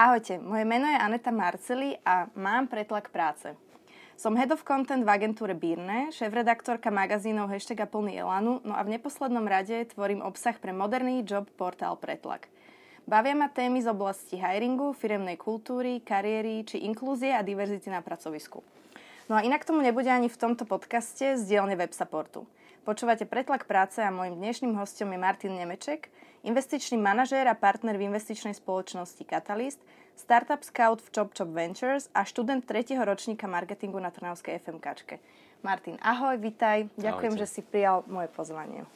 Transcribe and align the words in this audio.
Ahojte, 0.00 0.40
moje 0.40 0.64
meno 0.64 0.88
je 0.88 0.96
Aneta 0.96 1.28
Marceli 1.28 1.92
a 2.08 2.24
mám 2.32 2.64
pretlak 2.72 3.12
práce. 3.12 3.52
Som 4.16 4.32
head 4.32 4.48
of 4.48 4.64
content 4.64 5.04
v 5.04 5.12
agentúre 5.12 5.52
Birne, 5.52 6.08
šéf-redaktorka 6.08 6.88
magazínov 6.88 7.52
Hashtag 7.52 7.84
a 7.84 7.86
plný 7.86 8.16
Elanu, 8.16 8.64
no 8.64 8.72
a 8.72 8.80
v 8.80 8.96
neposlednom 8.96 9.44
rade 9.44 9.92
tvorím 9.92 10.24
obsah 10.24 10.56
pre 10.56 10.72
moderný 10.72 11.20
job 11.20 11.44
portál 11.52 12.00
Pretlak. 12.00 12.48
Bavia 13.04 13.36
ma 13.36 13.52
témy 13.52 13.84
z 13.84 13.92
oblasti 13.92 14.40
hiringu, 14.40 14.96
firemnej 14.96 15.36
kultúry, 15.36 16.00
kariéry 16.00 16.64
či 16.64 16.80
inklúzie 16.80 17.36
a 17.36 17.44
diverzity 17.44 17.92
na 17.92 18.00
pracovisku. 18.00 18.64
No 19.28 19.36
a 19.36 19.44
inak 19.44 19.68
tomu 19.68 19.84
nebude 19.84 20.08
ani 20.08 20.32
v 20.32 20.40
tomto 20.40 20.64
podcaste 20.64 21.36
z 21.36 21.44
dielne 21.44 21.76
web 21.76 21.92
supportu. 21.92 22.48
Počúvate 22.88 23.28
Pretlak 23.28 23.68
práce 23.68 24.00
a 24.00 24.08
môjim 24.08 24.40
dnešným 24.40 24.80
hostom 24.80 25.12
je 25.12 25.20
Martin 25.20 25.60
Nemeček, 25.60 26.08
investičný 26.40 26.96
manažér 26.96 27.44
a 27.48 27.58
partner 27.58 28.00
v 28.00 28.08
investičnej 28.08 28.56
spoločnosti 28.56 29.20
Catalyst, 29.28 29.80
startup 30.16 30.64
scout 30.64 31.04
v 31.04 31.08
Chop 31.12 31.36
Chop 31.36 31.50
Ventures 31.52 32.08
a 32.16 32.24
študent 32.24 32.64
3. 32.64 32.96
ročníka 33.04 33.44
marketingu 33.44 34.00
na 34.00 34.08
Trnavskej 34.08 34.60
FMKčke. 34.60 35.20
Martin, 35.60 36.00
ahoj, 36.00 36.40
vitaj. 36.40 36.88
Ďakujem, 36.96 37.32
Ahojte. 37.36 37.42
že 37.44 37.52
si 37.52 37.60
prijal 37.60 38.00
moje 38.08 38.32
pozvanie. 38.32 38.88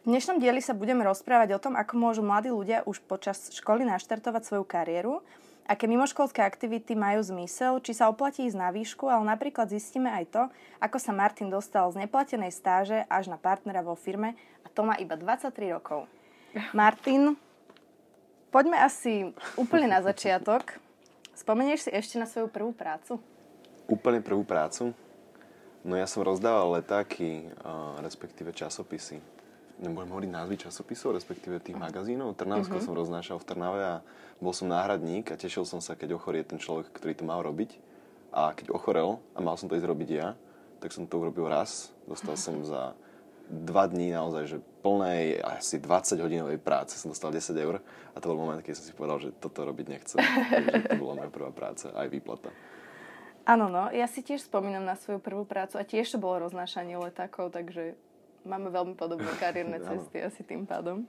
V 0.00 0.08
dnešnom 0.08 0.40
dieli 0.40 0.62
sa 0.62 0.72
budeme 0.72 1.04
rozprávať 1.04 1.58
o 1.58 1.62
tom, 1.62 1.74
ako 1.76 1.92
môžu 1.98 2.22
mladí 2.24 2.48
ľudia 2.48 2.86
už 2.86 3.02
počas 3.04 3.50
školy 3.52 3.84
naštartovať 3.84 4.42
svoju 4.46 4.64
kariéru, 4.64 5.20
aké 5.68 5.84
mimoškolské 5.90 6.40
aktivity 6.40 6.96
majú 6.96 7.20
zmysel, 7.20 7.82
či 7.84 7.92
sa 7.92 8.08
oplatí 8.08 8.46
ísť 8.48 8.56
na 8.56 8.70
výšku, 8.72 9.10
ale 9.10 9.26
napríklad 9.26 9.68
zistíme 9.68 10.08
aj 10.08 10.24
to, 10.30 10.42
ako 10.80 10.96
sa 10.96 11.12
Martin 11.12 11.52
dostal 11.52 11.90
z 11.92 12.06
neplatenej 12.06 12.54
stáže 12.54 13.04
až 13.12 13.28
na 13.28 13.36
partnera 13.36 13.84
vo 13.84 13.92
firme 13.92 14.38
a 14.64 14.66
to 14.72 14.86
má 14.86 14.96
iba 14.96 15.18
23 15.18 15.52
rokov. 15.74 16.08
Martin, 16.74 17.38
poďme 18.50 18.82
asi 18.82 19.30
úplne 19.54 19.86
na 19.86 20.02
začiatok. 20.02 20.82
Spomenieš 21.38 21.86
si 21.86 21.90
ešte 21.94 22.18
na 22.18 22.26
svoju 22.26 22.50
prvú 22.50 22.74
prácu? 22.74 23.22
Úplne 23.86 24.18
prvú 24.18 24.42
prácu? 24.42 24.90
No 25.80 25.96
ja 25.96 26.04
som 26.04 26.26
rozdával 26.26 26.76
letáky, 26.76 27.48
respektíve 28.04 28.52
časopisy. 28.52 29.22
Nebudem 29.80 30.12
hovoriť 30.12 30.30
názvy 30.30 30.56
časopisov, 30.60 31.16
respektíve 31.16 31.56
tých 31.56 31.78
magazínov. 31.78 32.36
Trnavsko 32.36 32.76
uh-huh. 32.76 32.84
som 32.84 32.98
roznášal 32.98 33.40
v 33.40 33.48
Trnave 33.48 33.80
a 33.80 33.96
bol 34.36 34.52
som 34.52 34.68
náhradník 34.68 35.32
a 35.32 35.40
tešil 35.40 35.64
som 35.64 35.80
sa, 35.80 35.96
keď 35.96 36.20
ochorie 36.20 36.44
ten 36.44 36.60
človek, 36.60 36.92
ktorý 36.92 37.16
to 37.16 37.24
mal 37.24 37.40
robiť. 37.40 37.80
A 38.28 38.52
keď 38.52 38.76
ochorel 38.76 39.24
a 39.32 39.40
mal 39.40 39.56
som 39.56 39.72
to 39.72 39.80
ísť 39.80 39.88
robiť 39.88 40.10
ja, 40.12 40.36
tak 40.84 40.92
som 40.92 41.08
to 41.08 41.16
urobil 41.16 41.48
raz. 41.48 41.96
Dostal 42.04 42.36
som 42.36 42.60
za 42.60 42.92
dva 43.50 43.90
dní 43.90 44.14
naozaj, 44.14 44.44
že 44.46 44.58
plnej 44.86 45.42
asi 45.42 45.82
20 45.82 46.22
hodinovej 46.22 46.62
práce 46.62 46.94
som 46.94 47.10
dostal 47.10 47.34
10 47.34 47.50
eur 47.58 47.82
a 48.14 48.16
to 48.22 48.30
bol 48.30 48.38
moment, 48.38 48.62
keď 48.62 48.78
som 48.78 48.84
si 48.86 48.94
povedal, 48.94 49.18
že 49.18 49.34
toto 49.34 49.66
robiť 49.66 49.86
nechcem. 49.90 50.18
Takže 50.54 50.94
to 50.94 51.02
bola 51.02 51.26
moja 51.26 51.30
prvá 51.34 51.50
práca, 51.50 51.90
aj 51.92 52.06
výplata. 52.08 52.54
Áno, 53.44 53.66
no, 53.66 53.90
ja 53.90 54.06
si 54.06 54.22
tiež 54.22 54.46
spomínam 54.46 54.86
na 54.86 54.94
svoju 54.94 55.18
prvú 55.18 55.42
prácu 55.42 55.80
a 55.80 55.82
tiež 55.82 56.14
to 56.14 56.22
bolo 56.22 56.46
roznášanie 56.46 56.94
letákov, 56.94 57.50
takže 57.50 57.98
máme 58.46 58.70
veľmi 58.70 58.94
podobné 58.94 59.28
kariérne 59.42 59.82
cesty 59.82 60.22
asi 60.22 60.46
tým 60.46 60.64
pádom. 60.64 61.04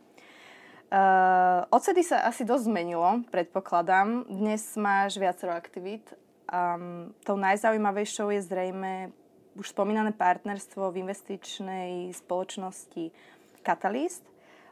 Uh, 0.91 1.63
ocedy 1.71 2.03
sa 2.03 2.27
asi 2.27 2.43
dosť 2.43 2.67
zmenilo, 2.67 3.23
predpokladám. 3.31 4.27
Dnes 4.27 4.75
máš 4.75 5.15
viacero 5.15 5.55
aktivít. 5.55 6.03
Um, 6.51 7.15
tou 7.23 7.39
najzaujímavejšou 7.39 8.27
je 8.35 8.43
zrejme 8.43 9.15
už 9.59 9.75
spomínané 9.75 10.15
partnerstvo 10.15 10.91
v 10.91 11.03
investičnej 11.03 12.15
spoločnosti 12.15 13.11
Catalyst. 13.61 14.23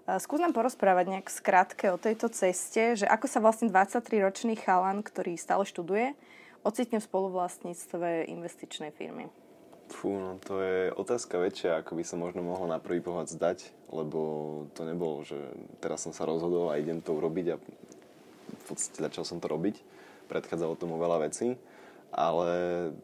Skús 0.09 0.41
nám 0.41 0.57
porozprávať 0.57 1.05
nejak 1.05 1.29
skrátke 1.29 1.93
o 1.93 2.01
tejto 2.01 2.33
ceste, 2.33 2.97
že 2.97 3.05
ako 3.05 3.29
sa 3.29 3.43
vlastne 3.43 3.69
23-ročný 3.69 4.57
chalan, 4.57 5.05
ktorý 5.05 5.37
stále 5.37 5.69
študuje, 5.69 6.17
ocitne 6.65 6.97
v 6.97 7.05
spoluvlastníctve 7.05 8.25
investičnej 8.25 8.89
firmy. 8.89 9.29
Fú, 9.89 10.17
no 10.17 10.37
to 10.41 10.61
je 10.61 10.93
otázka 10.93 11.37
väčšia, 11.37 11.81
ako 11.81 11.97
by 11.97 12.03
sa 12.05 12.17
možno 12.17 12.41
mohlo 12.41 12.65
na 12.69 12.81
prvý 12.81 13.01
pohľad 13.01 13.29
zdať, 13.29 13.73
lebo 13.89 14.19
to 14.77 14.85
nebolo, 14.85 15.21
že 15.25 15.37
teraz 15.81 16.05
som 16.05 16.13
sa 16.13 16.29
rozhodol 16.29 16.73
a 16.73 16.77
idem 16.81 17.01
to 17.01 17.13
urobiť 17.13 17.45
a 17.53 17.61
v 18.53 18.63
podstate 18.69 19.01
začal 19.01 19.25
som 19.25 19.37
to 19.41 19.49
robiť. 19.49 19.81
Predchádzalo 20.29 20.77
tomu 20.77 21.01
veľa 21.01 21.25
vecí 21.25 21.57
ale 22.09 22.49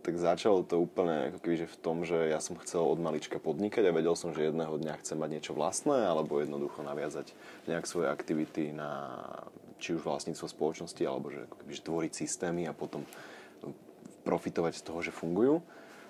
tak 0.01 0.17
začalo 0.17 0.65
to 0.65 0.81
úplne 0.81 1.29
ako 1.29 1.39
keby, 1.45 1.55
že 1.65 1.67
v 1.69 1.81
tom, 1.81 1.97
že 2.01 2.17
ja 2.29 2.41
som 2.41 2.57
chcel 2.57 2.81
od 2.81 2.97
malička 2.97 3.37
podnikať 3.37 3.85
a 3.85 3.95
vedel 3.95 4.17
som, 4.17 4.33
že 4.33 4.49
jedného 4.49 4.81
dňa 4.81 5.01
chcem 5.05 5.17
mať 5.17 5.29
niečo 5.29 5.53
vlastné 5.53 6.09
alebo 6.09 6.41
jednoducho 6.41 6.81
naviazať 6.81 7.29
nejak 7.69 7.85
svoje 7.85 8.09
aktivity 8.09 8.73
na 8.73 9.21
či 9.77 9.93
už 9.93 10.01
vlastníctvo 10.01 10.47
spoločnosti 10.49 11.03
alebo 11.05 11.29
že, 11.29 11.45
ako 11.45 11.55
keby, 11.61 11.71
že 11.77 11.85
tvoriť 11.85 12.11
systémy 12.17 12.65
a 12.65 12.73
potom 12.73 13.05
profitovať 14.25 14.81
z 14.81 14.85
toho, 14.89 14.99
že 15.05 15.13
fungujú. 15.13 15.61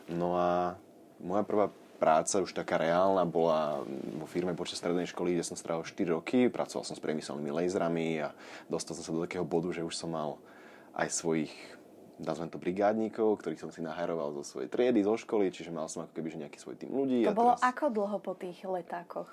No 0.07 0.39
a 0.39 0.79
moja 1.19 1.44
prvá 1.44 1.67
práca 2.00 2.44
už 2.44 2.55
taká 2.55 2.79
reálna 2.79 3.23
bola 3.28 3.84
vo 4.19 4.28
firme 4.28 4.55
počas 4.55 4.79
strednej 4.79 5.07
školy, 5.07 5.35
kde 5.35 5.47
som 5.47 5.59
strávil 5.59 5.84
4 5.84 6.16
roky, 6.16 6.47
pracoval 6.47 6.84
som 6.88 6.95
s 6.95 7.03
priemyselnými 7.03 7.51
laserami 7.51 8.23
a 8.23 8.31
dostal 8.72 8.95
som 8.95 9.03
sa 9.03 9.11
do 9.16 9.23
takého 9.23 9.47
bodu, 9.47 9.72
že 9.72 9.84
už 9.84 9.95
som 9.95 10.11
mal 10.11 10.39
aj 10.95 11.11
svojich 11.11 11.51
nazvem 12.20 12.48
to 12.48 12.58
brigádníkov, 12.62 13.44
ktorých 13.44 13.62
som 13.68 13.72
si 13.72 13.84
naharoval 13.84 14.31
zo 14.40 14.44
svojej 14.44 14.72
triedy, 14.72 15.03
zo 15.03 15.20
školy, 15.20 15.52
čiže 15.52 15.72
mal 15.72 15.92
som 15.92 16.08
ako 16.08 16.16
keby 16.16 16.31
že 16.31 16.40
nejaký 16.48 16.59
svoj 16.59 16.76
tým 16.80 16.92
ľudí. 16.96 17.28
To 17.28 17.31
a 17.31 17.36
bolo 17.36 17.53
teraz... 17.59 17.68
ako 17.68 17.86
dlho 17.92 18.18
po 18.24 18.34
tých 18.38 18.59
letákoch? 18.64 19.30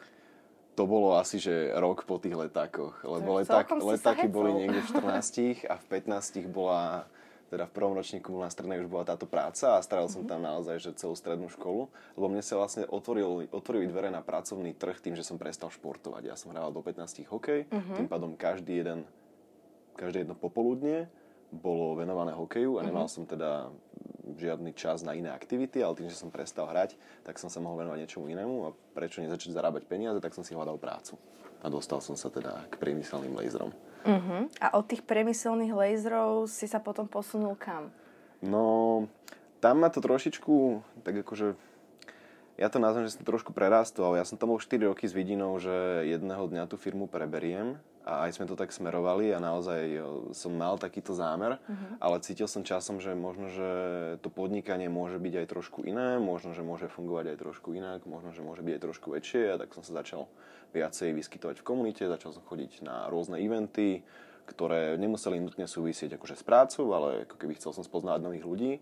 To 0.73 0.89
bolo 0.89 1.21
asi, 1.21 1.37
že 1.37 1.69
rok 1.77 2.09
po 2.09 2.17
tých 2.17 2.33
letákoch, 2.33 3.05
lebo 3.05 3.37
leták, 3.39 3.69
letáky 3.77 4.27
boli 4.27 4.57
niekde 4.57 4.81
v 4.81 4.89
14 5.05 5.69
a 5.69 5.77
v 5.77 5.85
15 5.85 6.49
bola, 6.49 7.05
teda 7.53 7.69
v 7.69 7.73
prvom 7.77 7.93
ročníku 7.93 8.33
na 8.41 8.49
strednej 8.49 8.81
už 8.81 8.89
bola 8.89 9.05
táto 9.05 9.29
práca 9.29 9.77
a 9.77 9.85
staral 9.85 10.09
som 10.09 10.25
mm-hmm. 10.25 10.33
tam 10.33 10.41
naozaj 10.41 10.77
že 10.81 10.97
celú 10.97 11.13
strednú 11.13 11.53
školu, 11.53 11.93
lebo 12.17 12.27
mne 12.33 12.41
sa 12.41 12.57
vlastne 12.57 12.89
otvorili, 12.89 13.53
otvorili 13.53 13.85
dvere 13.85 14.09
na 14.09 14.25
pracovný 14.25 14.73
trh 14.73 14.97
tým, 14.97 15.13
že 15.13 15.29
som 15.29 15.37
prestal 15.37 15.69
športovať. 15.69 16.23
Ja 16.25 16.41
som 16.41 16.57
hrával 16.57 16.73
do 16.73 16.81
15 16.81 17.29
hokej, 17.29 17.69
mm-hmm. 17.69 17.97
tým 18.01 18.09
pádom 18.09 18.33
každý 18.33 18.81
jeden, 18.81 19.05
každé 20.01 20.25
jedno 20.25 20.33
popoludnie 20.33 21.13
bolo 21.53 21.93
venované 22.01 22.33
hokeju 22.33 22.81
a 22.81 22.83
nemal 22.83 23.07
mm-hmm. 23.07 23.29
som 23.29 23.29
teda 23.29 23.69
žiadny 24.41 24.73
čas 24.73 25.05
na 25.05 25.13
iné 25.13 25.29
aktivity, 25.29 25.85
ale 25.85 25.99
tým, 25.99 26.09
že 26.09 26.17
som 26.17 26.33
prestal 26.33 26.71
hrať, 26.71 26.97
tak 27.27 27.37
som 27.37 27.53
sa 27.53 27.61
mohol 27.61 27.85
venovať 27.85 27.99
niečomu 28.01 28.33
inému 28.33 28.55
a 28.65 28.69
prečo 28.97 29.21
nezačať 29.21 29.53
zarábať 29.53 29.85
peniaze, 29.85 30.19
tak 30.23 30.33
som 30.33 30.47
si 30.47 30.57
hľadal 30.57 30.81
prácu. 30.81 31.21
A 31.63 31.71
dostal 31.71 32.01
som 32.01 32.17
sa 32.17 32.33
teda 32.33 32.65
k 32.73 32.75
priemyselným 32.81 33.37
laserom. 33.39 33.71
Uh-huh. 34.03 34.51
A 34.59 34.75
od 34.75 34.85
tých 34.89 35.07
priemyselných 35.07 35.71
laserov 35.71 36.51
si 36.51 36.67
sa 36.67 36.83
potom 36.83 37.07
posunul 37.07 37.55
kam? 37.55 37.95
No, 38.43 39.07
tam 39.63 39.79
ma 39.79 39.93
to 39.93 40.03
trošičku, 40.03 40.83
tak 41.07 41.23
akože, 41.23 41.55
ja 42.59 42.67
to 42.67 42.83
nazvem, 42.83 43.07
že 43.07 43.15
som 43.15 43.23
trošku 43.23 43.55
prerastol, 43.55 44.11
ale 44.11 44.19
ja 44.19 44.27
som 44.27 44.35
tam 44.35 44.51
bol 44.51 44.59
4 44.59 44.91
roky 44.91 45.07
s 45.07 45.15
vidinou, 45.15 45.55
že 45.63 46.03
jedného 46.03 46.51
dňa 46.51 46.67
tú 46.67 46.75
firmu 46.75 47.07
preberiem 47.07 47.79
a 48.03 48.27
aj 48.27 48.35
sme 48.35 48.51
to 48.51 48.59
tak 48.59 48.75
smerovali 48.75 49.31
a 49.31 49.39
naozaj 49.39 50.03
som 50.35 50.53
mal 50.59 50.75
takýto 50.75 51.15
zámer, 51.15 51.63
uh-huh. 51.63 52.03
ale 52.03 52.19
cítil 52.19 52.51
som 52.51 52.67
časom, 52.67 52.99
že 52.99 53.15
možno, 53.15 53.47
že 53.47 53.71
to 54.23 54.29
podnikanie 54.31 54.91
môže 54.91 55.23
byť 55.23 55.35
aj 55.39 55.47
trošku 55.47 55.87
iné, 55.87 56.19
možno, 56.19 56.51
že 56.51 56.67
môže 56.67 56.91
fungovať 56.91 57.35
aj 57.35 57.39
trošku 57.39 57.71
inak, 57.79 58.03
možno, 58.03 58.35
že 58.35 58.43
môže 58.43 58.67
byť 58.67 58.75
aj 58.75 58.83
trošku 58.83 59.07
väčšie 59.15 59.55
a 59.55 59.59
tak 59.63 59.71
som 59.71 59.87
sa 59.87 60.03
začal 60.03 60.27
viacej 60.75 61.15
vyskytovať 61.15 61.63
v 61.63 61.67
komunite, 61.67 62.11
začal 62.11 62.35
som 62.35 62.43
chodiť 62.43 62.83
na 62.83 63.07
rôzne 63.07 63.39
eventy, 63.39 64.03
ktoré 64.51 64.99
nemuseli 64.99 65.39
nutne 65.39 65.71
súvisieť 65.71 66.19
akože 66.19 66.35
s 66.35 66.45
prácou, 66.45 66.91
ale 66.91 67.31
ako 67.31 67.39
keby 67.39 67.55
chcel 67.55 67.71
som 67.71 67.87
spoznávať 67.87 68.21
nových 68.27 68.47
ľudí. 68.49 68.73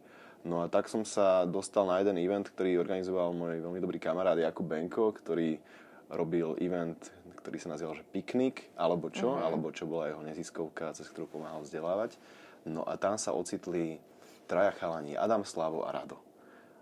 No 0.40 0.64
a 0.64 0.72
tak 0.72 0.88
som 0.88 1.04
sa 1.04 1.44
dostal 1.44 1.84
na 1.84 2.00
jeden 2.00 2.16
event, 2.16 2.48
ktorý 2.48 2.80
organizoval 2.80 3.36
môj 3.36 3.60
veľmi 3.60 3.76
dobrý 3.76 4.00
kamarát 4.00 4.40
Jakub 4.40 4.64
Benko, 4.64 5.12
ktorý 5.12 5.60
robil 6.10 6.58
event 6.58 6.98
ktorý 7.40 7.56
sa 7.56 7.72
nazýval, 7.72 7.96
že 7.96 8.04
Piknik, 8.04 8.68
alebo 8.76 9.08
čo, 9.08 9.32
uh-huh. 9.32 9.48
alebo 9.48 9.72
čo 9.72 9.88
bola 9.88 10.12
jeho 10.12 10.20
neziskovka, 10.20 10.92
cez 10.92 11.08
ktorú 11.08 11.40
pomáhal 11.40 11.64
vzdelávať. 11.64 12.20
No 12.68 12.84
a 12.84 13.00
tam 13.00 13.16
sa 13.16 13.32
ocitli 13.32 13.96
traja 14.44 14.76
chalani, 14.76 15.16
Adam, 15.16 15.48
Slavo 15.48 15.88
a 15.88 15.90
Rado. 15.90 16.20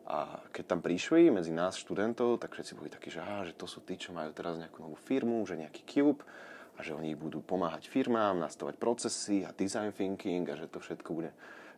A 0.08 0.42
keď 0.50 0.64
tam 0.74 0.80
prišli 0.82 1.30
medzi 1.30 1.54
nás 1.54 1.78
študentov, 1.78 2.40
tak 2.42 2.56
všetci 2.56 2.72
boli 2.74 2.90
takí, 2.90 3.12
že, 3.12 3.22
á, 3.22 3.44
že 3.46 3.54
to 3.54 3.68
sú 3.68 3.84
tí, 3.84 3.94
čo 3.94 4.10
majú 4.10 4.32
teraz 4.34 4.58
nejakú 4.58 4.82
novú 4.82 4.96
firmu, 4.98 5.44
že 5.44 5.60
nejaký 5.60 5.84
Cube 5.84 6.24
a 6.74 6.80
že 6.80 6.96
oni 6.96 7.12
budú 7.12 7.44
pomáhať 7.44 7.92
firmám, 7.92 8.40
nastavať 8.40 8.80
procesy 8.80 9.44
a 9.44 9.52
design 9.52 9.92
thinking 9.92 10.48
a 10.48 10.56
že 10.56 10.66
to 10.66 10.80
všetko 10.80 11.10
bude 11.12 11.30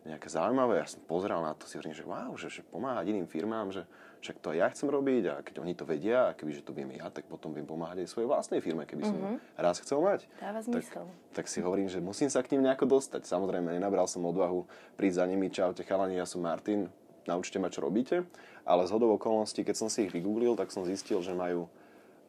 nejaké 0.05 0.27
zaujímavé. 0.29 0.81
Ja 0.81 0.87
som 0.89 1.01
pozeral 1.05 1.45
na 1.45 1.53
to, 1.53 1.69
si 1.69 1.77
hovorím, 1.77 1.93
že 1.93 2.05
wow, 2.05 2.33
že, 2.33 2.47
že 2.49 2.61
pomáhať 2.65 3.13
iným 3.13 3.29
firmám, 3.29 3.69
že 3.69 3.85
však 4.21 4.37
to 4.37 4.53
aj 4.53 4.57
ja 4.57 4.67
chcem 4.69 4.87
robiť 4.89 5.23
a 5.29 5.35
keď 5.41 5.55
oni 5.65 5.73
to 5.73 5.85
vedia 5.85 6.29
a 6.29 6.35
kebyže 6.37 6.61
to 6.61 6.73
viem 6.77 6.93
ja, 6.93 7.09
tak 7.09 7.25
potom 7.25 7.53
viem 7.53 7.65
pomáhať 7.65 8.05
aj 8.05 8.07
svojej 8.09 8.29
vlastnej 8.29 8.61
firme, 8.61 8.85
keby 8.85 9.03
som 9.05 9.17
mm-hmm. 9.17 9.37
raz 9.57 9.81
chcel 9.81 9.97
mať. 10.01 10.29
Dáva 10.37 10.61
tak, 10.61 10.85
tak 11.33 11.45
si 11.49 11.57
hovorím, 11.61 11.89
že 11.89 11.97
musím 12.01 12.29
sa 12.29 12.45
k 12.45 12.53
ním 12.53 12.69
nejako 12.69 12.85
dostať. 12.85 13.25
Samozrejme, 13.25 13.73
nenabral 13.73 14.05
som 14.05 14.21
odvahu 14.25 14.69
prísť 14.97 15.17
za 15.21 15.25
nimi, 15.25 15.49
čaute 15.49 15.81
chalani, 15.81 16.21
ja 16.21 16.29
som 16.29 16.45
Martin, 16.45 16.89
naučte 17.25 17.57
ma, 17.57 17.73
čo 17.73 17.81
robíte. 17.81 18.25
Ale 18.61 18.85
z 18.85 18.93
hodou 18.93 19.17
okolností, 19.17 19.65
keď 19.65 19.75
som 19.77 19.89
si 19.89 20.05
ich 20.05 20.13
vygooglil, 20.13 20.53
tak 20.53 20.69
som 20.69 20.85
zistil, 20.85 21.17
že 21.25 21.33
majú 21.33 21.65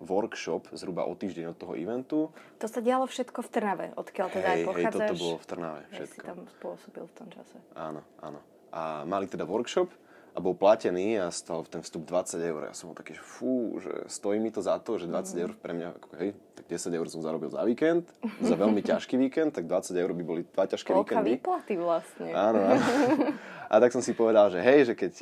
workshop 0.02 0.69
zhruba 0.75 1.06
o 1.06 1.14
týždeň 1.14 1.54
od 1.54 1.56
toho 1.56 1.72
eventu. 1.78 2.34
To 2.58 2.66
sa 2.66 2.82
dialo 2.82 3.06
všetko 3.06 3.40
v 3.43 3.49
Trnave, 3.49 3.87
odkiaľ 3.94 4.28
teda 4.31 4.49
hej, 4.50 4.54
aj 4.54 4.66
pochádzaš. 4.66 4.93
Hej, 4.93 5.10
toto 5.10 5.22
bolo 5.22 5.37
v 5.38 5.46
Trnave 5.46 5.81
všetko. 5.90 6.22
si 6.22 6.28
tam 6.28 6.38
spôsobil 6.58 7.04
v 7.06 7.14
tom 7.14 7.28
čase. 7.31 7.56
Áno, 7.78 8.00
áno. 8.20 8.40
A 8.72 9.04
mali 9.04 9.28
teda 9.28 9.44
workshop, 9.44 9.93
a 10.32 10.38
bol 10.40 10.56
platený 10.56 11.20
a 11.20 11.28
stal 11.28 11.60
ten 11.69 11.84
vstup 11.84 12.08
20 12.08 12.40
eur. 12.40 12.60
Ja 12.64 12.72
som 12.72 12.88
bol 12.88 12.96
taký, 12.96 13.12
že 13.12 13.25
fú, 13.25 13.76
že 13.84 14.08
stojí 14.08 14.40
mi 14.40 14.49
to 14.49 14.64
za 14.64 14.81
to, 14.81 14.96
že 14.96 15.04
20 15.04 15.12
mm. 15.12 15.43
eur 15.44 15.50
pre 15.60 15.72
mňa, 15.76 15.88
ako 15.93 16.06
hej, 16.25 16.31
tak 16.56 16.64
10 16.72 16.88
eur 16.96 17.06
som 17.12 17.20
zarobil 17.20 17.52
za 17.52 17.60
víkend, 17.69 18.08
za 18.40 18.56
veľmi 18.56 18.81
ťažký 18.90 19.20
víkend, 19.20 19.52
tak 19.52 19.69
20 19.69 19.93
eur 19.93 20.10
by 20.16 20.25
boli 20.25 20.43
dva 20.48 20.64
ťažké 20.64 20.88
Koľka 20.88 21.20
víkendy. 21.20 21.31
výplaty 21.37 21.75
vlastne. 21.76 22.28
Áno, 22.32 22.60
áno. 22.64 22.84
A 23.72 23.80
tak 23.80 23.88
som 23.88 24.04
si 24.04 24.12
povedal, 24.12 24.52
že 24.52 24.60
hej, 24.60 24.92
že 24.92 24.92
keď 24.92 25.12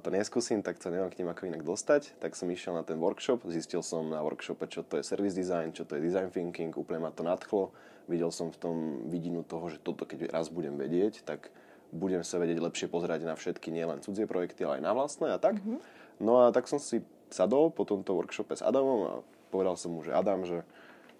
to 0.00 0.08
neskúsim, 0.08 0.64
tak 0.64 0.80
sa 0.80 0.88
neviem 0.88 1.12
k 1.12 1.20
ním 1.20 1.28
ako 1.28 1.44
inak 1.44 1.60
dostať. 1.60 2.16
Tak 2.16 2.32
som 2.32 2.48
išiel 2.48 2.72
na 2.72 2.80
ten 2.80 2.96
workshop, 2.96 3.44
zistil 3.52 3.84
som 3.84 4.08
na 4.08 4.24
workshope, 4.24 4.64
čo 4.64 4.80
to 4.80 4.96
je 4.96 5.04
service 5.04 5.36
design, 5.36 5.76
čo 5.76 5.84
to 5.84 6.00
je 6.00 6.08
design 6.08 6.32
thinking, 6.32 6.72
úplne 6.72 7.04
ma 7.04 7.12
to 7.12 7.20
nadchlo. 7.20 7.68
Videl 8.08 8.32
som 8.32 8.48
v 8.48 8.56
tom 8.56 8.76
vidinu 9.12 9.44
toho, 9.44 9.68
že 9.68 9.76
toto 9.76 10.08
keď 10.08 10.32
raz 10.32 10.48
budem 10.48 10.80
vedieť, 10.80 11.20
tak 11.28 11.52
budem 11.92 12.24
sa 12.24 12.40
vedieť 12.40 12.64
lepšie 12.64 12.88
pozerať 12.88 13.28
na 13.28 13.36
všetky, 13.36 13.68
nielen 13.68 14.00
cudzie 14.00 14.24
projekty, 14.24 14.64
ale 14.64 14.80
aj 14.80 14.88
na 14.88 14.92
vlastné 14.96 15.28
a 15.36 15.36
tak. 15.36 15.60
Mm-hmm. 15.60 15.80
No 16.24 16.48
a 16.48 16.48
tak 16.48 16.64
som 16.64 16.80
si 16.80 17.04
sadol 17.28 17.68
po 17.68 17.84
tomto 17.84 18.16
workshope 18.16 18.56
s 18.56 18.64
Adamom 18.64 19.00
a 19.04 19.12
povedal 19.52 19.76
som 19.76 19.92
mu, 19.92 20.00
že 20.00 20.16
Adam, 20.16 20.48
že 20.48 20.64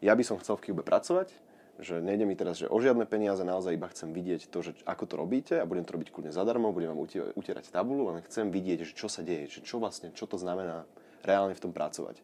ja 0.00 0.16
by 0.16 0.24
som 0.24 0.40
chcel 0.40 0.56
v 0.56 0.72
Cube 0.72 0.80
pracovať, 0.80 1.36
že 1.78 2.02
nejde 2.02 2.26
mi 2.26 2.34
teraz 2.34 2.58
že 2.58 2.66
o 2.66 2.78
žiadne 2.82 3.06
peniaze, 3.06 3.40
naozaj 3.46 3.78
iba 3.78 3.86
chcem 3.90 4.10
vidieť 4.10 4.50
to, 4.50 4.58
že 4.66 4.70
ako 4.82 5.04
to 5.06 5.14
robíte 5.14 5.54
a 5.54 5.64
budem 5.64 5.86
to 5.86 5.94
robiť 5.94 6.10
kľudne 6.10 6.32
zadarmo, 6.34 6.74
budem 6.74 6.90
vám 6.90 7.02
utierať 7.38 7.70
tabulu, 7.70 8.10
len 8.10 8.26
chcem 8.26 8.50
vidieť, 8.50 8.82
že 8.82 8.92
čo 8.98 9.06
sa 9.06 9.22
deje, 9.22 9.46
že 9.46 9.60
čo 9.62 9.78
vlastne, 9.78 10.10
čo 10.10 10.26
to 10.26 10.34
znamená 10.34 10.84
reálne 11.22 11.54
v 11.54 11.62
tom 11.62 11.70
pracovať. 11.70 12.18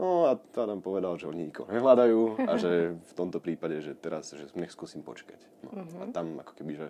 No 0.00 0.28
a 0.28 0.40
Adam 0.56 0.80
povedal, 0.80 1.20
že 1.20 1.28
oni 1.28 1.52
nikoho 1.52 1.68
nehľadajú 1.68 2.48
a 2.48 2.56
že 2.56 2.96
v 2.96 3.12
tomto 3.12 3.44
prípade, 3.44 3.80
že 3.84 3.92
teraz, 3.92 4.32
že 4.32 4.48
nech 4.56 4.72
skúsim 4.72 5.04
počkať. 5.04 5.36
No, 5.68 5.84
mm-hmm. 5.84 6.00
A 6.00 6.04
tam 6.12 6.26
ako 6.40 6.52
keby, 6.56 6.72
že 6.80 6.88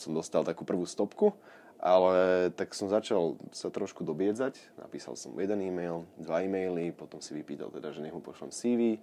som 0.00 0.16
dostal 0.16 0.40
takú 0.40 0.64
prvú 0.64 0.88
stopku, 0.88 1.36
ale 1.80 2.48
tak 2.56 2.72
som 2.72 2.88
začal 2.88 3.36
sa 3.52 3.68
trošku 3.68 4.04
dobiedzať. 4.04 4.56
Napísal 4.80 5.16
som 5.16 5.36
jeden 5.36 5.60
e-mail, 5.60 6.08
dva 6.16 6.40
e-maily, 6.44 6.92
potom 6.92 7.20
si 7.20 7.36
vypýtal 7.36 7.68
teda, 7.68 7.92
že 7.92 8.00
nech 8.00 8.16
mu 8.16 8.24
pošlem 8.24 8.52
CV 8.52 9.00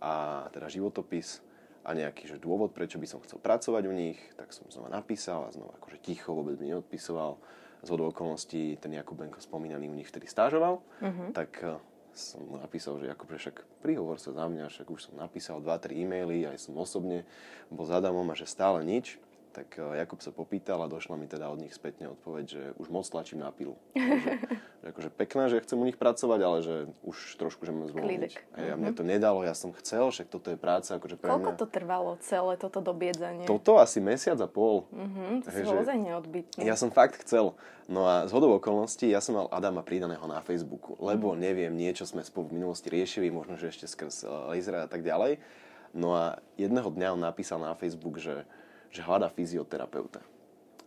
a 0.00 0.46
teda 0.50 0.70
životopis 0.70 1.44
a 1.84 1.92
nejaký 1.92 2.24
že 2.24 2.40
dôvod, 2.40 2.72
prečo 2.72 2.96
by 2.96 3.04
som 3.04 3.20
chcel 3.20 3.36
pracovať 3.38 3.82
u 3.84 3.92
nich, 3.92 4.18
tak 4.40 4.56
som 4.56 4.64
znova 4.72 4.88
napísal 4.88 5.46
a 5.46 5.52
znova 5.52 5.76
akože 5.76 6.00
ticho, 6.00 6.32
vôbec 6.32 6.56
mi 6.56 6.72
neodpisoval. 6.72 7.36
Z 7.84 7.92
okolností 7.92 8.80
ten 8.80 8.96
Jakub 8.96 9.20
Benko 9.20 9.44
spomínaný 9.44 9.92
u 9.92 9.96
nich 9.96 10.08
vtedy 10.08 10.24
stážoval, 10.24 10.80
uh-huh. 10.80 11.36
tak 11.36 11.60
eh, 11.60 11.76
som 12.16 12.40
mu 12.48 12.56
napísal, 12.56 12.96
že 12.96 13.12
Jakub, 13.12 13.28
že 13.36 13.36
však 13.36 13.84
prihovor 13.84 14.16
sa 14.16 14.32
za 14.32 14.48
mňa, 14.48 14.72
však 14.72 14.88
už 14.88 15.12
som 15.12 15.20
napísal 15.20 15.60
2-3 15.60 15.92
e-maily, 15.92 16.48
aj 16.48 16.64
som 16.64 16.72
osobne 16.80 17.28
bol 17.68 17.84
za 17.84 18.00
Adamom 18.00 18.24
a 18.32 18.38
že 18.38 18.48
stále 18.48 18.80
nič 18.88 19.20
tak 19.54 19.78
eh, 19.78 20.02
Jakub 20.02 20.18
sa 20.18 20.34
popýtal 20.34 20.82
a 20.82 20.90
došla 20.90 21.14
mi 21.14 21.30
teda 21.30 21.46
od 21.46 21.62
nich 21.62 21.70
spätne 21.70 22.10
odpoveď, 22.10 22.44
že 22.44 22.62
už 22.82 22.90
moc 22.90 23.06
tlačím 23.06 23.46
na 23.46 23.54
pilu. 23.54 23.78
že, 23.94 24.42
že 24.82 24.86
akože 24.90 25.10
pekné, 25.14 25.42
že 25.46 25.62
chcem 25.62 25.78
u 25.78 25.86
nich 25.86 25.94
pracovať, 25.94 26.40
ale 26.42 26.58
že 26.66 26.74
už 27.06 27.38
trošku, 27.38 27.62
že 27.62 27.70
mám 27.70 27.86
zvolniť. 27.86 28.34
Hej, 28.58 28.68
a 28.68 28.74
mne 28.74 28.90
mhm. 28.90 28.98
to 28.98 29.02
nedalo, 29.06 29.46
ja 29.46 29.54
som 29.54 29.70
chcel, 29.78 30.10
však 30.10 30.26
toto 30.26 30.50
je 30.50 30.58
práca. 30.58 30.98
Akože 30.98 31.14
pre 31.14 31.30
Koľko 31.30 31.54
mňa... 31.54 31.60
to 31.62 31.66
trvalo 31.70 32.10
celé 32.18 32.58
toto 32.58 32.82
dobiedzanie? 32.82 33.46
Toto 33.46 33.78
asi 33.78 34.02
mesiac 34.02 34.36
a 34.42 34.48
pol. 34.50 34.90
Uh-huh, 34.90 35.40
to 35.46 35.48
Hej, 35.54 35.70
ozaj 35.70 35.96
neodbytný. 35.96 36.66
Ja 36.66 36.74
som 36.74 36.90
fakt 36.90 37.22
chcel. 37.22 37.54
No 37.84 38.08
a 38.08 38.24
z 38.24 38.32
hodou 38.32 38.56
okolností 38.56 39.12
ja 39.12 39.20
som 39.20 39.36
mal 39.36 39.46
Adama 39.52 39.84
pridaného 39.84 40.24
na 40.24 40.40
Facebooku, 40.40 40.96
lebo 40.98 41.32
uh-huh. 41.32 41.40
neviem, 41.40 41.70
niečo 41.70 42.08
sme 42.08 42.24
spolu 42.24 42.50
v 42.50 42.56
minulosti 42.58 42.88
riešili, 42.88 43.28
možno, 43.28 43.60
že 43.60 43.70
ešte 43.70 43.86
skrz 43.86 44.24
uh, 44.24 44.50
laser 44.50 44.80
a 44.80 44.88
tak 44.88 45.04
ďalej. 45.04 45.38
No 45.94 46.18
a 46.18 46.42
jedného 46.58 46.90
dňa 46.90 47.14
on 47.14 47.22
napísal 47.22 47.62
na 47.62 47.70
Facebook, 47.78 48.18
že 48.18 48.42
že 48.94 49.02
hľadá 49.02 49.26
fyzioterapeuta. 49.34 50.22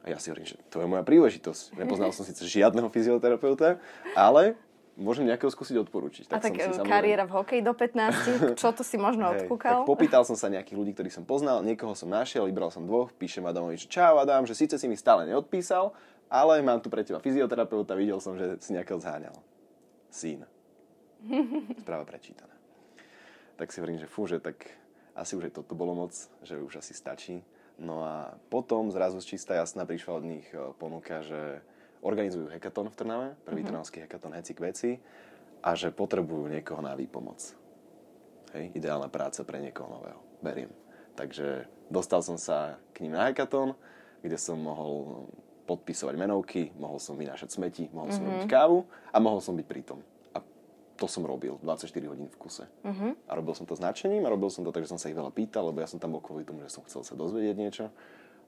A 0.07 0.15
ja 0.15 0.17
si 0.23 0.31
hovorím, 0.31 0.47
že 0.47 0.55
to 0.71 0.79
je 0.79 0.87
moja 0.87 1.03
príležitosť. 1.03 1.75
Nepoznal 1.75 2.15
som 2.15 2.23
síce 2.23 2.39
žiadneho 2.47 2.87
fyzioterapeuta, 2.87 3.83
ale 4.15 4.55
môžem 4.95 5.27
nejakého 5.27 5.51
skúsiť 5.51 5.75
odporučiť. 5.83 6.31
Tak 6.31 6.39
a 6.39 6.43
tak 6.47 6.55
si, 6.55 6.63
samozrejme... 6.63 6.87
kariéra 6.87 7.23
v 7.27 7.33
hokeji 7.35 7.61
do 7.61 7.75
15, 7.75 8.55
čo 8.55 8.71
to 8.71 8.87
si 8.87 8.95
možno 8.95 9.27
hey, 9.29 9.43
odkúkal? 9.43 9.83
Tak 9.83 9.91
popýtal 9.91 10.23
som 10.23 10.39
sa 10.39 10.47
nejakých 10.47 10.77
ľudí, 10.79 10.91
ktorých 10.95 11.19
som 11.19 11.27
poznal, 11.27 11.59
niekoho 11.59 11.91
som 11.93 12.07
našiel, 12.07 12.47
vybral 12.47 12.71
som 12.71 12.87
dvoch, 12.87 13.11
píšem 13.19 13.43
Adamovi, 13.43 13.75
že 13.75 13.91
čau 13.91 14.17
Adam, 14.17 14.47
že 14.47 14.55
síce 14.55 14.79
si 14.79 14.87
mi 14.87 14.95
stále 14.95 15.27
neodpísal, 15.27 15.91
ale 16.31 16.63
mám 16.63 16.79
tu 16.79 16.87
pre 16.87 17.03
teba 17.03 17.19
fyzioterapeuta, 17.19 17.93
videl 17.99 18.23
som, 18.23 18.39
že 18.39 18.55
si 18.63 18.71
nejakého 18.71 18.97
zháňal. 18.97 19.35
Syn. 20.07 20.47
Správa 21.83 22.07
prečítaná. 22.07 22.55
Tak 23.59 23.75
si 23.75 23.83
hovorím, 23.83 23.99
že 23.99 24.07
fú, 24.07 24.23
že 24.23 24.39
tak 24.39 24.71
asi 25.17 25.35
už 25.35 25.49
aj 25.49 25.53
toto 25.61 25.73
bolo 25.73 25.97
moc, 25.97 26.13
že 26.45 26.55
už 26.57 26.79
asi 26.79 26.93
stačí. 26.93 27.41
No 27.77 28.01
a 28.01 28.33
potom 28.49 28.89
zrazu 28.89 29.21
z 29.21 29.37
čistá 29.37 29.53
jasná 29.53 29.85
prišla 29.85 30.17
od 30.17 30.25
nich 30.25 30.47
e, 30.49 30.73
ponuka, 30.81 31.21
že 31.21 31.61
organizujú 32.01 32.49
hekaton 32.49 32.89
v 32.89 32.97
Trnave, 32.97 33.27
prvý 33.45 33.61
mm-hmm. 33.61 33.69
trnavský 33.69 33.97
hekaton 34.05 34.33
Heci 34.33 34.53
k 34.57 34.63
veci 34.65 34.91
a 35.61 35.77
že 35.77 35.93
potrebujú 35.93 36.49
niekoho 36.49 36.81
na 36.81 36.97
výpomoc. 36.97 37.53
Hej, 38.57 38.73
ideálna 38.73 39.13
práca 39.13 39.45
pre 39.45 39.61
niekoho 39.61 39.93
nového. 39.93 40.17
Beriem. 40.41 40.73
Takže 41.13 41.69
dostal 41.89 42.25
som 42.25 42.37
sa 42.41 42.81
k 42.97 43.05
ním 43.05 43.13
na 43.13 43.29
hekaton, 43.29 43.77
kde 44.25 44.37
som 44.41 44.57
mohol 44.57 45.25
podpisovať 45.69 46.15
menovky, 46.17 46.73
mohol 46.81 46.97
som 46.97 47.13
vynášať 47.13 47.53
smeti, 47.53 47.93
mohol 47.93 48.09
som 48.09 48.25
mm-hmm. 48.25 48.41
robiť 48.41 48.49
kávu 48.49 48.79
a 49.13 49.17
mohol 49.21 49.37
som 49.37 49.53
byť 49.53 49.67
prítom 49.69 50.01
to 50.97 51.05
som 51.05 51.21
robil 51.23 51.61
24 51.61 51.93
hodín 52.09 52.27
v 52.27 52.37
kuse. 52.41 52.65
Uh-huh. 52.81 53.13
A 53.29 53.31
robil 53.37 53.53
som 53.53 53.69
to 53.69 53.77
značením 53.77 54.25
a 54.25 54.33
robil 54.33 54.49
som 54.49 54.65
to 54.65 54.73
tak, 54.73 54.83
že 54.83 54.91
som 54.91 54.99
sa 54.99 55.07
ich 55.07 55.17
veľa 55.17 55.29
pýtal, 55.29 55.69
lebo 55.69 55.79
ja 55.79 55.87
som 55.87 56.01
tam 56.01 56.17
bol 56.17 56.21
kvôli 56.25 56.41
tomu, 56.41 56.65
že 56.65 56.73
som 56.73 56.81
chcel 56.89 57.05
sa 57.05 57.13
dozvedieť 57.13 57.55
niečo. 57.55 57.85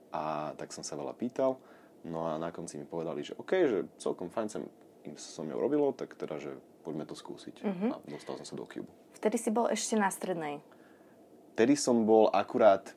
A 0.10 0.58
tak 0.58 0.74
som 0.74 0.82
sa 0.82 0.98
veľa 0.98 1.14
pýtal. 1.14 1.62
No 2.02 2.26
a 2.26 2.42
na 2.42 2.50
konci 2.50 2.82
mi 2.82 2.90
povedali, 2.90 3.22
že 3.22 3.38
OK, 3.38 3.52
že 3.70 3.78
celkom 4.02 4.34
fajn 4.34 4.48
sa 4.50 4.58
im 5.06 5.16
som 5.16 5.48
mňou 5.48 5.62
robilo, 5.62 5.86
tak 5.96 6.18
teda, 6.18 6.42
že 6.42 6.52
poďme 6.84 7.06
to 7.06 7.16
skúsiť. 7.16 7.56
Uh-huh. 7.62 7.94
A 7.94 7.96
dostal 8.10 8.36
som 8.42 8.46
sa 8.50 8.56
do 8.58 8.66
Cube. 8.66 8.90
Vtedy 9.16 9.38
si 9.38 9.50
bol 9.54 9.70
ešte 9.70 9.96
na 9.96 10.10
strednej. 10.10 10.60
Vtedy 11.56 11.76
som 11.76 12.08
bol 12.08 12.32
akurát, 12.32 12.96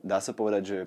dá 0.00 0.22
sa 0.22 0.30
povedať, 0.30 0.62
že 0.62 0.78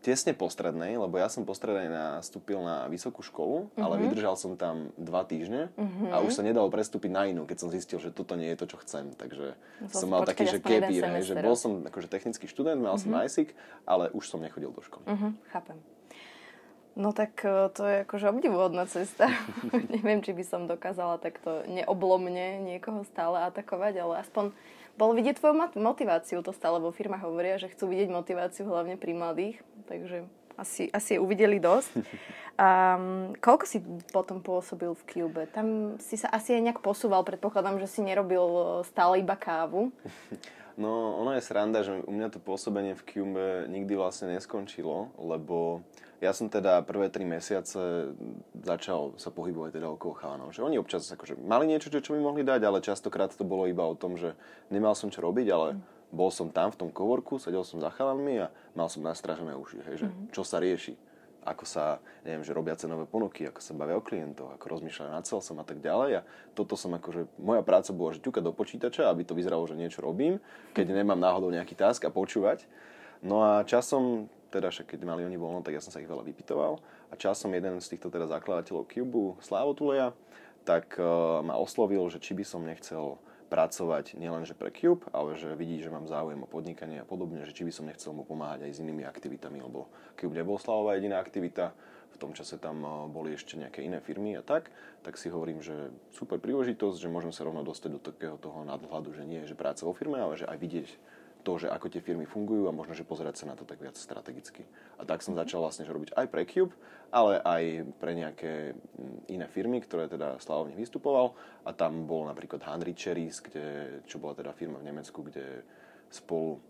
tesne 0.00 0.32
po 0.32 0.48
strednej, 0.48 0.96
lebo 0.96 1.20
ja 1.20 1.28
som 1.28 1.44
po 1.44 1.52
strednej 1.52 1.92
nastúpil 1.92 2.58
na 2.64 2.88
vysokú 2.88 3.20
školu, 3.20 3.68
mm-hmm. 3.68 3.84
ale 3.84 3.94
vydržal 4.00 4.34
som 4.34 4.56
tam 4.56 4.90
dva 4.96 5.22
týždne 5.28 5.68
mm-hmm. 5.76 6.10
a 6.10 6.24
už 6.24 6.32
sa 6.34 6.42
nedalo 6.42 6.72
prestúpiť 6.72 7.12
na 7.12 7.28
inú, 7.28 7.44
keď 7.44 7.56
som 7.60 7.68
zistil, 7.68 8.00
že 8.00 8.10
toto 8.10 8.34
nie 8.34 8.48
je 8.52 8.58
to, 8.58 8.66
čo 8.72 8.76
chcem. 8.80 9.12
Takže 9.14 9.54
som 9.92 10.08
mal 10.08 10.24
taký, 10.24 10.48
že 10.48 10.58
keby, 10.58 11.04
že 11.20 11.36
bol 11.38 11.54
som 11.54 11.84
akože 11.84 12.08
technický 12.08 12.48
študent, 12.48 12.80
mal 12.80 12.96
mm-hmm. 12.96 13.12
som 13.12 13.24
ISIC, 13.24 13.52
ale 13.84 14.08
už 14.16 14.24
som 14.26 14.40
nechodil 14.40 14.72
do 14.72 14.80
školy. 14.80 15.04
Mm-hmm. 15.04 15.32
Chápem. 15.52 15.78
No 16.98 17.14
tak 17.14 17.38
e, 17.46 17.70
to 17.70 17.82
je 17.86 17.96
akože 18.02 18.26
obdivuhodná 18.34 18.84
cesta. 18.90 19.30
Neviem, 19.94 20.20
či 20.26 20.34
by 20.34 20.44
som 20.44 20.66
dokázala 20.66 21.22
takto 21.22 21.62
neoblomne 21.70 22.60
niekoho 22.66 23.06
stále 23.06 23.46
atakovať, 23.46 23.94
ale 24.02 24.14
aspoň 24.26 24.50
bolo 24.98 25.12
vidieť 25.14 25.38
tvoju 25.38 25.54
motiváciu, 25.78 26.42
to 26.42 26.54
stále 26.54 26.80
vo 26.82 26.90
firmách 26.94 27.22
hovoria, 27.22 27.60
že 27.60 27.70
chcú 27.70 27.90
vidieť 27.90 28.10
motiváciu 28.10 28.66
hlavne 28.66 28.96
pri 28.96 29.12
mladých, 29.14 29.56
takže 29.86 30.26
asi, 30.60 30.92
asi 30.92 31.16
je 31.16 31.22
uvideli 31.22 31.56
dosť. 31.56 31.92
A 32.60 33.00
koľko 33.40 33.64
si 33.64 33.80
potom 34.12 34.44
pôsobil 34.44 34.92
v 34.92 35.02
Cube? 35.08 35.48
Tam 35.48 35.96
si 35.96 36.20
sa 36.20 36.28
asi 36.28 36.52
aj 36.52 36.60
nejak 36.60 36.80
posúval, 36.84 37.24
predpokladám, 37.24 37.80
že 37.80 37.88
si 37.88 38.04
nerobil 38.04 38.44
e, 38.44 38.64
stále 38.84 39.24
iba 39.24 39.36
kávu. 39.36 39.88
No, 40.80 41.20
ono 41.20 41.36
je 41.36 41.44
sranda, 41.44 41.84
že 41.84 41.92
u 41.92 42.12
mňa 42.14 42.32
to 42.32 42.40
pôsobenie 42.40 42.96
v 42.96 43.04
Cube 43.04 43.44
nikdy 43.68 44.00
vlastne 44.00 44.32
neskončilo, 44.32 45.12
lebo 45.20 45.84
ja 46.20 46.36
som 46.36 46.52
teda 46.52 46.84
prvé 46.84 47.08
tri 47.08 47.24
mesiace 47.24 48.12
začal 48.60 49.16
sa 49.16 49.32
pohybovať 49.32 49.80
teda 49.80 49.88
okolo 49.88 50.14
chalanov. 50.20 50.52
Že 50.52 50.68
oni 50.68 50.76
občas 50.76 51.08
akože 51.08 51.40
mali 51.40 51.64
niečo, 51.64 51.88
čo, 51.88 52.04
čo 52.04 52.12
mi 52.12 52.20
mohli 52.20 52.44
dať, 52.44 52.60
ale 52.60 52.84
častokrát 52.84 53.32
to 53.32 53.42
bolo 53.42 53.64
iba 53.64 53.82
o 53.82 53.96
tom, 53.96 54.20
že 54.20 54.36
nemal 54.68 54.92
som 54.92 55.08
čo 55.08 55.24
robiť, 55.24 55.46
ale 55.48 55.68
mm. 55.74 55.80
bol 56.12 56.28
som 56.28 56.52
tam 56.52 56.68
v 56.68 56.86
tom 56.86 56.90
kovorku, 56.92 57.40
sedel 57.40 57.64
som 57.64 57.80
za 57.80 57.88
chalanmi 57.88 58.44
a 58.44 58.52
mal 58.76 58.92
som 58.92 59.00
nastražené 59.00 59.56
uši, 59.56 59.80
hej, 59.88 59.96
že 60.04 60.08
mm. 60.12 60.36
čo 60.36 60.44
sa 60.44 60.60
rieši 60.60 61.10
ako 61.40 61.64
sa, 61.64 62.04
neviem, 62.20 62.44
že 62.44 62.52
robia 62.52 62.76
cenové 62.76 63.08
ponuky, 63.08 63.48
ako 63.48 63.64
sa 63.64 63.72
bavia 63.72 63.96
o 63.96 64.04
klientov, 64.04 64.52
ako 64.52 64.76
rozmýšľajú 64.76 65.08
nad 65.08 65.24
som 65.24 65.56
a 65.56 65.64
tak 65.64 65.80
ďalej. 65.80 66.20
A 66.20 66.26
toto 66.52 66.76
som 66.76 66.92
akože, 66.92 67.32
moja 67.40 67.64
práca 67.64 67.96
bola, 67.96 68.12
že 68.12 68.20
ťukať 68.20 68.42
do 68.44 68.52
počítača, 68.52 69.08
aby 69.08 69.24
to 69.24 69.32
vyzeralo, 69.32 69.64
že 69.64 69.78
niečo 69.78 70.04
robím, 70.04 70.36
keď 70.76 70.92
nemám 70.92 71.16
náhodou 71.16 71.48
nejaký 71.48 71.72
task 71.72 72.04
a 72.04 72.12
počúvať. 72.12 72.68
No 73.24 73.40
a 73.40 73.64
časom 73.64 74.28
teda 74.50 74.74
však 74.74 74.94
keď 74.94 75.00
mali 75.06 75.22
oni 75.22 75.38
voľno, 75.38 75.62
tak 75.62 75.78
ja 75.78 75.82
som 75.82 75.94
sa 75.94 76.02
ich 76.02 76.10
veľa 76.10 76.26
vypitoval. 76.26 76.82
A 77.10 77.14
časom 77.14 77.54
jeden 77.54 77.78
z 77.78 77.96
týchto 77.96 78.10
teda 78.10 78.26
zakladateľov 78.26 78.90
Cube, 78.90 79.38
Slávo 79.40 79.72
Tuleja, 79.78 80.12
tak 80.66 80.98
uh, 81.00 81.40
ma 81.40 81.56
oslovil, 81.56 82.04
že 82.12 82.20
či 82.20 82.36
by 82.36 82.44
som 82.44 82.66
nechcel 82.66 83.16
pracovať 83.50 84.14
nielenže 84.14 84.54
pre 84.54 84.70
Cube, 84.70 85.02
ale 85.10 85.34
že 85.34 85.58
vidí, 85.58 85.82
že 85.82 85.90
mám 85.90 86.06
záujem 86.06 86.38
o 86.38 86.48
podnikanie 86.48 87.02
a 87.02 87.08
podobne, 87.08 87.42
že 87.42 87.54
či 87.54 87.66
by 87.66 87.72
som 87.74 87.88
nechcel 87.90 88.14
mu 88.14 88.22
pomáhať 88.22 88.62
aj 88.68 88.78
s 88.78 88.82
inými 88.82 89.02
aktivitami, 89.02 89.58
lebo 89.58 89.90
Cube 90.14 90.38
nebol 90.38 90.56
Slavová 90.56 90.94
jediná 90.94 91.18
aktivita, 91.18 91.74
v 92.10 92.16
tom 92.18 92.30
čase 92.34 92.58
tam 92.58 92.82
eh, 92.82 92.90
boli 93.10 93.34
ešte 93.34 93.58
nejaké 93.58 93.82
iné 93.82 93.98
firmy 93.98 94.38
a 94.38 94.42
tak, 94.46 94.70
tak 95.02 95.18
si 95.18 95.30
hovorím, 95.30 95.62
že 95.62 95.90
super 96.14 96.38
príležitosť, 96.38 96.96
že 97.02 97.10
môžem 97.10 97.34
sa 97.34 97.42
rovno 97.42 97.66
dostať 97.66 97.90
do 97.90 98.00
takého 98.00 98.36
toho 98.38 98.62
nadhľadu, 98.62 99.18
že 99.18 99.26
nie 99.26 99.42
je, 99.44 99.54
že 99.54 99.58
práca 99.58 99.82
vo 99.82 99.94
firme, 99.94 100.22
ale 100.22 100.38
že 100.38 100.46
aj 100.46 100.58
vidieť 100.58 100.88
to, 101.40 101.56
že 101.56 101.72
ako 101.72 101.88
tie 101.88 102.04
firmy 102.04 102.28
fungujú 102.28 102.68
a 102.68 102.76
možno, 102.76 102.92
že 102.92 103.08
pozerať 103.08 103.42
sa 103.42 103.48
na 103.50 103.56
to 103.56 103.64
tak 103.64 103.80
viac 103.80 103.96
strategicky. 103.96 104.64
A 105.00 105.08
tak 105.08 105.24
som 105.24 105.36
začal 105.36 105.64
vlastne 105.64 105.88
že 105.88 105.92
robiť 105.92 106.16
aj 106.16 106.26
pre 106.28 106.44
Cube, 106.44 106.76
ale 107.10 107.40
aj 107.40 107.62
pre 107.98 108.12
nejaké 108.14 108.52
mm, 108.72 109.32
iné 109.32 109.46
firmy, 109.48 109.80
ktoré 109.82 110.06
teda 110.06 110.38
Slavo 110.38 110.70
vystupoval. 110.70 111.34
A 111.66 111.76
tam 111.76 112.08
bol 112.08 112.24
napríklad 112.28 112.64
Henry 112.64 112.92
Cherries, 112.96 113.42
kde, 113.42 114.00
čo 114.08 114.22
bola 114.22 114.36
teda 114.36 114.52
firma 114.56 114.80
v 114.80 114.88
Nemecku, 114.92 115.20
kde 115.26 115.64
spolu 116.08 116.60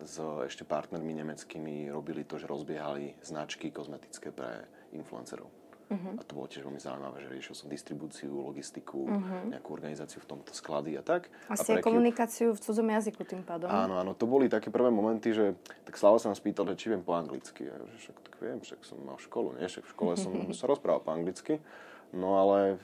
s 0.00 0.16
ešte 0.20 0.64
partnermi 0.64 1.12
nemeckými 1.12 1.92
robili 1.92 2.24
to, 2.24 2.40
že 2.40 2.48
rozbiehali 2.48 3.20
značky 3.20 3.68
kozmetické 3.68 4.32
pre 4.32 4.64
influencerov. 4.96 5.59
Uh-huh. 5.90 6.14
A 6.14 6.22
to 6.22 6.38
bolo 6.38 6.46
tiež 6.46 6.62
veľmi 6.62 6.78
zaujímavé, 6.78 7.18
že 7.18 7.28
riešil 7.34 7.54
som 7.58 7.66
distribúciu, 7.66 8.30
logistiku, 8.30 9.10
uh-huh. 9.10 9.50
nejakú 9.50 9.74
organizáciu 9.74 10.22
v 10.22 10.26
tomto 10.30 10.54
sklady 10.54 10.94
a 10.94 11.02
tak. 11.02 11.26
Asi 11.50 11.74
a 11.74 11.82
aj 11.82 11.82
komunikáciu 11.82 12.54
v 12.54 12.62
cudzom 12.62 12.86
jazyku 12.86 13.26
tým 13.26 13.42
pádom. 13.42 13.66
Áno, 13.66 13.98
áno, 13.98 14.14
to 14.14 14.30
boli 14.30 14.46
také 14.46 14.70
prvé 14.70 14.86
momenty, 14.94 15.34
že 15.34 15.58
tak 15.82 15.98
Slavo 15.98 16.22
sa 16.22 16.30
ma 16.30 16.38
spýtal, 16.38 16.62
že 16.70 16.78
či 16.78 16.94
viem 16.94 17.02
po 17.02 17.18
anglicky. 17.18 17.66
Ja, 17.66 17.74
že 17.74 18.06
však 18.06 18.16
tak 18.22 18.34
viem, 18.38 18.62
však 18.62 18.80
som 18.86 19.02
mal 19.02 19.18
školu, 19.18 19.58
nie? 19.58 19.66
Však 19.66 19.82
v 19.82 19.92
škole 19.98 20.12
som 20.14 20.30
sa 20.54 20.70
rozprával 20.70 21.02
po 21.02 21.10
anglicky. 21.10 21.58
No 22.14 22.38
ale 22.38 22.78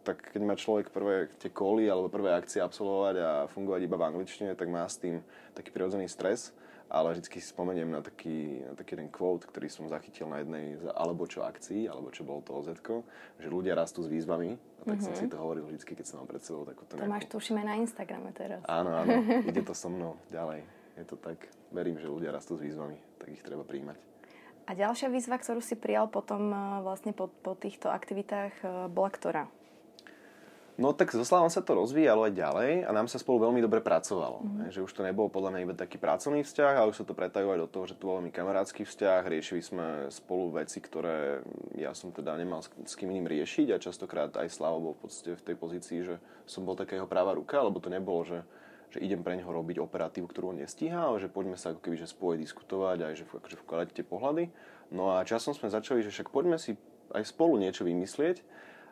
tak 0.00 0.32
keď 0.32 0.40
má 0.40 0.54
človek 0.56 0.88
prvé 0.94 1.28
tie 1.36 1.52
koly 1.52 1.90
alebo 1.92 2.08
prvé 2.08 2.32
akcie 2.32 2.64
absolvovať 2.64 3.14
a 3.20 3.30
fungovať 3.52 3.80
iba 3.84 4.00
v 4.00 4.06
angličtine, 4.16 4.56
tak 4.56 4.72
má 4.72 4.86
s 4.88 4.96
tým 4.96 5.20
taký 5.52 5.74
prirodzený 5.74 6.08
stres 6.08 6.56
ale 6.86 7.18
vždy 7.18 7.42
si 7.42 7.50
spomeniem 7.50 7.90
na 7.90 7.98
taký, 7.98 8.62
na 8.62 8.74
taký 8.78 8.94
ten 8.94 9.10
quote, 9.10 9.46
ktorý 9.50 9.66
som 9.66 9.90
zachytil 9.90 10.30
na 10.30 10.42
jednej 10.42 10.78
z 10.78 10.86
alebo 10.94 11.26
čo 11.26 11.42
akcií, 11.42 11.90
alebo 11.90 12.14
čo 12.14 12.22
bolo 12.22 12.42
to 12.46 12.54
oz 12.54 12.70
že 12.70 13.48
ľudia 13.50 13.74
rastú 13.74 14.06
s 14.06 14.08
výzvami. 14.08 14.54
A 14.54 14.82
tak 14.86 15.02
mm-hmm. 15.02 15.02
som 15.02 15.12
mhm. 15.12 15.20
si 15.20 15.26
to 15.26 15.36
hovoril 15.36 15.66
vždy, 15.66 15.82
keď 15.82 16.06
som 16.06 16.22
mal 16.22 16.28
pred 16.30 16.42
sebou 16.46 16.62
takúto 16.62 16.94
To 16.94 17.02
nejakú... 17.02 17.10
máš 17.10 17.26
tuším 17.26 17.56
aj 17.62 17.66
na 17.66 17.74
Instagrame 17.82 18.30
teraz. 18.30 18.60
Áno, 18.70 18.90
áno, 18.94 19.12
ide 19.50 19.62
to 19.66 19.74
so 19.74 19.90
mnou 19.90 20.14
ďalej. 20.30 20.62
Je 20.96 21.04
to 21.04 21.18
tak, 21.18 21.36
verím, 21.74 21.98
že 21.98 22.08
ľudia 22.08 22.30
rastú 22.32 22.56
s 22.56 22.62
výzvami, 22.62 22.96
tak 23.18 23.28
ich 23.34 23.42
treba 23.42 23.66
príjmať. 23.66 23.98
A 24.66 24.74
ďalšia 24.74 25.06
výzva, 25.14 25.38
ktorú 25.38 25.62
si 25.62 25.78
prijal 25.78 26.10
potom 26.10 26.50
eh, 26.50 26.58
vlastne 26.82 27.14
po, 27.14 27.30
po 27.30 27.54
týchto 27.54 27.90
aktivitách, 27.90 28.54
eh, 28.62 28.70
bola 28.90 29.10
ktorá? 29.10 29.44
No 30.76 30.92
tak 30.92 31.08
so 31.08 31.24
Slavom 31.24 31.48
sa 31.48 31.64
to 31.64 31.72
rozvíjalo 31.72 32.28
aj 32.28 32.36
ďalej 32.36 32.70
a 32.84 32.90
nám 32.92 33.08
sa 33.08 33.16
spolu 33.16 33.48
veľmi 33.48 33.64
dobre 33.64 33.80
pracovalo. 33.80 34.44
Mm-hmm. 34.44 34.68
Že 34.76 34.80
už 34.84 34.92
to 34.92 35.06
nebolo 35.08 35.32
podľa 35.32 35.56
mňa 35.56 35.60
iba 35.64 35.72
taký 35.72 35.96
pracovný 35.96 36.44
vzťah, 36.44 36.74
ale 36.76 36.92
už 36.92 37.00
sa 37.00 37.08
to 37.08 37.16
pretajilo 37.16 37.56
aj 37.56 37.60
do 37.64 37.68
toho, 37.72 37.84
že 37.88 37.96
to 37.96 38.04
bol 38.04 38.20
veľmi 38.20 38.28
kamarátsky 38.28 38.84
vzťah. 38.84 39.24
Riešili 39.24 39.64
sme 39.64 39.86
spolu 40.12 40.60
veci, 40.60 40.84
ktoré 40.84 41.40
ja 41.80 41.96
som 41.96 42.12
teda 42.12 42.36
nemal 42.36 42.60
s 42.60 42.92
kým 42.92 43.08
iným 43.08 43.24
riešiť 43.24 43.72
a 43.72 43.80
častokrát 43.80 44.36
aj 44.36 44.52
Slavo 44.52 44.92
bol 44.92 44.94
v 45.00 45.08
podstate 45.08 45.32
v 45.40 45.46
tej 45.48 45.56
pozícii, 45.56 45.98
že 46.04 46.14
som 46.44 46.68
bol 46.68 46.76
taká 46.76 46.92
jeho 46.92 47.08
práva 47.08 47.32
ruka, 47.32 47.56
lebo 47.56 47.80
to 47.80 47.88
nebolo, 47.88 48.20
že 48.28 48.44
že 48.86 49.02
idem 49.02 49.18
pre 49.18 49.34
neho 49.34 49.50
robiť 49.50 49.82
operatívu, 49.82 50.30
ktorú 50.30 50.54
on 50.54 50.62
nestíha, 50.62 51.10
ale 51.10 51.18
že 51.18 51.26
poďme 51.26 51.58
sa 51.58 51.74
ako 51.74 51.82
keby 51.82 51.98
že 51.98 52.06
spoje 52.06 52.38
diskutovať 52.38 53.02
aj 53.02 53.12
že 53.18 53.24
akože 53.26 53.58
vkladať 53.66 53.88
tie 53.92 54.06
pohľady. 54.06 54.44
No 54.94 55.18
a 55.18 55.26
časom 55.26 55.52
sme 55.52 55.68
začali, 55.68 56.06
že 56.06 56.14
však 56.14 56.30
poďme 56.30 56.54
si 56.56 56.78
aj 57.10 57.26
spolu 57.26 57.58
niečo 57.58 57.82
vymyslieť 57.82 58.46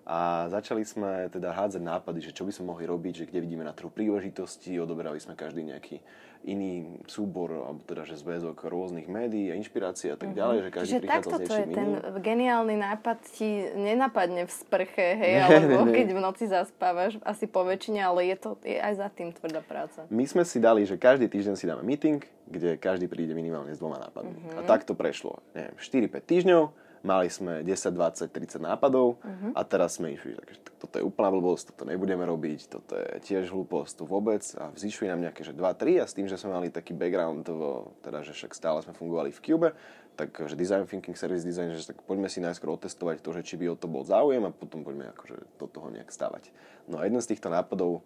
a 0.05 0.53
začali 0.53 0.85
sme 0.85 1.33
teda 1.33 1.57
hádzať 1.57 1.81
nápady, 1.81 2.21
že 2.21 2.37
čo 2.37 2.45
by 2.45 2.53
sme 2.53 2.77
mohli 2.77 2.85
robiť, 2.85 3.25
že 3.25 3.29
kde 3.29 3.41
vidíme 3.41 3.65
na 3.65 3.73
trhu 3.73 3.89
príležitosti, 3.89 4.77
odoberali 4.77 5.17
sme 5.17 5.33
každý 5.33 5.65
nejaký 5.65 6.05
iný 6.45 7.01
súbor, 7.09 7.49
alebo 7.57 7.81
teda, 7.89 8.05
že 8.05 8.21
zväzok 8.21 8.69
rôznych 8.69 9.09
médií 9.09 9.49
a 9.49 9.57
inšpirácií 9.57 10.13
a 10.13 10.17
tak 10.21 10.33
mhm. 10.33 10.37
ďalej, 10.37 10.57
že 10.61 10.69
každý 10.71 10.93
Čiže 10.93 11.01
prichádza 11.01 11.25
takto 11.25 11.37
s 11.41 11.49
to 11.49 11.55
je, 11.57 11.67
ten 11.73 11.91
geniálny 12.21 12.77
nápad 12.77 13.19
ti 13.33 13.49
nenapadne 13.73 14.45
v 14.45 14.53
sprche, 14.53 15.07
hej, 15.17 15.35
ne, 15.41 15.45
alebo 15.49 15.89
ne, 15.89 15.93
keď 15.97 16.09
v 16.13 16.21
noci 16.21 16.45
zaspávaš, 16.45 17.17
asi 17.25 17.49
po 17.49 17.65
väčšine, 17.65 18.05
ale 18.05 18.29
je 18.29 18.37
to 18.37 18.61
je 18.61 18.77
aj 18.77 18.95
za 19.01 19.09
tým 19.09 19.33
tvrdá 19.33 19.65
práca. 19.65 20.05
My 20.13 20.29
sme 20.29 20.45
si 20.45 20.61
dali, 20.61 20.85
že 20.85 21.01
každý 21.01 21.33
týždeň 21.33 21.55
si 21.57 21.65
dáme 21.65 21.81
meeting, 21.81 22.21
kde 22.45 22.77
každý 22.77 23.09
príde 23.09 23.33
minimálne 23.33 23.73
s 23.73 23.81
dvoma 23.81 23.97
nápadmi. 23.97 24.37
Uh-huh. 24.37 24.61
A 24.61 24.69
tak 24.69 24.85
to 24.85 24.93
prešlo, 24.93 25.41
neviem, 25.57 25.73
4-5 25.81 26.29
týždňov, 26.29 26.63
Mali 27.05 27.29
sme 27.29 27.61
10, 27.61 27.93
20, 27.93 28.33
30 28.33 28.65
nápadov 28.65 29.21
uh-huh. 29.21 29.53
a 29.53 29.61
teraz 29.69 30.01
sme 30.01 30.17
išli, 30.17 30.41
že 30.41 30.57
toto 30.81 30.97
je 30.97 31.05
úplná 31.05 31.29
blbosť, 31.29 31.77
toto 31.77 31.85
nebudeme 31.85 32.25
robiť, 32.25 32.61
toto 32.73 32.97
je 32.97 33.21
tiež 33.21 33.53
hlúposť, 33.53 34.01
to 34.01 34.05
vôbec. 34.09 34.41
A 34.57 34.73
vzýšli 34.73 35.13
nám 35.13 35.21
nejaké, 35.21 35.45
že 35.45 35.53
2, 35.53 35.61
3 35.61 36.01
a 36.01 36.09
s 36.09 36.17
tým, 36.17 36.25
že 36.25 36.41
sme 36.41 36.57
mali 36.57 36.73
taký 36.73 36.97
background, 36.97 37.45
vo, 37.53 37.93
teda, 38.01 38.25
že 38.25 38.33
však 38.33 38.57
stále 38.57 38.81
sme 38.81 38.97
fungovali 38.97 39.37
v 39.37 39.41
Cube, 39.45 39.69
tak 40.17 40.31
že 40.47 40.55
design 40.55 40.87
thinking, 40.89 41.19
service 41.19 41.45
design, 41.45 41.75
že 41.75 41.91
tak 41.91 42.01
poďme 42.07 42.31
si 42.31 42.39
najskôr 42.39 42.71
otestovať 42.73 43.21
to, 43.21 43.35
že 43.35 43.43
či 43.43 43.55
by 43.61 43.75
o 43.75 43.77
to 43.77 43.91
bol 43.91 44.07
záujem 44.07 44.47
a 44.47 44.55
potom 44.55 44.87
poďme 44.87 45.11
akože 45.13 45.37
do 45.59 45.67
toho 45.69 45.91
nejak 45.91 46.09
stavať. 46.09 46.55
No 46.87 47.03
a 47.03 47.05
jeden 47.05 47.21
z 47.21 47.35
týchto 47.35 47.51
nápadov 47.51 48.01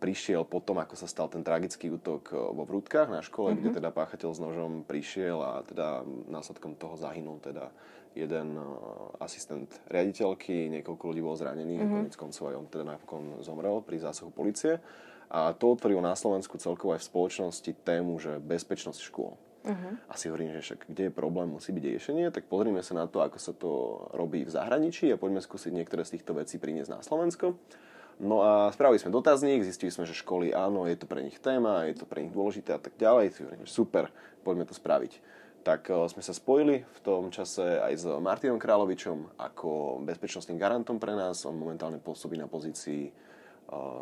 prišiel 0.00 0.48
potom, 0.48 0.80
ako 0.80 0.96
sa 0.96 1.04
stal 1.04 1.28
ten 1.28 1.44
tragický 1.44 1.92
útok 1.92 2.32
vo 2.32 2.64
Vrútkach 2.64 3.12
na 3.12 3.20
škole, 3.20 3.52
mm-hmm. 3.52 3.60
kde 3.60 3.76
teda 3.80 3.90
páchateľ 3.92 4.30
s 4.32 4.40
nožom 4.40 4.72
prišiel 4.88 5.38
a 5.44 5.52
teda 5.64 6.02
následkom 6.28 6.76
toho 6.76 6.96
zahynul 6.96 7.40
teda 7.44 7.68
jeden 8.14 8.56
uh, 8.56 9.10
asistent 9.20 9.68
riaditeľky, 9.90 10.70
niekoľko 10.70 11.02
ľudí 11.10 11.20
bolo 11.20 11.36
zranených, 11.36 11.82
mm-hmm. 11.82 11.96
konec 12.06 12.14
koncov 12.14 12.44
aj 12.48 12.56
on 12.56 12.66
teda 12.70 12.84
napokon 12.86 13.24
zomrel 13.42 13.82
pri 13.82 14.00
zásahu 14.00 14.30
policie. 14.30 14.78
A 15.34 15.50
to 15.50 15.74
otvorilo 15.74 15.98
na 15.98 16.14
Slovensku 16.14 16.54
celkovo 16.62 16.94
aj 16.94 17.02
v 17.02 17.08
spoločnosti 17.10 17.70
tému, 17.82 18.22
že 18.22 18.38
bezpečnosť 18.38 19.00
škôl. 19.02 19.34
Uh-huh. 19.64 19.96
A 20.06 20.14
si 20.20 20.28
hovorím, 20.28 20.52
že 20.52 20.60
však 20.60 20.92
kde 20.92 21.08
je 21.08 21.12
problém, 21.12 21.48
musí 21.48 21.72
byť 21.72 21.84
riešenie, 21.88 22.28
tak 22.28 22.44
pozrime 22.52 22.84
sa 22.84 22.92
na 22.92 23.08
to, 23.08 23.24
ako 23.24 23.38
sa 23.40 23.56
to 23.56 23.70
robí 24.12 24.44
v 24.44 24.52
zahraničí 24.52 25.08
a 25.08 25.16
poďme 25.16 25.40
skúsiť 25.40 25.72
niektoré 25.72 26.04
z 26.04 26.20
týchto 26.20 26.36
vecí 26.36 26.60
priniesť 26.60 26.92
na 26.92 27.00
Slovensko. 27.00 27.56
No 28.22 28.46
a 28.46 28.70
spravili 28.70 29.02
sme 29.02 29.10
dotazník, 29.10 29.66
zistili 29.66 29.90
sme, 29.90 30.06
že 30.06 30.14
školy 30.14 30.54
áno, 30.54 30.86
je 30.86 30.94
to 30.94 31.10
pre 31.10 31.22
nich 31.22 31.38
téma, 31.42 31.86
je 31.90 31.98
to 31.98 32.06
pre 32.06 32.22
nich 32.22 32.30
dôležité 32.30 32.74
a 32.74 32.80
tak 32.80 32.94
ďalej. 32.94 33.34
Super, 33.66 34.10
poďme 34.46 34.66
to 34.66 34.74
spraviť 34.74 35.18
tak 35.64 35.88
eh, 35.88 35.96
sme 36.06 36.20
sa 36.20 36.36
spojili 36.36 36.84
v 36.84 36.98
tom 37.00 37.32
čase 37.32 37.80
aj 37.80 37.92
s 37.96 38.04
Martinom 38.20 38.60
Královičom 38.60 39.40
ako 39.40 40.04
bezpečnostným 40.04 40.60
garantom 40.60 41.00
pre 41.00 41.16
nás. 41.16 41.48
On 41.48 41.56
momentálne 41.56 41.98
pôsobí 41.98 42.36
na 42.36 42.44
pozícii 42.46 43.08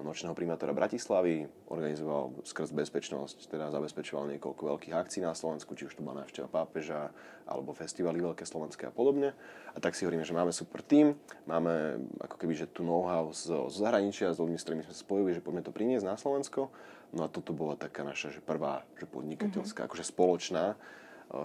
nočného 0.03 0.37
primátora 0.37 0.77
Bratislavy, 0.77 1.49
organizoval 1.71 2.45
skrz 2.45 2.73
bezpečnosť, 2.75 3.49
teda 3.49 3.73
zabezpečoval 3.73 4.29
niekoľko 4.37 4.63
veľkých 4.75 4.95
akcií 4.95 5.21
na 5.25 5.33
Slovensku, 5.33 5.73
či 5.79 5.89
už 5.89 5.97
to 5.99 6.05
bola 6.05 6.25
návšteva 6.25 6.51
pápeža, 6.51 7.13
alebo 7.49 7.75
festivaly 7.77 8.21
veľké 8.23 8.45
slovenské 8.45 8.89
a 8.89 8.93
podobne. 8.95 9.33
A 9.73 9.79
tak 9.81 9.97
si 9.97 10.05
hovoríme, 10.05 10.25
že 10.25 10.37
máme 10.37 10.53
super 10.53 10.85
tým, 10.85 11.17
máme 11.49 12.05
ako 12.21 12.37
keby 12.39 12.55
že 12.55 12.67
tu 12.71 12.85
know-how 12.85 13.33
z, 13.33 13.49
z 13.73 13.75
zahraničia, 13.81 14.35
s 14.35 14.39
ľuďmi, 14.39 14.59
s 14.61 14.65
ktorými 14.65 14.85
sme 14.87 14.95
spojili, 14.95 15.31
že 15.35 15.45
poďme 15.45 15.63
to 15.65 15.73
priniesť 15.75 16.07
na 16.07 16.17
Slovensko. 16.21 16.69
No 17.13 17.25
a 17.25 17.33
toto 17.33 17.53
bola 17.53 17.77
taká 17.77 18.05
naša 18.05 18.33
že 18.33 18.41
prvá 18.41 18.89
že 18.97 19.05
podnikateľská, 19.05 19.85
mm-hmm. 19.85 19.89
akože 19.93 20.05
spoločná 20.05 20.65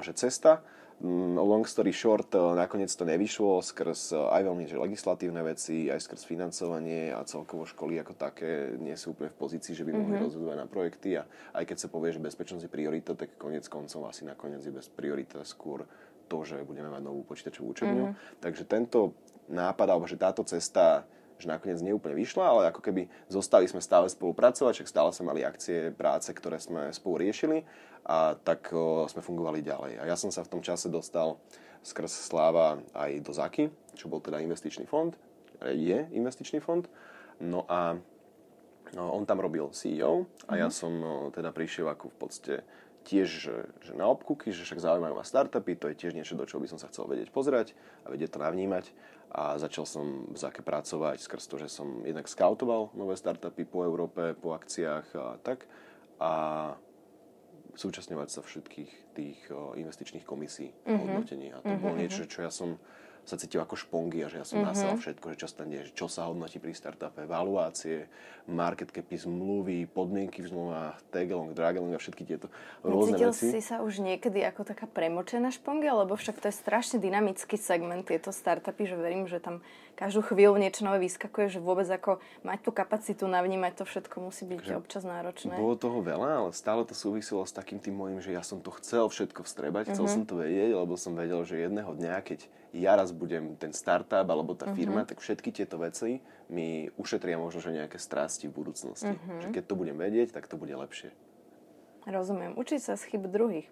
že 0.03 0.11
cesta. 0.15 0.63
Mm, 0.97 1.37
long 1.37 1.61
story 1.61 1.93
short, 1.93 2.33
nakoniec 2.33 2.89
to 2.89 3.05
nevyšlo 3.05 3.61
skrz 3.61 4.17
aj 4.17 4.41
veľmi 4.41 4.65
že 4.65 4.81
legislatívne 4.81 5.45
veci, 5.45 5.93
aj 5.93 6.01
skrz 6.01 6.25
financovanie 6.25 7.13
a 7.13 7.21
celkovo 7.21 7.69
školy 7.69 8.01
ako 8.01 8.17
také 8.17 8.73
nie 8.81 8.97
sú 8.97 9.13
úplne 9.13 9.29
v 9.29 9.37
pozícii, 9.37 9.77
že 9.77 9.85
by 9.85 9.93
mohli 9.93 10.17
mm-hmm. 10.17 10.25
rozhodovať 10.25 10.57
na 10.57 10.65
projekty 10.65 11.09
a 11.21 11.29
aj 11.53 11.69
keď 11.69 11.77
sa 11.85 11.93
povie, 11.93 12.17
že 12.17 12.25
bezpečnosť 12.25 12.65
je 12.65 12.73
priorita, 12.73 13.13
tak 13.13 13.37
konec 13.37 13.69
koncov 13.69 14.09
asi 14.09 14.25
nakoniec 14.25 14.65
je 14.65 14.73
bez 14.73 14.89
priorita 14.89 15.45
skôr 15.45 15.85
to, 16.25 16.37
že 16.41 16.65
budeme 16.65 16.89
mať 16.89 17.05
novú 17.05 17.21
počítačovú 17.29 17.77
učebňu. 17.77 18.05
Mm-hmm. 18.09 18.41
Takže 18.41 18.63
tento 18.65 19.13
nápad, 19.53 19.87
alebo 19.93 20.09
že 20.09 20.17
táto 20.17 20.41
cesta 20.49 21.05
že 21.37 21.47
nakoniec 21.47 21.77
neúplne 21.81 22.17
vyšla, 22.17 22.45
ale 22.45 22.61
ako 22.73 22.81
keby 22.81 23.05
zostali 23.29 23.69
sme 23.69 23.81
stále 23.81 24.09
spolupracovať, 24.09 24.73
však 24.81 24.91
stále 24.91 25.09
sme 25.13 25.33
mali 25.33 25.41
akcie, 25.45 25.93
práce, 25.93 26.29
ktoré 26.33 26.57
sme 26.57 26.89
spolu 26.93 27.23
riešili 27.25 27.63
a 28.05 28.33
tak 28.37 28.73
o, 28.73 29.05
sme 29.05 29.21
fungovali 29.21 29.61
ďalej. 29.61 29.93
A 30.01 30.03
ja 30.09 30.15
som 30.17 30.33
sa 30.33 30.41
v 30.41 30.51
tom 30.57 30.61
čase 30.65 30.89
dostal 30.89 31.37
skrz 31.85 32.09
Sláva 32.09 32.81
aj 32.97 33.21
do 33.21 33.31
ZAKY, 33.31 33.69
čo 33.93 34.09
bol 34.09 34.19
teda 34.19 34.41
investičný 34.41 34.89
fond, 34.89 35.13
je 35.61 36.07
investičný 36.13 36.59
fond. 36.59 36.85
No 37.37 37.65
a 37.69 37.95
no, 38.97 39.03
on 39.13 39.29
tam 39.29 39.41
robil 39.41 39.69
CEO 39.73 40.25
a 40.47 40.57
mm-hmm. 40.57 40.61
ja 40.61 40.67
mhm. 40.67 40.75
som 40.75 40.91
no, 40.93 41.13
teda 41.29 41.53
prišiel 41.53 41.87
ako 41.91 42.09
v 42.13 42.17
podstate 42.17 42.55
tiež 43.07 43.29
že, 43.31 43.55
že 43.87 43.95
na 43.95 44.03
obkúky, 44.11 44.51
že 44.51 44.67
však 44.67 44.83
zaujímajú 44.83 45.15
ma 45.15 45.23
startupy, 45.23 45.79
to 45.79 45.87
je 45.87 45.95
tiež 45.95 46.11
niečo, 46.11 46.35
do 46.35 46.43
čoho 46.43 46.59
by 46.59 46.67
som 46.67 46.75
sa 46.75 46.91
chcel 46.91 47.07
vedieť 47.07 47.31
pozerať 47.31 47.71
a 48.03 48.11
vedieť 48.11 48.35
to 48.35 48.43
navnímať. 48.43 48.91
A 49.31 49.59
začal 49.59 49.83
som 49.83 50.31
v 50.31 50.37
Zake 50.39 50.63
pracovať 50.63 51.19
skrz 51.19 51.51
to, 51.51 51.55
že 51.59 51.67
som 51.67 52.01
jednak 52.07 52.31
skautoval 52.31 52.95
nové 52.95 53.19
startupy 53.19 53.67
po 53.67 53.83
Európe, 53.83 54.33
po 54.39 54.55
akciách 54.55 55.07
a 55.19 55.35
tak. 55.43 55.67
A 56.17 56.31
súčasňovať 57.77 58.29
sa 58.31 58.41
všetkých 58.41 58.91
tých 59.13 59.39
investičných 59.53 60.25
komisí 60.25 60.73
mm-hmm. 60.73 60.97
hodnotení. 60.97 61.47
A 61.53 61.61
to 61.61 61.69
mm-hmm. 61.69 61.83
bolo 61.83 61.95
mhm, 61.95 62.01
niečo, 62.01 62.23
mhm. 62.25 62.29
čo 62.31 62.39
ja 62.41 62.51
som 62.51 62.79
sa 63.27 63.35
cítil 63.35 63.59
ako 63.59 63.75
špongy 63.75 64.23
a 64.23 64.31
že 64.31 64.39
ja 64.39 64.45
som 64.47 64.63
mm-hmm. 64.63 64.71
nasel 64.71 64.95
všetko, 64.95 65.25
že 65.35 65.37
čo 65.43 65.47
sa 65.51 65.63
deje, 65.67 65.83
čo 65.91 66.07
sa 66.07 66.31
hodnotí 66.31 66.63
pri 66.63 66.71
startupe, 66.71 67.27
valuácie, 67.27 68.07
market 68.47 68.87
capy, 68.95 69.19
zmluvy, 69.19 69.83
podmienky 69.91 70.39
v 70.39 70.47
zmluvách, 70.47 70.95
tagalong, 71.11 71.51
dragalong 71.51 71.91
a 71.91 71.99
všetky 71.99 72.23
tieto 72.23 72.47
rôzne 72.79 73.19
Necítil 73.19 73.35
veci. 73.35 73.47
si 73.51 73.61
sa 73.61 73.83
už 73.83 73.99
niekedy 73.99 74.39
ako 74.47 74.63
taká 74.63 74.87
premočená 74.87 75.51
šponga, 75.51 75.91
lebo 75.91 76.15
však 76.15 76.39
to 76.39 76.47
je 76.47 76.55
strašne 76.55 77.03
dynamický 77.03 77.59
segment, 77.59 78.07
tieto 78.07 78.31
startupy, 78.31 78.87
že 78.87 78.95
verím, 78.95 79.27
že 79.27 79.43
tam 79.43 79.59
každú 79.99 80.23
chvíľu 80.23 80.55
niečo 80.61 80.87
nové 80.87 81.03
vyskakuje, 81.03 81.57
že 81.57 81.59
vôbec 81.59 81.89
ako 81.89 82.23
mať 82.47 82.59
tú 82.63 82.71
kapacitu 82.71 83.27
navnímať 83.27 83.81
to 83.81 83.83
všetko 83.83 84.15
musí 84.23 84.47
byť 84.47 84.59
že 84.63 84.73
občas 84.79 85.03
náročné. 85.03 85.57
Bolo 85.57 85.75
toho 85.75 85.99
veľa, 85.99 86.47
ale 86.47 86.49
stále 86.55 86.87
to 86.87 86.95
súviselo 86.95 87.43
s 87.43 87.51
takým 87.51 87.81
tým 87.81 87.97
môjim, 87.97 88.23
že 88.23 88.31
ja 88.31 88.45
som 88.45 88.63
to 88.63 88.71
chcel 88.79 89.11
všetko 89.11 89.43
vstrebať, 89.43 89.91
chcel 89.91 90.07
mm-hmm. 90.07 90.23
som 90.23 90.29
to 90.29 90.39
vedieť, 90.39 90.71
lebo 90.77 90.93
som 90.95 91.17
vedel, 91.17 91.41
že 91.43 91.65
jedného 91.65 91.91
dňa, 91.97 92.15
keď 92.23 92.39
ja 92.77 92.93
raz 92.93 93.09
budem 93.09 93.57
ten 93.57 93.73
startup 93.73 94.25
alebo 94.29 94.53
tá 94.53 94.69
firma, 94.71 95.01
mm-hmm. 95.01 95.11
tak 95.13 95.19
všetky 95.19 95.49
tieto 95.49 95.81
veci 95.81 96.21
mi 96.47 96.87
ušetria 96.95 97.35
možno, 97.35 97.59
že 97.59 97.75
nejaké 97.75 97.97
strasti 97.97 98.47
v 98.47 98.55
budúcnosti. 98.55 99.17
Mm-hmm. 99.17 99.41
Že 99.43 99.47
keď 99.51 99.63
to 99.65 99.75
budem 99.75 99.97
vedieť, 99.97 100.31
tak 100.31 100.45
to 100.45 100.55
bude 100.55 100.71
lepšie. 100.71 101.11
Rozumiem. 102.07 102.55
Učiť 102.55 102.79
sa 102.79 102.93
z 102.95 103.03
chyb 103.11 103.27
druhých. 103.27 103.67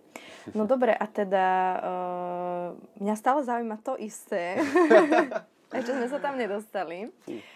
No 0.52 0.68
dobre, 0.68 0.92
a 0.92 1.08
teda 1.08 1.48
uh, 1.80 2.68
mňa 3.00 3.16
stále 3.16 3.48
zaujíma 3.48 3.80
to 3.80 3.96
isté. 3.96 4.60
Ešte 5.76 5.92
sme 5.92 6.08
sa 6.08 6.20
tam 6.24 6.34
nedostali. 6.40 7.12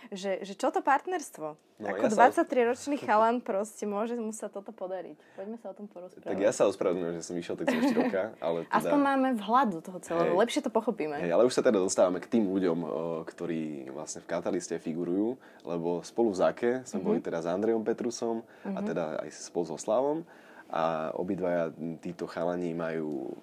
Že, 0.10 0.44
že 0.44 0.54
čo 0.58 0.74
to 0.74 0.84
partnerstvo? 0.84 1.56
No, 1.80 1.86
Ako 1.96 2.12
ja 2.12 2.28
23-ročný 2.28 3.00
sa... 3.00 3.06
chalan 3.08 3.40
proste 3.40 3.88
môže 3.88 4.20
mu 4.20 4.36
sa 4.36 4.52
toto 4.52 4.76
podariť. 4.76 5.16
Poďme 5.40 5.58
sa 5.64 5.72
o 5.72 5.76
tom 5.80 5.88
porozprávať. 5.88 6.28
Tak 6.28 6.40
ja 6.44 6.52
sa 6.52 6.68
ospravedlňujem, 6.68 7.16
že 7.16 7.24
som 7.24 7.36
išiel 7.40 7.56
tak 7.56 7.72
zo 7.72 7.96
roka, 7.96 8.36
ale 8.44 8.68
teda... 8.68 8.76
Aspoň 8.84 9.00
máme 9.00 9.30
vhľad 9.40 9.68
do 9.72 9.80
toho 9.80 10.00
celého. 10.04 10.36
Hej. 10.36 10.42
Lepšie 10.44 10.62
to 10.68 10.72
pochopíme. 10.76 11.16
Hej, 11.24 11.32
ale 11.32 11.48
už 11.48 11.56
sa 11.56 11.64
teda 11.64 11.80
dostávame 11.80 12.20
k 12.20 12.28
tým 12.28 12.52
ľuďom, 12.52 12.78
ktorí 13.24 13.96
vlastne 13.96 14.20
v 14.20 14.28
Kataliste 14.28 14.76
figurujú, 14.76 15.40
lebo 15.64 16.04
spolu 16.04 16.36
v 16.36 16.38
Zake 16.38 16.72
sme 16.84 17.00
mm-hmm. 17.00 17.06
boli 17.08 17.20
teda 17.24 17.40
s 17.40 17.48
Andrejom 17.48 17.88
Petrusom 17.88 18.44
mm-hmm. 18.44 18.76
a 18.76 18.80
mhm. 18.84 18.88
teda 18.92 19.04
aj 19.24 19.30
spolu 19.32 19.66
so 19.72 19.80
Slavom 19.80 20.28
a 20.70 21.10
obidvaja 21.18 21.74
títo 21.98 22.30
chalani 22.30 22.78
majú 22.78 23.34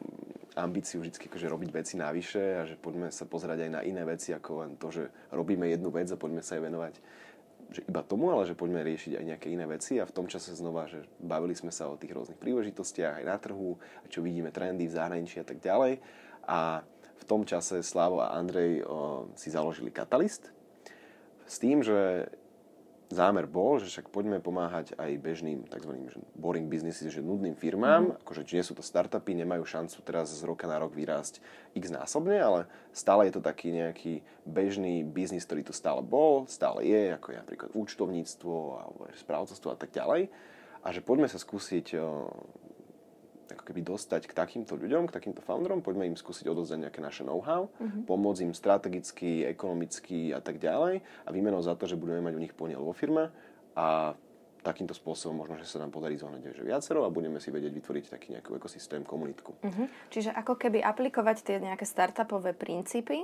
ambíciu 0.57 1.05
vždy 1.05 1.13
akože 1.13 1.53
robiť 1.53 1.71
veci 1.71 1.95
navyše 2.01 2.43
a 2.59 2.63
že 2.65 2.81
poďme 2.81 3.13
sa 3.13 3.29
pozerať 3.29 3.69
aj 3.69 3.71
na 3.71 3.81
iné 3.85 4.03
veci 4.09 4.33
ako 4.33 4.51
len 4.65 4.71
to, 4.81 4.89
že 4.89 5.05
robíme 5.31 5.69
jednu 5.69 5.93
vec 5.93 6.09
a 6.09 6.17
poďme 6.17 6.41
sa 6.41 6.57
aj 6.57 6.63
venovať 6.65 6.95
že 7.67 7.83
iba 7.83 8.03
tomu, 8.03 8.31
ale 8.31 8.47
že 8.47 8.55
poďme 8.55 8.87
riešiť 8.87 9.19
aj 9.19 9.25
nejaké 9.27 9.49
iné 9.51 9.67
veci 9.67 9.99
a 9.99 10.07
v 10.07 10.15
tom 10.15 10.31
čase 10.31 10.55
znova, 10.55 10.87
že 10.87 11.03
bavili 11.19 11.55
sme 11.59 11.75
sa 11.75 11.91
o 11.91 11.99
tých 11.99 12.15
rôznych 12.15 12.39
príležitostiach 12.39 13.23
aj 13.23 13.25
na 13.27 13.37
trhu, 13.43 13.75
a 13.77 14.07
čo 14.07 14.23
vidíme 14.23 14.55
trendy 14.55 14.87
v 14.87 14.95
zahraničí 14.95 15.43
a 15.43 15.47
tak 15.47 15.59
ďalej. 15.59 15.99
A 16.47 16.87
v 17.19 17.25
tom 17.27 17.43
čase 17.43 17.83
Slavo 17.83 18.23
a 18.23 18.39
Andrej 18.39 18.87
o, 18.87 19.27
si 19.35 19.51
založili 19.51 19.91
Catalyst 19.91 20.55
s 21.47 21.57
tým, 21.59 21.83
že 21.83 22.31
zámer 23.11 23.47
bol, 23.47 23.79
že 23.79 23.87
však 23.87 24.11
poďme 24.11 24.43
pomáhať 24.43 24.99
aj 24.99 25.11
bežným 25.23 25.63
tzv. 25.71 25.93
boring 26.35 26.67
businesses, 26.67 27.15
že 27.15 27.23
nudným 27.23 27.55
firmám, 27.55 28.11
mm-hmm. 28.11 28.23
akože 28.27 28.43
nie 28.51 28.65
sú 28.67 28.75
to 28.75 28.83
startupy, 28.83 29.35
nemajú 29.39 29.63
šancu 29.63 29.99
teraz 30.03 30.35
z 30.35 30.43
roka 30.43 30.67
na 30.67 30.83
rok 30.83 30.91
vyrásť 30.91 31.39
x 31.79 31.93
násobne, 31.95 32.39
ale 32.39 32.61
stále 32.91 33.31
je 33.31 33.39
to 33.39 33.43
taký 33.43 33.71
nejaký 33.71 34.27
bežný 34.43 35.07
biznis, 35.07 35.47
ktorý 35.47 35.63
tu 35.63 35.75
stále 35.75 36.03
bol, 36.03 36.51
stále 36.51 36.83
je, 36.83 37.15
ako 37.15 37.27
je 37.31 37.39
napríklad 37.39 37.71
účtovníctvo 37.79 38.55
alebo 38.83 39.01
správcovstvo 39.15 39.69
a 39.71 39.79
tak 39.79 39.95
ďalej. 39.95 40.27
A 40.83 40.95
že 40.95 41.03
poďme 41.03 41.27
sa 41.27 41.39
skúsiť 41.39 41.99
ako 43.53 43.65
keby 43.71 43.81
dostať 43.87 44.27
k 44.27 44.33
takýmto 44.35 44.75
ľuďom, 44.75 45.07
k 45.07 45.15
takýmto 45.15 45.45
founderom, 45.45 45.85
poďme 45.85 46.11
im 46.11 46.19
skúsiť 46.19 46.51
odozdať 46.51 46.89
nejaké 46.89 46.99
naše 46.99 47.23
know-how, 47.23 47.71
uh-huh. 47.71 48.03
pomôcť 48.09 48.51
im 48.51 48.55
strategicky, 48.57 49.47
ekonomicky 49.47 50.35
a 50.35 50.43
tak 50.43 50.59
ďalej 50.59 51.03
a 51.03 51.29
výmenou 51.31 51.63
za 51.63 51.79
to, 51.79 51.87
že 51.87 52.01
budeme 52.01 52.25
mať 52.25 52.35
u 52.35 52.43
nich 52.43 52.55
podiel 52.57 52.83
vo 52.83 52.97
firme 52.97 53.31
a 53.79 54.17
takýmto 54.67 54.99
spôsobom 54.99 55.47
možno, 55.47 55.63
že 55.63 55.71
sa 55.71 55.79
nám 55.79 55.95
podarí 55.95 56.19
zohnať 56.19 56.59
že 56.59 56.67
viacero 56.67 57.07
a 57.07 57.15
budeme 57.15 57.39
si 57.39 57.55
vedieť 57.55 57.71
vytvoriť 57.71 58.05
taký 58.11 58.35
nejaký 58.35 58.51
ekosystém, 58.59 59.07
komunitku. 59.07 59.55
Uh-huh. 59.63 59.87
Čiže 60.11 60.35
ako 60.35 60.59
keby 60.59 60.83
aplikovať 60.83 61.47
tie 61.47 61.57
nejaké 61.63 61.87
startupové 61.87 62.51
princípy 62.51 63.23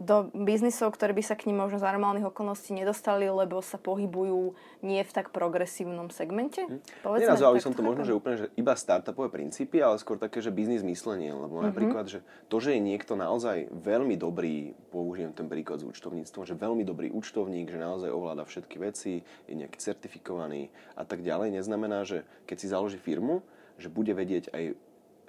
do 0.00 0.32
biznisov, 0.32 0.94
ktoré 0.96 1.12
by 1.12 1.22
sa 1.24 1.34
k 1.36 1.48
ním 1.48 1.60
možno 1.62 1.78
za 1.78 1.92
normálnych 1.92 2.28
okolností 2.28 2.72
nedostali, 2.74 3.28
lebo 3.28 3.60
sa 3.60 3.76
pohybujú 3.76 4.56
nie 4.82 5.00
v 5.04 5.12
tak 5.12 5.30
progresívnom 5.30 6.08
segmente? 6.10 6.64
Hm. 6.64 6.80
Nenazval 7.06 7.56
by 7.56 7.62
som 7.62 7.74
to 7.76 7.84
možno, 7.84 8.02
že 8.02 8.16
úplne 8.16 8.36
že 8.42 8.46
iba 8.58 8.72
startupové 8.74 9.28
princípy, 9.28 9.78
ale 9.78 10.00
skôr 10.00 10.16
také, 10.16 10.40
že 10.40 10.54
biznis 10.54 10.82
myslenie. 10.82 11.32
Lebo 11.32 11.60
mm-hmm. 11.60 11.68
napríklad, 11.72 12.04
že 12.08 12.18
to, 12.48 12.56
že 12.58 12.76
je 12.76 12.80
niekto 12.82 13.14
naozaj 13.14 13.68
veľmi 13.70 14.16
dobrý, 14.16 14.74
použijem 14.90 15.32
ten 15.32 15.46
príklad 15.46 15.80
s 15.80 15.88
účtovníctvom, 15.88 16.42
že 16.44 16.54
veľmi 16.58 16.82
dobrý 16.82 17.08
účtovník, 17.12 17.68
že 17.70 17.78
naozaj 17.80 18.10
ovláda 18.10 18.44
všetky 18.48 18.76
veci, 18.80 19.22
je 19.48 19.54
nejaký 19.54 19.78
certifikovaný 19.78 20.72
a 20.96 21.04
tak 21.06 21.20
ďalej, 21.22 21.60
neznamená, 21.60 22.04
že 22.04 22.24
keď 22.44 22.56
si 22.58 22.66
založí 22.72 22.98
firmu, 22.98 23.44
že 23.80 23.88
bude 23.88 24.12
vedieť 24.12 24.52
aj 24.52 24.64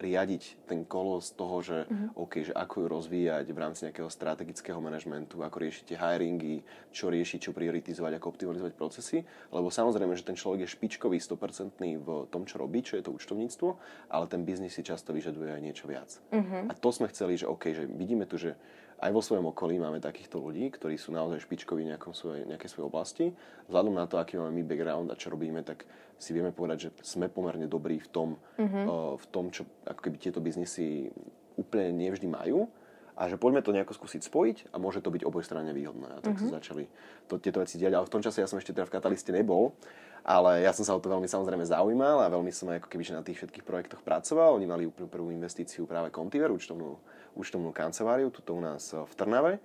riadiť 0.03 0.67
ten 0.67 0.83
kolos 0.83 1.31
toho, 1.31 1.63
že, 1.63 1.87
mm-hmm. 1.87 2.19
OK, 2.19 2.33
že 2.51 2.53
ako 2.53 2.75
ju 2.83 2.87
rozvíjať 2.91 3.45
v 3.47 3.59
rámci 3.59 3.87
nejakého 3.87 4.11
strategického 4.11 4.77
manažmentu, 4.83 5.39
ako 5.39 5.57
riešiť 5.63 5.95
hiringy, 5.95 6.61
čo 6.91 7.07
riešiť, 7.07 7.39
čo 7.39 7.51
prioritizovať, 7.55 8.19
ako 8.19 8.35
optimalizovať 8.35 8.73
procesy. 8.75 9.23
Lebo 9.49 9.71
samozrejme, 9.71 10.11
že 10.19 10.27
ten 10.27 10.35
človek 10.35 10.67
je 10.67 10.73
špičkový, 10.75 11.17
100% 11.23 11.79
v 12.03 12.07
tom, 12.27 12.43
čo 12.43 12.59
robí, 12.59 12.83
čo 12.83 12.99
je 12.99 13.03
to 13.07 13.15
účtovníctvo, 13.15 13.69
ale 14.11 14.25
ten 14.27 14.43
biznis 14.43 14.75
si 14.75 14.83
často 14.83 15.15
vyžaduje 15.15 15.49
aj 15.55 15.61
niečo 15.63 15.85
viac. 15.87 16.19
Mm-hmm. 16.35 16.67
A 16.67 16.73
to 16.75 16.89
sme 16.91 17.07
chceli, 17.09 17.39
že 17.39 17.47
OK, 17.47 17.71
že 17.71 17.87
vidíme 17.87 18.27
tu, 18.27 18.35
že 18.35 18.59
aj 19.03 19.11
vo 19.11 19.19
svojom 19.19 19.51
okolí 19.51 19.75
máme 19.83 19.99
takýchto 19.99 20.39
ľudí, 20.39 20.71
ktorí 20.71 20.95
sú 20.95 21.11
naozaj 21.11 21.43
špičkoví 21.43 21.83
v 21.83 21.99
svojej, 22.15 22.47
nejakej 22.47 22.69
svojej 22.71 22.87
oblasti. 22.87 23.25
Vzhľadom 23.67 23.99
na 23.99 24.07
to, 24.07 24.15
aký 24.15 24.39
máme 24.39 24.55
my 24.55 24.63
background 24.63 25.11
a 25.11 25.19
čo 25.19 25.27
robíme, 25.27 25.59
tak 25.59 25.83
si 26.15 26.31
vieme 26.31 26.55
povedať, 26.55 26.87
že 26.87 26.89
sme 27.03 27.27
pomerne 27.27 27.67
dobrí 27.67 27.99
v 27.99 28.07
tom, 28.07 28.29
mm-hmm. 28.55 28.85
uh, 28.87 29.13
v 29.19 29.25
tom 29.27 29.51
čo 29.51 29.67
ako 29.83 29.99
keby 29.99 30.17
tieto 30.23 30.39
biznisy 30.39 31.11
úplne 31.59 31.91
nevždy 31.99 32.31
majú 32.31 32.71
a 33.13 33.29
že 33.29 33.37
poďme 33.37 33.61
to 33.61 33.75
nejako 33.75 33.93
skúsiť 33.93 34.25
spojiť 34.25 34.57
a 34.73 34.81
môže 34.81 35.03
to 35.03 35.13
byť 35.13 35.21
obojstranne 35.27 35.69
výhodné. 35.75 36.17
A 36.17 36.19
tak 36.23 36.39
mm-hmm. 36.39 36.49
sa 36.49 36.57
začali 36.57 36.87
to, 37.27 37.37
tieto 37.37 37.61
veci 37.61 37.77
diať. 37.77 37.93
Ale 37.93 38.07
v 38.07 38.13
tom 38.13 38.23
čase 38.23 38.41
ja 38.41 38.49
som 38.49 38.57
ešte 38.57 38.73
teda 38.73 38.89
v 38.89 38.93
Kataliste 38.97 39.29
nebol, 39.35 39.75
ale 40.23 40.63
ja 40.63 40.71
som 40.71 40.87
sa 40.87 40.95
o 40.95 41.03
to 41.03 41.11
veľmi 41.11 41.27
samozrejme 41.27 41.67
zaujímal 41.67 42.23
a 42.23 42.31
veľmi 42.31 42.49
som 42.49 42.71
aj 42.71 42.79
ako 42.81 42.89
keby 42.89 43.03
na 43.11 43.21
tých 43.21 43.43
všetkých 43.43 43.67
projektoch 43.67 44.01
pracoval. 44.01 44.55
Oni 44.55 44.65
mali 44.65 44.87
úplnú 44.87 45.11
prvú 45.11 45.29
investíciu 45.29 45.83
práve 45.83 46.09
Contiver, 46.09 46.49
účtovnú, 46.49 46.95
účtovnú 47.33 47.73
kanceláriu, 47.73 48.29
tuto 48.29 48.57
u 48.57 48.61
nás 48.61 48.93
v 48.93 49.13
Trnave. 49.13 49.57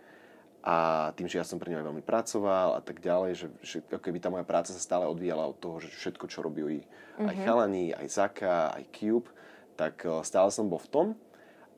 A 0.59 1.11
tým, 1.15 1.31
že 1.31 1.39
ja 1.39 1.47
som 1.47 1.57
pre 1.57 1.71
ňu 1.71 1.81
aj 1.81 1.87
veľmi 1.87 2.05
pracoval 2.05 2.77
a 2.77 2.81
tak 2.83 2.99
ďalej, 2.99 3.33
že, 3.39 3.47
že 3.63 3.79
keby 3.81 4.19
tá 4.19 4.29
moja 4.29 4.43
práca 4.43 4.75
sa 4.75 4.83
stále 4.83 5.07
odvíjala 5.07 5.47
od 5.47 5.57
toho, 5.57 5.79
že 5.79 5.89
všetko, 5.89 6.27
čo 6.27 6.43
robili 6.43 6.83
mm-hmm. 6.83 7.29
aj 7.31 7.35
mhm. 7.39 7.43
Chalani, 7.47 7.87
aj 7.95 8.07
Zaka, 8.11 8.75
aj 8.75 8.85
Cube, 8.91 9.31
tak 9.79 10.03
eh, 10.03 10.21
stále 10.27 10.51
som 10.51 10.67
bol 10.67 10.83
v 10.83 10.91
tom 10.91 11.09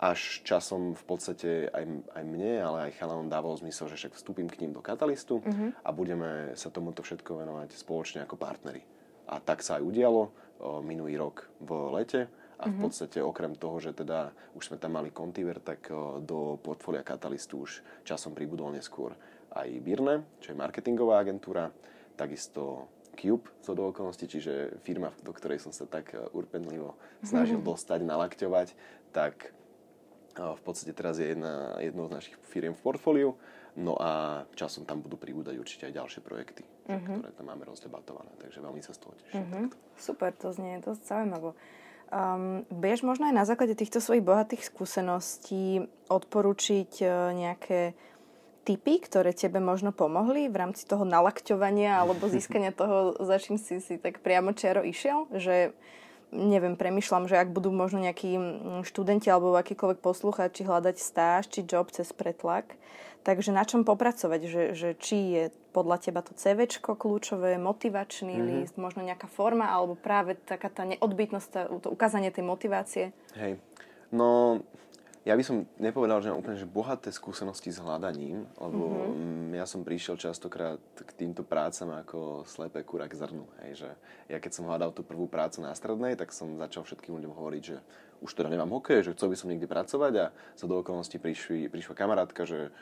až 0.01 0.41
časom 0.49 0.97
v 0.97 1.05
podstate 1.05 1.69
aj, 1.69 1.85
aj 2.17 2.25
mne, 2.25 2.53
ale 2.57 2.79
aj 2.89 2.97
chalanom 2.97 3.29
dávalo 3.29 3.53
zmysel, 3.61 3.93
že 3.93 4.01
však 4.01 4.17
vstúpim 4.17 4.49
k 4.49 4.65
ním 4.65 4.73
do 4.73 4.81
Katalistu 4.81 5.45
mm-hmm. 5.45 5.85
a 5.85 5.89
budeme 5.93 6.31
sa 6.57 6.73
tomuto 6.73 7.05
všetko 7.05 7.45
venovať 7.45 7.77
spoločne 7.77 8.25
ako 8.25 8.41
partneri. 8.41 8.81
A 9.29 9.45
tak 9.45 9.61
sa 9.61 9.77
aj 9.77 9.85
udialo 9.85 10.23
o, 10.25 10.81
minulý 10.81 11.21
rok 11.21 11.53
v 11.61 11.71
lete 12.01 12.33
a 12.61 12.69
v 12.69 12.77
mm-hmm. 12.77 12.85
podstate 12.85 13.19
okrem 13.25 13.57
toho, 13.57 13.81
že 13.81 13.97
teda 13.97 14.37
už 14.53 14.69
sme 14.69 14.77
tam 14.77 15.01
mali 15.01 15.09
Contiver, 15.09 15.65
tak 15.65 15.89
do 16.21 16.61
portfólia 16.61 17.01
Katalistu 17.01 17.65
už 17.65 17.81
časom 18.05 18.37
pribudol 18.37 18.77
neskôr 18.77 19.17
aj 19.57 19.69
Birne, 19.81 20.29
čo 20.45 20.53
je 20.53 20.61
marketingová 20.61 21.25
agentúra, 21.25 21.73
takisto 22.15 22.93
Cube 23.17 23.49
zo 23.65 23.73
do 23.73 23.91
okolností, 23.91 24.29
čiže 24.29 24.81
firma, 24.85 25.11
do 25.25 25.33
ktorej 25.33 25.61
som 25.61 25.73
sa 25.73 25.89
tak 25.89 26.13
urpenlivo 26.37 26.95
snažil 27.25 27.65
dostať, 27.73 28.05
nalakťovať, 28.05 28.69
tak 29.11 29.57
v 30.37 30.63
podstate 30.63 30.95
teraz 30.95 31.19
je 31.19 31.35
jedna, 31.35 31.77
jednou 31.83 32.07
z 32.07 32.15
našich 32.17 32.37
firiem 32.49 32.77
v 32.77 32.81
portfóliu. 32.81 33.35
No 33.79 33.95
a 33.99 34.43
časom 34.59 34.83
tam 34.83 34.99
budú 34.99 35.15
pribúdať 35.15 35.55
určite 35.55 35.87
aj 35.87 35.95
ďalšie 35.95 36.21
projekty, 36.27 36.67
uh-huh. 36.91 37.23
ktoré 37.23 37.31
tam 37.39 37.47
máme 37.55 37.63
rozdebatované. 37.71 38.35
Takže 38.43 38.59
veľmi 38.59 38.83
sa 38.83 38.91
z 38.91 38.99
toho 38.99 39.15
teším. 39.15 39.47
Uh-huh. 39.47 39.67
Super, 39.95 40.35
to 40.35 40.51
znie 40.51 40.83
dosť 40.83 41.03
zaujímavé. 41.07 41.55
Um, 42.11 42.67
budeš 42.75 43.07
možno 43.07 43.31
aj 43.31 43.35
na 43.39 43.47
základe 43.47 43.79
týchto 43.79 44.03
svojich 44.03 44.27
bohatých 44.27 44.67
skúseností 44.67 45.87
odporučiť 46.11 47.07
uh, 47.07 47.31
nejaké 47.31 47.95
typy, 48.67 48.99
ktoré 48.99 49.31
tebe 49.31 49.63
možno 49.63 49.95
pomohli 49.95 50.51
v 50.51 50.59
rámci 50.59 50.85
toho 50.91 51.07
nalakťovania 51.07 52.03
alebo 52.03 52.27
získania 52.27 52.75
toho, 52.81 53.15
za 53.23 53.39
čím 53.39 53.63
si 53.63 53.79
si 53.79 53.95
tak 53.95 54.27
priamo 54.27 54.51
čero 54.59 54.83
išiel? 54.83 55.31
Že 55.31 55.71
neviem, 56.31 56.79
premyšľam, 56.79 57.27
že 57.27 57.39
ak 57.39 57.51
budú 57.51 57.75
možno 57.75 58.03
nejakí 58.03 58.39
študenti 58.87 59.27
alebo 59.31 59.55
akýkoľvek 59.59 59.99
posluchači 59.99 60.63
hľadať 60.63 60.97
stáž 60.97 61.51
či 61.51 61.67
job 61.67 61.91
cez 61.91 62.11
pretlak, 62.15 62.79
takže 63.27 63.51
na 63.51 63.67
čom 63.67 63.83
popracovať, 63.83 64.41
že, 64.47 64.63
že 64.75 64.89
či 64.97 65.19
je 65.35 65.45
podľa 65.75 66.03
teba 66.03 66.21
to 66.23 66.35
CV 66.35 66.67
kľúčové, 66.81 67.59
motivačný 67.59 68.35
mm-hmm. 68.35 68.51
list, 68.63 68.75
možno 68.79 69.03
nejaká 69.07 69.31
forma, 69.31 69.71
alebo 69.71 69.95
práve 69.99 70.35
taká 70.35 70.71
tá 70.71 70.87
neodbytnosť, 70.87 71.79
to 71.83 71.89
ukázanie 71.91 72.35
tej 72.35 72.47
motivácie? 72.47 73.05
Hej, 73.39 73.59
no 74.11 74.63
ja 75.21 75.37
by 75.37 75.45
som 75.45 75.69
nepovedal, 75.77 76.25
že 76.25 76.33
mám 76.33 76.41
úplne 76.41 76.57
že 76.57 76.65
bohaté 76.65 77.13
skúsenosti 77.13 77.69
s 77.69 77.77
hľadaním, 77.77 78.49
lebo 78.57 79.13
mm-hmm. 79.13 79.53
ja 79.53 79.69
som 79.69 79.85
prišiel 79.85 80.17
častokrát 80.17 80.81
k 80.97 81.11
týmto 81.13 81.45
prácam 81.45 81.93
ako 81.93 82.49
slepé 82.49 82.81
kura 82.89 83.05
k 83.05 83.21
zrnu. 83.21 83.45
Hej, 83.61 83.85
že 83.85 83.91
ja 84.33 84.41
keď 84.41 84.53
som 84.57 84.65
hľadal 84.65 84.97
tú 84.97 85.05
prvú 85.05 85.29
prácu 85.29 85.61
na 85.61 85.77
strednej, 85.77 86.17
tak 86.17 86.33
som 86.33 86.57
začal 86.57 86.89
všetkým 86.89 87.21
ľuďom 87.21 87.37
hovoriť, 87.37 87.63
že 87.63 87.77
už 88.25 88.33
teda 88.33 88.49
nemám 88.49 88.73
hokej, 88.81 89.05
že 89.05 89.13
chcel 89.13 89.29
by 89.29 89.37
som 89.37 89.49
niekde 89.53 89.69
pracovať 89.69 90.13
a 90.17 90.27
za 90.57 90.65
do 90.65 90.81
okolností 90.81 91.21
prišli, 91.21 91.69
prišla 91.69 91.93
kamarátka, 91.93 92.49
že 92.49 92.73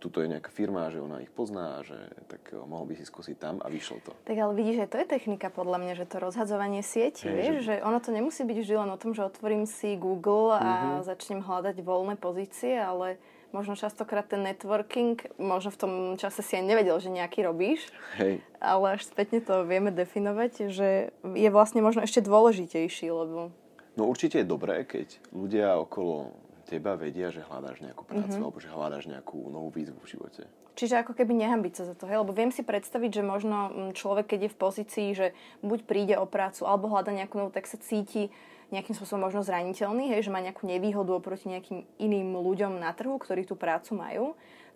tuto 0.00 0.24
je 0.24 0.32
nejaká 0.32 0.48
firma, 0.48 0.88
že 0.88 0.98
ona 0.98 1.20
ich 1.20 1.28
pozná, 1.28 1.84
že 1.84 1.94
tak 2.26 2.50
eh, 2.50 2.58
mohol 2.64 2.88
by 2.88 2.94
si 2.96 3.04
skúsiť 3.04 3.36
tam 3.36 3.54
a 3.60 3.68
vyšlo 3.68 4.00
to. 4.00 4.12
Tak 4.24 4.36
ale 4.40 4.52
vidíš, 4.56 4.76
že 4.82 4.90
to 4.90 4.96
je 5.04 5.06
technika 5.06 5.52
podľa 5.52 5.78
mňa, 5.84 5.92
že 6.00 6.08
to 6.08 6.16
rozhadzovanie 6.16 6.80
sieti, 6.80 7.28
hey, 7.28 7.36
vieš, 7.36 7.54
že... 7.62 7.76
že 7.78 7.84
ono 7.84 8.00
to 8.00 8.10
nemusí 8.10 8.42
byť 8.42 8.56
vždy 8.56 8.74
len 8.80 8.90
o 8.90 8.98
tom, 8.98 9.12
že 9.12 9.28
otvorím 9.28 9.68
si 9.68 10.00
Google 10.00 10.56
a 10.56 10.64
mm-hmm. 10.64 11.04
začnem 11.04 11.40
hľadať 11.44 11.76
voľné 11.84 12.16
pozície, 12.16 12.80
ale 12.80 13.20
možno 13.50 13.74
častokrát 13.74 14.26
ten 14.30 14.46
networking, 14.46 15.18
možno 15.36 15.74
v 15.74 15.78
tom 15.78 15.92
čase 16.16 16.40
si 16.40 16.54
aj 16.54 16.64
nevedel, 16.64 16.96
že 17.02 17.10
nejaký 17.10 17.42
robíš, 17.42 17.90
Hej. 18.16 18.42
ale 18.62 18.98
až 18.98 19.10
spätne 19.10 19.42
to 19.42 19.66
vieme 19.66 19.90
definovať, 19.90 20.70
že 20.70 21.10
je 21.26 21.48
vlastne 21.50 21.82
možno 21.82 22.06
ešte 22.06 22.22
dôležitejší, 22.22 23.10
lebo... 23.10 23.50
No 23.98 24.06
určite 24.06 24.40
je 24.40 24.46
dobré, 24.46 24.86
keď 24.86 25.18
ľudia 25.34 25.76
okolo 25.82 26.30
teba 26.70 26.94
vedia, 26.94 27.34
že 27.34 27.42
hľadáš 27.42 27.82
nejakú 27.82 28.06
prácu 28.06 28.30
mm-hmm. 28.30 28.46
alebo 28.46 28.62
že 28.62 28.70
hľadáš 28.70 29.04
nejakú 29.10 29.50
novú 29.50 29.74
výzvu 29.74 29.98
v 29.98 30.10
živote. 30.14 30.42
Čiže 30.78 31.02
ako 31.02 31.18
keby 31.18 31.34
nehambiť 31.34 31.72
sa 31.74 31.84
za 31.90 31.94
to, 31.98 32.06
hej? 32.06 32.22
lebo 32.22 32.30
viem 32.30 32.54
si 32.54 32.62
predstaviť, 32.62 33.10
že 33.20 33.22
možno 33.26 33.58
mm, 33.68 33.90
človek, 33.98 34.30
keď 34.30 34.40
je 34.46 34.54
v 34.54 34.60
pozícii, 34.60 35.08
že 35.12 35.26
buď 35.66 35.78
príde 35.82 36.14
o 36.14 36.30
prácu 36.30 36.62
alebo 36.62 36.86
hľada 36.86 37.10
nejakú 37.10 37.42
novú, 37.42 37.50
tak 37.50 37.66
sa 37.66 37.74
cíti 37.76 38.30
nejakým 38.70 38.94
spôsobom 38.94 39.26
možno 39.26 39.42
zraniteľný, 39.42 40.14
hej? 40.14 40.22
že 40.22 40.30
má 40.30 40.38
nejakú 40.38 40.62
nevýhodu 40.62 41.10
oproti 41.10 41.50
nejakým 41.50 41.82
iným 41.98 42.38
ľuďom 42.38 42.78
na 42.78 42.94
trhu, 42.94 43.18
ktorí 43.18 43.42
tú 43.42 43.58
prácu 43.58 43.98
majú. 43.98 44.24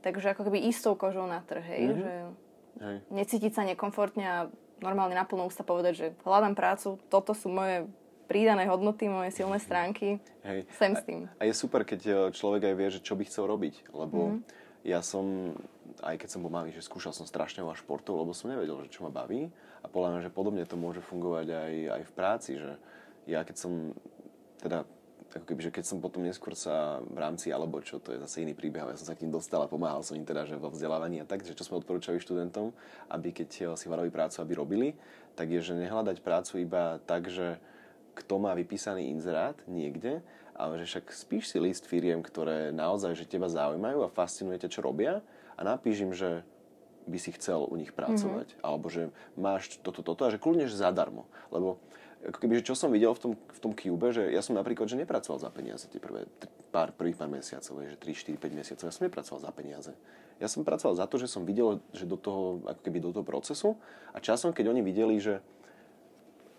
Takže 0.02 0.34
ako 0.34 0.50
keby 0.50 0.66
istou 0.66 0.98
kožou 0.98 1.24
na 1.30 1.40
trh, 1.46 1.62
hej? 1.62 1.82
Mm-hmm. 1.86 2.02
že 2.02 2.12
hej. 2.82 2.96
necítiť 3.14 3.52
sa 3.54 3.62
nekomfortne 3.62 4.24
a 4.26 4.38
normálne 4.82 5.14
na 5.14 5.24
plnú 5.24 5.46
ústa 5.46 5.62
povedať, 5.62 5.94
že 5.94 6.06
hľadám 6.26 6.58
prácu, 6.58 6.98
toto 7.08 7.32
sú 7.32 7.48
moje 7.48 7.86
pridané 8.24 8.66
hodnoty, 8.66 9.06
moje 9.08 9.30
silné 9.36 9.60
stránky. 9.60 10.18
Hej. 10.42 10.68
Sem 10.76 10.92
s 10.96 11.02
tým. 11.04 11.28
A, 11.38 11.44
a 11.44 11.48
je 11.48 11.54
super, 11.54 11.84
keď 11.84 12.00
e, 12.04 12.12
človek 12.32 12.68
aj 12.68 12.74
vie, 12.74 12.88
že 12.90 13.00
čo 13.04 13.14
by 13.14 13.24
chcel 13.28 13.44
robiť. 13.48 13.94
Lebo 13.94 14.36
mm. 14.36 14.38
ja 14.88 15.00
som, 15.00 15.56
aj 16.00 16.16
keď 16.20 16.28
som 16.28 16.40
bol 16.44 16.52
malý, 16.52 16.72
že 16.72 16.84
skúšal 16.84 17.12
som 17.12 17.28
strašne 17.28 17.62
veľa 17.64 17.78
športov, 17.78 18.20
lebo 18.20 18.36
som 18.36 18.50
nevedel, 18.50 18.80
že 18.84 18.92
čo 18.92 19.04
ma 19.06 19.12
baví. 19.12 19.48
A 19.80 19.86
podľa 19.86 20.16
mňa, 20.16 20.20
že 20.26 20.34
podobne 20.34 20.64
to 20.64 20.80
môže 20.80 21.04
fungovať 21.04 21.46
aj, 21.52 21.72
aj 22.00 22.02
v 22.08 22.12
práci. 22.12 22.50
Že 22.56 22.72
ja 23.28 23.40
keď 23.44 23.56
som, 23.56 23.92
teda 24.60 24.88
ako 25.34 25.46
keby, 25.50 25.60
že 25.66 25.74
keď 25.74 25.84
som 25.84 25.98
potom 25.98 26.22
neskôr 26.22 26.54
sa 26.54 27.02
v 27.02 27.18
rámci, 27.18 27.50
alebo 27.50 27.82
čo, 27.82 27.98
to 27.98 28.14
je 28.14 28.22
zase 28.22 28.46
iný 28.46 28.54
príbeh, 28.54 28.86
ja 28.86 28.94
som 28.94 29.10
sa 29.10 29.18
k 29.18 29.26
tým 29.26 29.34
dostal 29.34 29.66
a 29.66 29.68
pomáhal 29.68 30.06
som 30.06 30.14
im 30.14 30.22
teda, 30.22 30.46
že 30.46 30.54
vo 30.54 30.70
vzdelávaní 30.70 31.18
a 31.18 31.26
tak, 31.26 31.42
že 31.42 31.58
čo 31.58 31.66
sme 31.66 31.82
odporúčali 31.82 32.22
študentom, 32.22 32.70
aby 33.10 33.34
keď 33.34 33.74
si 33.74 33.86
varovali 33.90 34.14
prácu, 34.14 34.36
aby 34.38 34.52
robili, 34.54 34.88
tak 35.34 35.50
je, 35.50 35.58
že 35.58 35.74
nehľadať 35.74 36.22
prácu 36.22 36.62
iba 36.62 37.02
tak, 37.02 37.26
že 37.26 37.58
kto 38.14 38.38
má 38.38 38.54
vypísaný 38.54 39.10
inzerát 39.10 39.58
niekde, 39.66 40.22
ale 40.54 40.78
že 40.82 40.96
však 40.96 41.10
spíš 41.10 41.50
si 41.50 41.58
list 41.58 41.84
firiem, 41.90 42.22
ktoré 42.22 42.70
naozaj 42.70 43.18
že 43.18 43.26
teba 43.26 43.50
zaujímajú 43.50 44.06
a 44.06 44.12
fascinuje 44.14 44.62
ťa, 44.62 44.72
čo 44.78 44.80
robia 44.80 45.20
a 45.58 45.60
napíš 45.66 46.06
im, 46.06 46.14
že 46.14 46.46
by 47.04 47.18
si 47.20 47.36
chcel 47.36 47.68
u 47.68 47.74
nich 47.76 47.92
pracovať. 47.92 48.56
Mm-hmm. 48.56 48.64
Alebo 48.64 48.86
že 48.88 49.12
máš 49.36 49.76
toto, 49.84 50.00
toto 50.00 50.24
a 50.24 50.32
že 50.32 50.40
kľudne, 50.40 50.64
že 50.70 50.78
zadarmo. 50.78 51.28
Lebo 51.52 51.76
ako 52.24 52.38
keby, 52.40 52.64
že 52.64 52.72
čo 52.72 52.74
som 52.78 52.88
videl 52.88 53.12
v 53.12 53.20
tom, 53.20 53.32
v 53.36 53.60
tom 53.60 53.72
Cube, 53.76 54.08
že 54.08 54.32
ja 54.32 54.40
som 54.40 54.56
napríklad, 54.56 54.88
že 54.88 54.96
nepracoval 54.96 55.36
za 55.36 55.52
peniaze 55.52 55.84
tie 55.92 56.00
prvé 56.00 56.24
pár, 56.72 56.96
prvých 56.96 57.20
pár 57.20 57.28
mesiacov, 57.28 57.84
že 57.84 58.00
3, 58.00 58.40
4, 58.40 58.40
5 58.40 58.58
mesiacov. 58.58 58.84
Ja 58.88 58.94
som 58.96 59.04
nepracoval 59.04 59.40
za 59.44 59.52
peniaze. 59.52 59.92
Ja 60.40 60.48
som 60.48 60.64
pracoval 60.64 60.96
za 60.96 61.06
to, 61.06 61.20
že 61.20 61.28
som 61.28 61.44
videl, 61.44 61.84
že 61.92 62.08
do 62.08 62.16
toho, 62.16 62.64
ako 62.64 62.80
keby 62.80 62.98
do 63.04 63.12
toho 63.12 63.22
procesu 63.22 63.76
a 64.16 64.18
časom, 64.18 64.56
keď 64.56 64.72
oni 64.72 64.80
videli, 64.80 65.20
že 65.20 65.44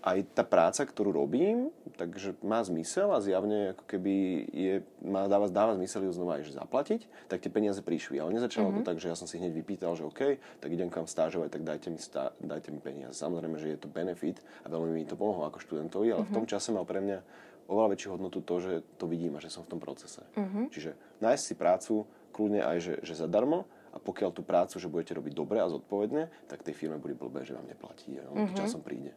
aj 0.06 0.38
tá 0.38 0.46
práca, 0.46 0.86
ktorú 0.86 1.10
robím, 1.10 1.74
takže 1.98 2.38
má 2.46 2.62
zmysel 2.62 3.10
a 3.10 3.18
zjavne 3.26 3.74
ako 3.74 3.84
keby 3.90 4.14
je, 4.54 4.74
má, 5.02 5.26
dáva, 5.26 5.50
dáva 5.50 5.74
zmysel 5.74 6.06
ju 6.06 6.14
znova 6.14 6.38
aj 6.38 6.54
zaplatiť, 6.54 7.10
tak 7.26 7.42
tie 7.42 7.50
peniaze 7.50 7.82
prišli. 7.82 8.22
Ale 8.22 8.30
nezačalo 8.30 8.70
mm-hmm. 8.70 8.86
to 8.86 8.90
tak, 8.94 9.02
že 9.02 9.10
ja 9.10 9.18
som 9.18 9.26
si 9.26 9.42
hneď 9.42 9.58
vypýtal, 9.58 9.98
že 9.98 10.06
OK, 10.06 10.38
tak 10.62 10.70
idem 10.70 10.94
kam 10.94 11.10
stážovať, 11.10 11.58
tak 11.58 11.66
dajte 11.66 11.90
mi, 11.90 11.98
stá, 11.98 12.38
dajte 12.38 12.70
mi 12.70 12.78
peniaze. 12.78 13.18
Samozrejme, 13.18 13.58
že 13.58 13.74
je 13.74 13.80
to 13.82 13.90
benefit 13.90 14.46
a 14.62 14.70
veľmi 14.70 14.94
mi 14.94 15.10
to 15.10 15.18
pomohlo 15.18 15.50
ako 15.50 15.58
študentovi, 15.58 16.14
ale 16.14 16.22
mm-hmm. 16.22 16.30
v 16.30 16.36
tom 16.38 16.46
mhm. 16.46 16.52
čase 16.54 16.70
mal 16.70 16.86
pre 16.86 17.02
mňa 17.02 17.20
oveľa 17.66 17.98
väčšiu 17.98 18.10
hodnotu 18.14 18.46
to, 18.46 18.56
že 18.62 18.74
to 19.02 19.10
vidím 19.10 19.34
a 19.34 19.42
že 19.42 19.50
som 19.50 19.66
v 19.66 19.74
tom 19.74 19.82
procese. 19.82 20.22
Mm-hmm. 20.38 20.66
Čiže 20.70 20.92
nájsť 21.18 21.44
si 21.50 21.54
prácu 21.58 22.06
kľudne 22.30 22.62
aj, 22.62 22.78
že, 22.78 22.94
že 23.02 23.18
zadarmo, 23.18 23.66
a 23.96 23.98
pokiaľ 23.98 24.36
tú 24.36 24.44
prácu, 24.44 24.76
že 24.76 24.92
budete 24.92 25.16
robiť 25.16 25.34
dobre 25.34 25.64
a 25.64 25.72
zodpovedne, 25.72 26.28
tak 26.52 26.68
tej 26.68 26.76
firme 26.76 27.00
bude 27.00 27.16
blbé, 27.16 27.48
že 27.48 27.56
vám 27.56 27.64
neplatí 27.64 28.20
a 28.20 28.28
on 28.28 28.52
mm-hmm. 28.52 28.60
časom 28.60 28.84
príde. 28.84 29.16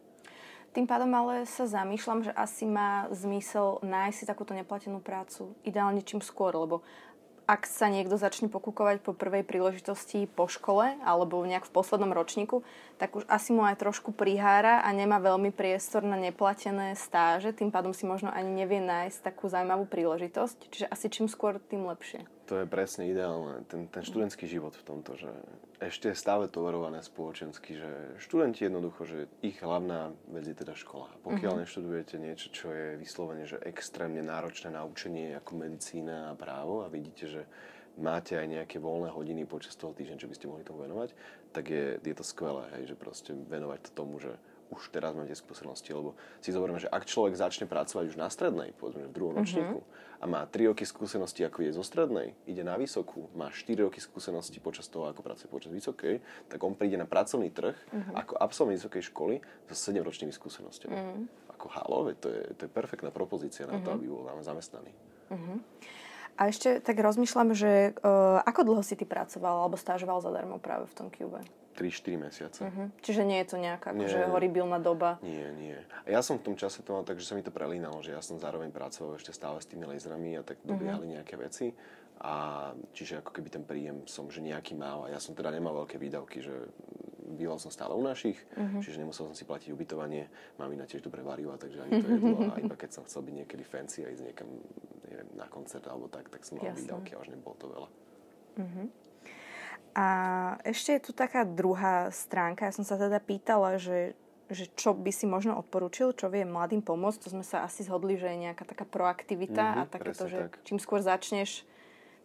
Tým 0.69 0.85
pádom 0.85 1.09
ale 1.17 1.49
sa 1.49 1.65
zamýšľam, 1.65 2.29
že 2.29 2.31
asi 2.37 2.69
má 2.69 3.09
zmysel 3.09 3.81
nájsť 3.81 4.17
si 4.21 4.29
takúto 4.29 4.53
neplatenú 4.53 5.01
prácu 5.01 5.57
ideálne 5.65 6.05
čím 6.05 6.21
skôr, 6.21 6.53
lebo 6.53 6.85
ak 7.49 7.65
sa 7.65 7.89
niekto 7.89 8.13
začne 8.13 8.45
pokúkovať 8.45 9.01
po 9.01 9.17
prvej 9.17 9.41
príležitosti 9.41 10.29
po 10.29 10.45
škole 10.45 11.01
alebo 11.01 11.41
nejak 11.41 11.65
v 11.65 11.73
poslednom 11.73 12.13
ročníku, 12.13 12.61
tak 13.01 13.17
už 13.17 13.25
asi 13.25 13.57
mu 13.57 13.65
aj 13.65 13.81
trošku 13.81 14.13
prihára 14.13 14.85
a 14.85 14.93
nemá 14.93 15.17
veľmi 15.17 15.49
priestor 15.49 16.05
na 16.05 16.13
neplatené 16.13 16.93
stáže, 16.93 17.49
tým 17.49 17.73
pádom 17.73 17.89
si 17.89 18.05
možno 18.05 18.29
ani 18.29 18.53
nevie 18.53 18.77
nájsť 18.85 19.33
takú 19.33 19.49
zaujímavú 19.49 19.89
príležitosť. 19.89 20.69
Čiže 20.69 20.85
asi 20.93 21.09
čím 21.09 21.25
skôr, 21.25 21.57
tým 21.57 21.89
lepšie. 21.89 22.21
To 22.49 22.57
je 22.57 22.65
presne 22.65 23.05
ideálne, 23.05 23.61
ten, 23.69 23.85
ten 23.93 24.01
študentský 24.01 24.49
život 24.49 24.73
v 24.73 24.81
tomto, 24.81 25.13
že 25.13 25.29
ešte 25.77 26.09
je 26.09 26.17
stále 26.17 26.49
tolerované 26.49 27.05
spoločensky, 27.05 27.77
že 27.77 28.17
študenti 28.17 28.65
jednoducho, 28.65 29.05
že 29.05 29.29
ich 29.45 29.61
hlavná 29.61 30.17
vec 30.33 30.49
je 30.49 30.57
teda 30.57 30.73
škola. 30.73 31.13
Pokiaľ 31.21 31.53
uh-huh. 31.53 31.63
neštudujete 31.69 32.17
niečo, 32.17 32.49
čo 32.49 32.73
je 32.73 32.97
vyslovene, 32.97 33.45
že 33.45 33.61
extrémne 33.61 34.25
náročné 34.25 34.73
na 34.73 34.81
učenie 34.81 35.37
ako 35.37 35.61
medicína 35.61 36.33
a 36.33 36.37
právo 36.37 36.81
a 36.81 36.89
vidíte, 36.89 37.29
že 37.29 37.41
máte 38.01 38.33
aj 38.33 38.49
nejaké 38.49 38.81
voľné 38.81 39.13
hodiny 39.13 39.45
počas 39.45 39.77
toho 39.77 39.93
týždňa, 39.93 40.17
čo 40.17 40.29
by 40.31 40.35
ste 40.35 40.49
mohli 40.49 40.65
tomu 40.65 40.89
venovať, 40.89 41.13
tak 41.53 41.69
je, 41.69 42.01
je 42.01 42.15
to 42.17 42.25
skvelé, 42.25 42.65
hej, 42.81 42.91
že 42.91 42.95
proste 42.97 43.37
venovať 43.37 43.79
to 43.85 43.91
tomu, 43.93 44.17
že 44.17 44.33
už 44.69 44.93
teraz 44.93 45.17
máte 45.17 45.33
skúsenosti, 45.33 45.91
lebo 45.91 46.13
si 46.39 46.53
zoberme, 46.53 46.77
že 46.77 46.89
ak 46.89 47.05
človek 47.05 47.33
začne 47.35 47.65
pracovať 47.65 48.13
už 48.13 48.17
na 48.17 48.29
strednej, 48.29 48.73
povedzme 48.77 49.09
v 49.09 49.13
druhom 49.13 49.33
mm-hmm. 49.37 49.43
ročníku, 49.43 49.79
a 50.19 50.25
má 50.27 50.43
3 50.43 50.75
roky 50.75 50.83
skúsenosti, 50.83 51.47
ako 51.47 51.63
je 51.63 51.71
zo 51.71 51.83
strednej, 51.83 52.35
ide 52.43 52.59
na 52.59 52.75
vysokú, 52.75 53.31
má 53.39 53.47
4 53.47 53.87
roky 53.87 54.03
skúsenosti 54.03 54.59
počas 54.59 54.91
toho, 54.91 55.07
ako 55.07 55.23
pracuje 55.23 55.47
počas 55.47 55.71
vysokej, 55.71 56.19
tak 56.51 56.59
on 56.59 56.75
príde 56.75 56.99
na 56.99 57.07
pracovný 57.07 57.47
trh 57.55 57.75
mm-hmm. 57.75 58.15
ako 58.19 58.35
absolvent 58.35 58.75
vysokej 58.75 59.03
školy 59.15 59.39
so 59.71 59.75
7 59.75 60.03
ročnými 60.03 60.35
skúsenosťami. 60.35 60.91
Mm-hmm. 60.91 61.23
Ako 61.55 61.71
halo, 61.71 62.11
to 62.19 62.27
je, 62.27 62.43
to 62.59 62.67
je 62.67 62.71
perfektná 62.71 63.15
propozícia 63.15 63.63
na 63.63 63.79
mm-hmm. 63.79 63.85
to, 63.87 63.89
mhm. 63.89 63.95
aby 63.95 64.05
bol 64.11 64.23
vám 64.27 64.43
zamestnaný. 64.43 64.91
Mm-hmm. 65.31 65.57
A 66.39 66.47
ešte 66.47 66.79
tak 66.79 66.95
rozmýšľam, 66.95 67.51
že 67.51 67.91
uh, 67.99 68.39
ako 68.47 68.63
dlho 68.63 68.83
si 68.83 68.95
ty 68.95 69.03
pracoval 69.03 69.67
alebo 69.67 69.75
stážoval 69.75 70.23
zadarmo 70.23 70.55
práve 70.55 70.87
v 70.87 70.95
tom 70.95 71.07
Cube? 71.11 71.43
3-4 71.79 72.19
mesiace. 72.19 72.61
Uh-huh. 72.67 72.91
Čiže 72.99 73.23
nie 73.23 73.39
je 73.39 73.47
to 73.55 73.57
nejaká 73.57 73.95
akože 73.95 74.27
horibilná 74.27 74.83
doba? 74.83 75.15
Nie, 75.23 75.55
nie. 75.55 75.79
A 76.03 76.07
ja 76.11 76.19
som 76.19 76.35
v 76.35 76.51
tom 76.51 76.55
čase 76.59 76.83
to 76.83 76.91
mal 76.91 77.07
tak, 77.07 77.23
že 77.23 77.31
sa 77.31 77.39
mi 77.39 77.43
to 77.43 77.55
prelínalo, 77.55 78.03
že 78.03 78.11
ja 78.11 78.19
som 78.19 78.35
zároveň 78.35 78.75
pracoval 78.75 79.15
ešte 79.15 79.31
stále 79.31 79.63
s 79.63 79.67
tými 79.71 79.87
laserami 79.87 80.35
a 80.35 80.43
tak 80.43 80.59
dobiehali 80.67 81.07
uh-huh. 81.07 81.15
nejaké 81.23 81.39
veci. 81.39 81.71
A 82.19 82.67
čiže 82.91 83.23
ako 83.23 83.31
keby 83.31 83.47
ten 83.47 83.63
príjem 83.63 84.03
som, 84.03 84.27
že 84.27 84.43
nejaký 84.43 84.75
mal. 84.75 85.07
A 85.07 85.15
ja 85.15 85.23
som 85.23 85.31
teda 85.31 85.55
nemal 85.55 85.71
veľké 85.71 85.95
výdavky, 85.95 86.43
že 86.43 86.67
býval 87.39 87.61
som 87.61 87.71
stále 87.71 87.95
u 87.95 88.03
našich, 88.03 88.35
uh-huh. 88.57 88.83
čiže 88.83 88.99
nemusel 88.99 89.31
som 89.31 89.35
si 89.37 89.47
platiť 89.47 89.71
ubytovanie. 89.71 90.27
Mamina 90.59 90.83
tiež 90.83 91.05
dobre 91.05 91.23
varila, 91.23 91.55
takže 91.55 91.87
ani 91.87 92.03
to 92.03 92.07
jedlo. 92.11 92.51
A 92.51 92.59
iba 92.59 92.75
keď 92.75 92.99
som 92.99 93.03
chcel 93.07 93.23
byť 93.23 93.33
niekedy 93.45 93.63
fancy 93.63 94.03
a 94.03 94.11
ísť 94.11 94.33
niekam 94.33 94.49
neviem, 95.07 95.29
na 95.37 95.47
koncert 95.47 95.85
alebo 95.87 96.11
tak, 96.11 96.27
tak 96.27 96.43
som 96.43 96.59
mal 96.59 96.73
Jasne. 96.73 96.83
výdavky 96.83 97.15
a 97.15 97.21
už 97.23 97.29
nebolo 97.31 97.55
to 97.55 97.67
veľa. 97.69 97.89
Uh-huh. 98.59 98.85
A 99.99 100.05
ešte 100.63 100.95
je 100.95 101.01
tu 101.03 101.11
taká 101.11 101.43
druhá 101.43 102.07
stránka. 102.15 102.63
Ja 102.63 102.71
som 102.71 102.87
sa 102.87 102.95
teda 102.95 103.19
pýtala, 103.19 103.75
že, 103.75 104.15
že 104.47 104.71
čo 104.79 104.95
by 104.95 105.11
si 105.11 105.27
možno 105.27 105.59
odporúčil, 105.59 106.15
čo 106.15 106.31
vie 106.31 106.47
mladým 106.47 106.79
pomôcť. 106.79 107.27
To 107.27 107.33
sme 107.35 107.43
sa 107.43 107.67
asi 107.67 107.83
zhodli, 107.83 108.15
že 108.15 108.31
je 108.31 108.47
nejaká 108.47 108.63
taká 108.63 108.87
proaktivita 108.87 109.59
mm-hmm, 109.59 109.81
a 109.83 109.91
takéto, 109.91 110.31
že 110.31 110.47
tak. 110.47 110.63
čím 110.63 110.79
skôr 110.79 111.03
začneš, 111.03 111.67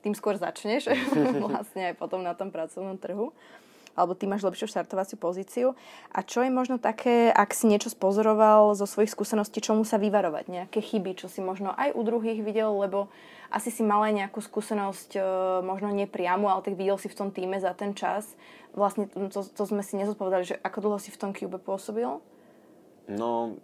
tým 0.07 0.15
skôr 0.15 0.39
začneš 0.39 0.87
vlastne 1.51 1.91
aj 1.91 1.95
potom 1.99 2.23
na 2.23 2.39
tom 2.39 2.55
pracovnom 2.55 2.95
trhu. 2.95 3.35
Alebo 3.95 4.15
ty 4.15 4.27
máš 4.27 4.43
lepšiu 4.43 4.71
štartovaciu 4.71 5.17
pozíciu. 5.19 5.67
A 6.11 6.23
čo 6.23 6.43
je 6.43 6.51
možno 6.51 6.83
také, 6.83 7.31
ak 7.31 7.55
si 7.55 7.71
niečo 7.71 7.91
spozoroval 7.91 8.75
zo 8.75 8.87
svojich 8.87 9.11
skúseností, 9.11 9.63
čomu 9.63 9.87
sa 9.87 9.99
vyvarovať, 9.99 10.45
nejaké 10.51 10.79
chyby, 10.83 11.19
čo 11.19 11.27
si 11.31 11.41
možno 11.43 11.73
aj 11.75 11.95
u 11.95 12.03
druhých 12.03 12.43
videl, 12.43 12.75
lebo 12.75 13.09
asi 13.55 13.71
si 13.71 13.87
mal 13.87 14.03
aj 14.03 14.15
nejakú 14.19 14.43
skúsenosť, 14.43 15.11
e, 15.15 15.21
možno 15.63 15.95
nepriamu, 15.95 16.51
ale 16.51 16.67
tak 16.67 16.75
videl 16.75 16.99
si 16.99 17.07
v 17.07 17.19
tom 17.19 17.31
týme 17.31 17.63
za 17.63 17.71
ten 17.73 17.95
čas. 17.95 18.27
Vlastne 18.75 19.07
to, 19.07 19.47
to 19.47 19.63
sme 19.63 19.87
si 19.87 19.95
nezodpovedali, 19.95 20.45
že 20.45 20.57
ako 20.59 20.79
dlho 20.91 20.99
si 20.99 21.15
v 21.15 21.21
tom 21.23 21.31
Cube 21.31 21.63
pôsobil? 21.63 22.19
No, 23.07 23.55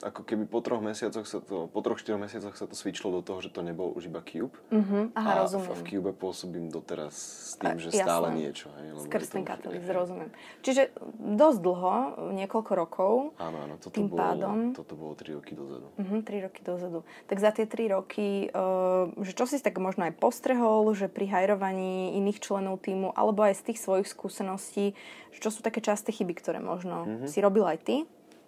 ako 0.00 0.24
keby 0.24 0.48
po 0.48 0.64
troch 0.64 0.80
mesiacoch 0.80 1.28
sa 1.28 1.44
to, 1.44 1.68
po 1.68 1.80
troch, 1.84 2.00
štyroch 2.00 2.20
mesiacoch 2.20 2.56
sa 2.56 2.64
to 2.64 2.72
switchlo 2.72 3.20
do 3.20 3.20
toho, 3.20 3.44
že 3.44 3.52
to 3.52 3.60
nebol 3.60 3.92
už 3.92 4.08
iba 4.08 4.24
Cube. 4.24 4.56
Uh-huh, 4.72 5.12
aha, 5.12 5.44
a 5.44 5.44
rozumiem. 5.44 5.76
v, 5.76 5.76
v 5.76 5.82
Cube 5.84 6.10
pôsobím 6.16 6.66
doteraz 6.72 7.12
s 7.12 7.54
tým, 7.60 7.76
že 7.76 7.92
jasné. 7.92 8.08
stále 8.08 8.26
niečo. 8.32 8.72
Hej, 8.80 8.86
Skrz 9.04 9.28
ten 9.28 9.44
katalýz, 9.44 9.84
rozumiem. 9.84 10.32
Čiže 10.64 10.96
dosť 11.20 11.58
dlho, 11.60 11.94
niekoľko 12.32 12.72
rokov. 12.72 13.12
Áno, 13.36 13.58
áno, 13.60 13.74
toto, 13.76 14.00
tým 14.00 14.08
bolo, 14.08 14.20
pádom, 14.24 14.56
toto 14.72 14.94
bolo 14.96 15.12
3 15.12 15.36
roky 15.36 15.52
dozadu. 15.52 15.86
Uh-huh, 16.00 16.20
3 16.24 16.46
roky 16.48 16.60
dozadu. 16.64 17.04
Tak 17.28 17.36
za 17.36 17.50
tie 17.52 17.68
3 17.68 17.96
roky, 18.00 18.48
uh, 18.56 19.12
že 19.20 19.36
čo 19.36 19.44
si 19.44 19.60
tak 19.60 19.76
možno 19.76 20.08
aj 20.08 20.16
postrehol, 20.16 20.88
že 20.96 21.12
pri 21.12 21.28
hajrovaní 21.28 22.16
iných 22.16 22.40
členov 22.40 22.80
týmu, 22.80 23.12
alebo 23.12 23.44
aj 23.44 23.60
z 23.60 23.62
tých 23.72 23.78
svojich 23.84 24.08
skúseností, 24.08 24.96
že 25.36 25.38
čo 25.44 25.52
sú 25.52 25.60
také 25.60 25.84
časté 25.84 26.08
chyby, 26.08 26.32
ktoré 26.40 26.58
možno 26.58 27.04
uh-huh. 27.04 27.28
si 27.28 27.44
robil 27.44 27.68
aj 27.68 27.78
ty, 27.84 27.96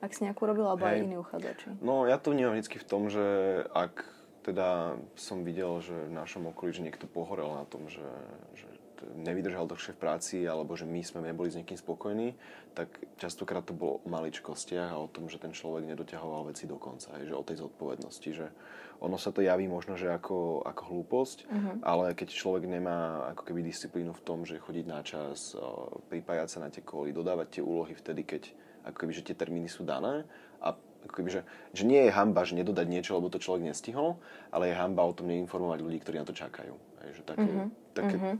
ak 0.02 0.10
si 0.10 0.26
nejakú 0.26 0.42
robil, 0.44 0.66
alebo 0.66 0.82
Hej. 0.84 0.98
aj 0.98 1.04
iní 1.06 1.16
uchádzači? 1.16 1.68
No 1.78 2.04
ja 2.10 2.18
to 2.18 2.34
vnímam 2.34 2.58
vždy 2.58 2.76
v 2.82 2.88
tom, 2.90 3.06
že 3.06 3.24
ak 3.70 4.02
teda 4.42 4.98
som 5.14 5.46
videl, 5.46 5.78
že 5.78 5.94
v 5.94 6.12
našom 6.18 6.50
okolí, 6.50 6.74
že 6.74 6.82
niekto 6.82 7.06
pohorel 7.06 7.54
na 7.54 7.62
tom, 7.62 7.86
že, 7.86 8.02
že 8.58 8.66
nevydržal 9.02 9.66
dlhšie 9.66 9.94
v 9.94 10.02
práci, 10.02 10.36
alebo 10.46 10.74
že 10.78 10.86
my 10.86 11.02
sme 11.02 11.22
neboli 11.22 11.50
s 11.50 11.58
niekým 11.58 11.78
spokojní, 11.78 12.34
tak 12.74 12.88
častokrát 13.18 13.66
to 13.66 13.74
bolo 13.74 14.02
o 14.02 14.08
maličkostiach 14.08 14.94
a 14.94 15.02
o 15.02 15.10
tom, 15.10 15.26
že 15.26 15.42
ten 15.42 15.54
človek 15.54 15.86
nedoťahoval 15.86 16.50
veci 16.50 16.70
do 16.70 16.78
konca, 16.78 17.14
že 17.22 17.34
o 17.34 17.46
tej 17.46 17.62
zodpovednosti, 17.62 18.30
že 18.30 18.46
ono 19.02 19.18
sa 19.18 19.34
to 19.34 19.42
javí 19.42 19.66
možno, 19.66 19.98
že 19.98 20.06
ako, 20.06 20.62
ako 20.62 20.82
hlúposť, 20.86 21.38
uh-huh. 21.50 21.74
ale 21.82 22.14
keď 22.14 22.28
človek 22.30 22.70
nemá 22.70 23.30
ako 23.34 23.42
keby 23.50 23.66
disciplínu 23.66 24.14
v 24.14 24.22
tom, 24.22 24.46
že 24.46 24.62
chodiť 24.62 24.86
na 24.86 25.02
čas, 25.02 25.58
pripájať 26.06 26.48
sa 26.48 26.58
na 26.62 26.70
tie 26.70 26.86
koly, 26.86 27.10
dodávať 27.10 27.58
tie 27.58 27.62
úlohy 27.66 27.98
vtedy, 27.98 28.22
keď 28.22 28.42
ako 28.86 28.96
keby, 29.06 29.12
že 29.14 29.26
tie 29.26 29.36
termíny 29.36 29.70
sú 29.70 29.86
dané 29.86 30.26
a 30.62 30.74
ako 31.06 31.14
keby, 31.18 31.30
že, 31.34 31.40
že 31.74 31.82
nie 31.82 32.06
je 32.06 32.14
hamba, 32.14 32.46
že 32.46 32.54
nedodať 32.54 32.86
niečo, 32.86 33.18
lebo 33.18 33.26
to 33.30 33.42
človek 33.42 33.66
nestihol, 33.66 34.22
ale 34.54 34.70
je 34.70 34.78
hamba 34.78 35.02
o 35.02 35.16
tom 35.16 35.26
neinformovať 35.30 35.78
ľudí, 35.82 35.98
ktorí 35.98 36.22
na 36.22 36.26
to 36.26 36.34
čakajú. 36.34 36.74
Hej, 37.02 37.10
že 37.18 37.22
také, 37.26 37.48
uh-huh. 37.50 37.68
také 37.94 38.16
uh-huh. 38.18 38.36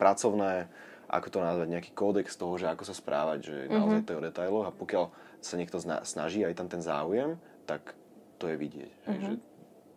pracovné, 0.00 0.72
ako 1.06 1.28
to 1.28 1.38
nazvať, 1.44 1.68
nejaký 1.68 1.90
kódex 1.92 2.32
toho, 2.34 2.56
že 2.56 2.72
ako 2.72 2.84
sa 2.88 2.96
správať, 2.96 3.38
že 3.44 3.56
uh-huh. 3.68 3.76
naozaj 3.76 4.00
to 4.08 4.12
je 4.16 4.20
o 4.20 4.26
detailoch 4.26 4.66
a 4.68 4.72
pokiaľ 4.72 5.04
sa 5.44 5.54
niekto 5.60 5.76
snaží 6.02 6.40
aj 6.42 6.56
tam 6.56 6.68
ten 6.72 6.80
záujem, 6.80 7.36
tak 7.68 7.92
to 8.40 8.48
je 8.48 8.56
vidieť. 8.56 8.92
Hej, 9.12 9.18
že 9.20 9.32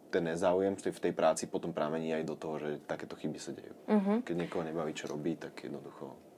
ten 0.10 0.26
nezáujem 0.26 0.74
v 0.74 0.82
tej, 0.90 0.94
v 0.98 1.04
tej 1.06 1.14
práci 1.14 1.44
potom 1.46 1.70
pramení 1.70 2.12
aj 2.18 2.24
do 2.26 2.36
toho, 2.36 2.58
že 2.58 2.70
takéto 2.90 3.14
chyby 3.14 3.40
sa 3.40 3.54
dejú. 3.56 3.74
Uh-huh. 3.88 4.18
Keď 4.26 4.36
niekoho 4.36 4.66
nebaví, 4.66 4.92
čo 4.92 5.08
robí, 5.08 5.38
tak 5.40 5.56
jednoducho 5.62 6.29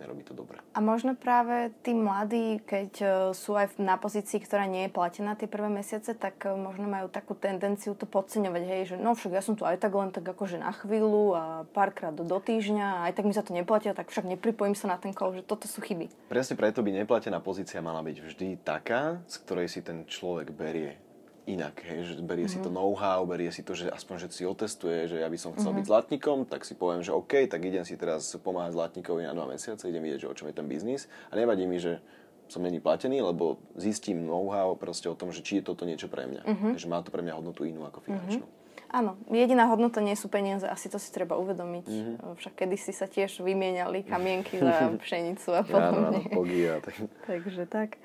nerobí 0.00 0.22
to 0.24 0.36
dobre. 0.36 0.60
A 0.76 0.80
možno 0.84 1.16
práve 1.16 1.72
tí 1.80 1.96
mladí, 1.96 2.60
keď 2.64 2.90
e, 3.00 3.06
sú 3.32 3.56
aj 3.56 3.80
na 3.80 3.96
pozícii, 3.96 4.40
ktorá 4.44 4.68
nie 4.68 4.88
je 4.88 4.94
platená 4.94 5.34
tie 5.34 5.48
prvé 5.48 5.72
mesiace, 5.72 6.12
tak 6.12 6.44
e, 6.44 6.52
možno 6.52 6.86
majú 6.86 7.08
takú 7.08 7.32
tendenciu 7.32 7.96
to 7.96 8.04
podceňovať, 8.04 8.62
hej, 8.62 8.82
že 8.92 8.96
no 9.00 9.16
však 9.16 9.32
ja 9.32 9.42
som 9.42 9.56
tu 9.56 9.64
aj 9.64 9.80
tak 9.80 9.92
len 9.96 10.12
tak 10.12 10.24
akože 10.28 10.60
na 10.60 10.72
chvíľu 10.72 11.24
a 11.32 11.44
párkrát 11.72 12.12
do, 12.12 12.22
do 12.22 12.38
týždňa 12.38 12.86
a 12.86 13.02
aj 13.10 13.12
tak 13.16 13.24
mi 13.24 13.34
sa 13.34 13.44
to 13.44 13.56
neplatia, 13.56 13.96
tak 13.96 14.12
však 14.12 14.28
nepripojím 14.28 14.76
sa 14.76 14.92
na 14.92 15.00
ten 15.00 15.16
kol, 15.16 15.32
že 15.32 15.46
toto 15.46 15.64
sú 15.70 15.80
chyby. 15.80 16.28
Presne 16.28 16.54
preto 16.58 16.84
by 16.84 16.90
neplatená 17.04 17.40
pozícia 17.40 17.80
mala 17.80 18.04
byť 18.04 18.16
vždy 18.20 18.48
taká, 18.60 19.24
z 19.24 19.36
ktorej 19.44 19.68
si 19.72 19.80
ten 19.80 20.04
človek 20.04 20.52
berie 20.52 21.05
inak, 21.46 21.78
hej, 21.86 21.98
že 22.02 22.12
berie 22.26 22.50
mm-hmm. 22.50 22.58
si 22.58 22.58
to 22.58 22.70
mhm. 22.70 22.76
know-how, 22.76 23.22
berie 23.22 23.50
si 23.54 23.62
to, 23.62 23.72
že 23.78 23.86
aspoň, 23.86 24.26
že 24.26 24.42
si 24.42 24.42
otestuje, 24.42 25.06
že 25.06 25.22
ja 25.22 25.28
by 25.30 25.38
som 25.38 25.54
chcel 25.54 25.70
mm-hmm. 25.70 25.78
byť 25.78 25.86
zlatníkom, 25.86 26.38
tak 26.50 26.66
si 26.66 26.74
poviem, 26.74 27.06
že 27.06 27.14
OK, 27.14 27.46
tak 27.46 27.62
idem 27.62 27.86
si 27.86 27.94
teraz 27.94 28.34
pomáhať 28.42 28.74
zlatníkovi 28.74 29.24
na 29.24 29.32
dva 29.32 29.46
mesiace, 29.46 29.86
idem 29.86 30.02
vidieť, 30.02 30.26
že 30.26 30.30
o 30.30 30.36
čom 30.36 30.50
je 30.50 30.54
ten 30.58 30.66
biznis 30.66 31.06
a 31.30 31.38
nevadí 31.38 31.64
mi, 31.70 31.78
že 31.78 32.02
som 32.46 32.62
není 32.62 32.78
platený, 32.78 33.22
lebo 33.22 33.58
zistím 33.74 34.22
know-how 34.26 34.78
proste 34.78 35.10
o 35.10 35.18
tom, 35.18 35.34
že 35.34 35.42
či 35.42 35.58
je 35.58 35.66
toto 35.66 35.82
niečo 35.82 36.06
pre 36.06 36.30
mňa. 36.30 36.42
Mm-hmm. 36.46 36.72
Že 36.78 36.86
má 36.86 37.02
to 37.02 37.10
pre 37.10 37.22
mňa 37.22 37.34
hodnotu 37.34 37.66
inú 37.66 37.82
ako 37.86 38.06
finančnú. 38.06 38.46
Mm-hmm. 38.46 38.64
Áno, 38.86 39.18
jediná 39.34 39.66
hodnota 39.66 39.98
nie 39.98 40.14
sú 40.14 40.30
peniaze, 40.30 40.62
asi 40.62 40.86
to 40.86 41.02
si 41.02 41.10
treba 41.10 41.34
uvedomiť. 41.42 41.86
Mm-hmm. 41.90 42.38
Však 42.38 42.54
kedysi 42.54 42.94
sa 42.94 43.10
tiež 43.10 43.42
vymieniali 43.42 44.06
kamienky 44.06 44.62
za 44.62 44.88
pšenicu 45.02 45.48
a 45.58 45.62
podobne. 45.66 46.22
Ja, 46.22 46.78
no, 46.78 46.78
no, 46.78 46.82
tak. 46.86 46.94
Takže 47.30 47.62
tak. 47.66 47.98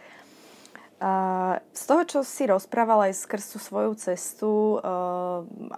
Z 1.01 1.83
toho, 1.89 2.03
čo 2.05 2.19
si 2.21 2.45
rozprával 2.45 3.09
aj 3.09 3.25
skrz 3.25 3.57
tú 3.57 3.57
svoju 3.57 3.97
cestu, 3.97 4.77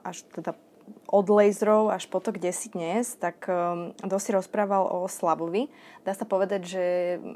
až 0.04 0.28
teda 0.36 0.52
od 1.08 1.30
laserov 1.32 1.94
až 1.96 2.12
po 2.12 2.20
to, 2.20 2.36
kde 2.36 2.52
si 2.52 2.68
dnes, 2.74 3.16
tak 3.16 3.48
dosť 4.04 4.26
si 4.28 4.32
rozprával 4.36 4.84
o 4.84 5.08
Slavovi. 5.08 5.72
Dá 6.04 6.12
sa 6.12 6.28
povedať, 6.28 6.62
že 6.68 6.86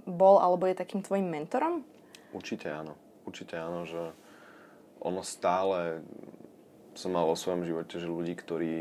bol 0.03 0.43
alebo 0.43 0.67
je 0.67 0.75
takým 0.75 0.99
tvojim 0.99 1.31
mentorom? 1.31 1.87
Určite 2.35 2.67
áno. 2.67 2.99
Určite 3.23 3.55
áno, 3.55 3.87
že 3.87 4.11
ono 4.99 5.23
stále 5.23 6.03
som 6.97 7.13
mal 7.13 7.29
vo 7.29 7.37
svojom 7.39 7.63
živote, 7.63 8.01
že 8.01 8.09
ľudí, 8.09 8.33
ktorí 8.35 8.75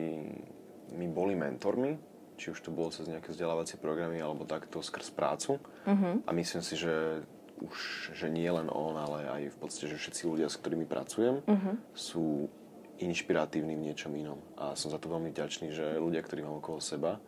mi 0.96 1.06
boli 1.06 1.36
mentormi, 1.36 2.00
či 2.40 2.50
už 2.50 2.64
to 2.64 2.72
bolo 2.72 2.88
cez 2.88 3.06
nejaké 3.06 3.30
vzdelávacie 3.30 3.76
programy 3.76 4.18
alebo 4.18 4.48
takto 4.48 4.80
skrz 4.80 5.12
prácu. 5.12 5.60
Uh-huh. 5.84 6.24
A 6.24 6.30
myslím 6.32 6.64
si, 6.64 6.74
že 6.80 7.22
už, 7.60 8.12
že 8.12 8.28
nie 8.28 8.48
len 8.48 8.68
on, 8.68 8.96
ale 8.96 9.18
aj 9.28 9.42
v 9.52 9.56
podstate, 9.56 9.88
že 9.88 10.00
všetci 10.00 10.22
ľudia, 10.28 10.48
s 10.52 10.60
ktorými 10.60 10.84
pracujem, 10.84 11.40
uh-huh. 11.44 11.74
sú 11.96 12.52
inšpiratívni 13.00 13.76
v 13.76 13.92
niečom 13.92 14.12
inom. 14.16 14.40
A 14.56 14.76
som 14.76 14.92
za 14.92 15.00
to 15.00 15.08
veľmi 15.08 15.32
vďačný, 15.32 15.72
že 15.72 16.00
ľudia, 16.00 16.24
ktorí 16.24 16.44
mám 16.44 16.60
okolo 16.60 16.80
seba, 16.80 17.20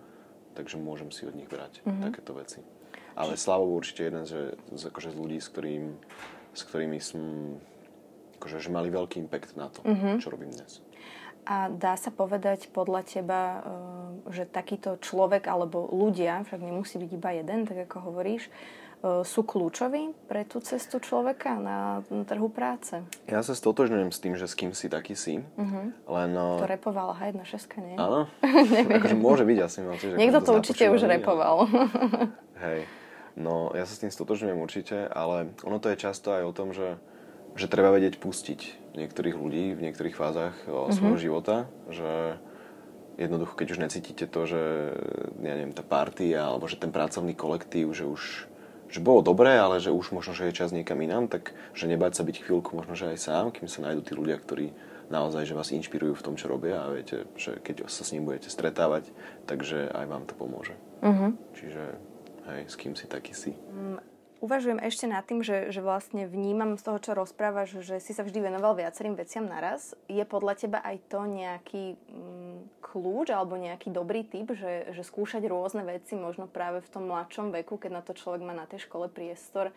takže 0.57 0.81
môžem 0.81 1.13
si 1.13 1.25
od 1.25 1.37
nich 1.37 1.49
brať 1.49 1.81
uh-huh. 1.85 2.13
takéto 2.13 2.37
veci. 2.37 2.61
Ale 3.19 3.35
Slavo 3.35 3.67
určite 3.73 4.07
jeden 4.07 4.25
z, 4.29 4.55
z, 4.73 4.83
akože 4.89 5.11
z 5.13 5.17
ľudí, 5.17 5.39
s, 5.43 5.49
ktorým, 5.51 5.85
s 6.55 6.63
ktorými 6.63 6.99
som 7.03 7.23
akože, 8.39 8.63
že 8.63 8.71
mali 8.71 8.89
veľký 8.93 9.19
impact 9.19 9.59
na 9.59 9.67
to, 9.73 9.83
uh-huh. 9.83 10.23
čo 10.23 10.31
robím 10.31 10.55
dnes. 10.55 10.79
A 11.49 11.73
dá 11.73 11.97
sa 11.97 12.13
povedať 12.13 12.69
podľa 12.69 13.09
teba, 13.09 13.41
eh, 13.41 13.61
že 14.37 14.45
takýto 14.45 15.01
človek 15.01 15.49
alebo 15.49 15.89
ľudia, 15.89 16.45
však 16.45 16.61
nemusí 16.61 17.01
byť 17.01 17.11
iba 17.17 17.31
jeden, 17.33 17.65
tak 17.65 17.89
ako 17.89 18.13
hovoríš, 18.13 18.47
E, 18.49 18.88
sú 18.99 19.47
kľúčoví 19.47 20.11
pre 20.27 20.43
tú 20.43 20.59
cestu 20.59 20.99
človeka 20.99 21.55
na, 21.55 22.03
trhu 22.27 22.51
práce? 22.51 22.99
Ja 23.31 23.47
sa 23.47 23.55
stotožňujem 23.55 24.11
s 24.11 24.19
tým, 24.19 24.35
že 24.35 24.51
s 24.51 24.59
kým 24.59 24.75
si, 24.75 24.91
taký 24.91 25.15
si. 25.15 25.39
Uh-huh. 25.39 25.95
Len, 25.95 26.31
to 26.35 26.67
repovala 26.67 27.15
H1 27.15 27.47
šeska, 27.47 27.79
nie? 27.79 27.95
Áno? 27.95 28.27
akože 28.99 29.15
môže 29.15 29.47
byť, 29.47 29.59
asi 29.63 29.79
mám 29.87 30.03
že 30.03 30.19
Niekto 30.19 30.43
to, 30.43 30.51
určite 30.59 30.91
už 30.91 31.07
repoval. 31.07 31.71
Hej. 32.65 32.91
No, 33.39 33.71
ja 33.71 33.87
sa 33.87 33.95
s 33.95 34.03
tým 34.03 34.11
stotožňujem 34.11 34.59
určite, 34.59 35.07
ale 35.07 35.55
ono 35.63 35.79
to 35.79 35.95
je 35.95 36.03
často 36.03 36.35
aj 36.35 36.43
o 36.43 36.51
tom, 36.51 36.75
že, 36.75 36.99
že 37.55 37.71
treba 37.71 37.95
vedieť 37.95 38.19
pustiť 38.19 38.91
niektorých 38.99 39.39
ľudí 39.39 39.79
v 39.79 39.85
niektorých 39.87 40.19
fázach 40.19 40.59
uh-huh. 40.67 40.91
svojho 40.91 41.19
života, 41.23 41.71
že 41.87 42.43
jednoducho, 43.15 43.55
keď 43.55 43.79
už 43.79 43.79
necítite 43.79 44.27
to, 44.27 44.43
že 44.43 44.63
ja 45.39 45.55
neviem, 45.55 45.71
tá 45.71 45.87
partia 45.87 46.51
alebo 46.51 46.67
že 46.67 46.83
ten 46.83 46.91
pracovný 46.91 47.39
kolektív, 47.39 47.95
že 47.95 48.03
už 48.03 48.51
že 48.89 49.05
bolo 49.05 49.21
dobré, 49.21 49.57
ale 49.57 49.79
že 49.79 49.93
už 49.93 50.17
možno, 50.17 50.33
že 50.33 50.49
je 50.49 50.59
čas 50.65 50.73
niekam 50.73 51.01
inám, 51.01 51.29
tak 51.29 51.53
že 51.77 51.89
nebáť 51.89 52.21
sa 52.21 52.23
byť 52.25 52.37
chvíľku 52.45 52.73
možno, 52.73 52.97
že 52.97 53.13
aj 53.13 53.19
sám, 53.21 53.47
kým 53.53 53.69
sa 53.69 53.85
nájdú 53.85 54.01
tí 54.05 54.13
ľudia, 54.17 54.41
ktorí 54.41 54.73
naozaj, 55.09 55.49
že 55.49 55.57
vás 55.57 55.73
inšpirujú 55.73 56.15
v 56.17 56.25
tom, 56.25 56.35
čo 56.37 56.49
robia 56.49 56.85
a 56.85 56.93
viete, 56.93 57.25
že 57.37 57.57
keď 57.61 57.89
sa 57.89 58.05
s 58.05 58.13
ním 58.13 58.29
budete 58.29 58.53
stretávať, 58.53 59.09
takže 59.49 59.89
aj 59.89 60.05
vám 60.09 60.25
to 60.29 60.37
pomôže. 60.37 60.77
Uh-huh. 61.01 61.33
Čiže 61.57 61.97
hej, 62.49 62.63
s 62.69 62.75
kým 62.77 62.93
si 62.97 63.09
taký 63.09 63.33
si. 63.33 63.53
Mm, 63.73 64.01
uvažujem 64.45 64.81
ešte 64.85 65.07
nad 65.09 65.25
tým, 65.25 65.41
že, 65.41 65.73
že 65.73 65.81
vlastne 65.81 66.29
vnímam 66.29 66.77
z 66.77 66.83
toho, 66.85 66.99
čo 67.01 67.17
rozprávaš, 67.17 67.81
že 67.85 68.01
si 68.01 68.13
sa 68.13 68.25
vždy 68.25 68.53
venoval 68.53 68.77
viacerým 68.77 69.17
veciam 69.17 69.49
naraz. 69.49 69.97
Je 70.09 70.23
podľa 70.29 70.55
teba 70.61 70.79
aj 70.85 70.97
to 71.09 71.25
nejaký 71.25 71.97
mm, 71.97 72.48
kľúč 72.89 73.29
alebo 73.29 73.61
nejaký 73.61 73.93
dobrý 73.93 74.25
typ, 74.25 74.57
že, 74.57 74.97
že 74.97 75.03
skúšať 75.05 75.45
rôzne 75.45 75.85
veci 75.85 76.17
možno 76.17 76.49
práve 76.49 76.81
v 76.81 76.89
tom 76.89 77.05
mladšom 77.13 77.53
veku, 77.53 77.77
keď 77.77 78.01
na 78.01 78.03
to 78.03 78.17
človek 78.17 78.41
má 78.41 78.57
na 78.57 78.65
tej 78.65 78.89
škole 78.89 79.13
priestor 79.13 79.77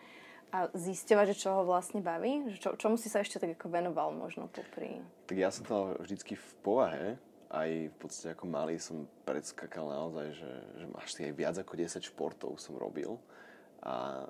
a 0.52 0.68
zisťovať, 0.72 1.32
že 1.32 1.40
čo 1.44 1.48
ho 1.56 1.62
vlastne 1.64 2.04
baví? 2.04 2.52
Že 2.52 2.56
čo, 2.60 2.70
čomu 2.76 2.96
si 3.00 3.08
sa 3.08 3.24
ešte 3.24 3.40
tak 3.40 3.56
ako 3.56 3.72
venoval 3.72 4.12
možno 4.12 4.52
popri... 4.52 5.00
Tak 5.28 5.36
ja 5.36 5.48
som 5.48 5.64
to 5.64 5.96
vždycky 6.04 6.36
v 6.36 6.50
povahe, 6.60 7.06
aj 7.52 7.70
v 7.92 7.96
podstate 7.96 8.36
ako 8.36 8.44
malý 8.48 8.76
som 8.76 9.08
predskakal 9.28 9.88
naozaj, 9.88 10.36
že, 10.36 10.52
že 10.76 10.84
až 10.92 11.10
aj 11.24 11.32
viac 11.36 11.56
ako 11.56 11.72
10 11.76 12.04
športov 12.04 12.60
som 12.60 12.76
robil. 12.76 13.16
A 13.80 14.28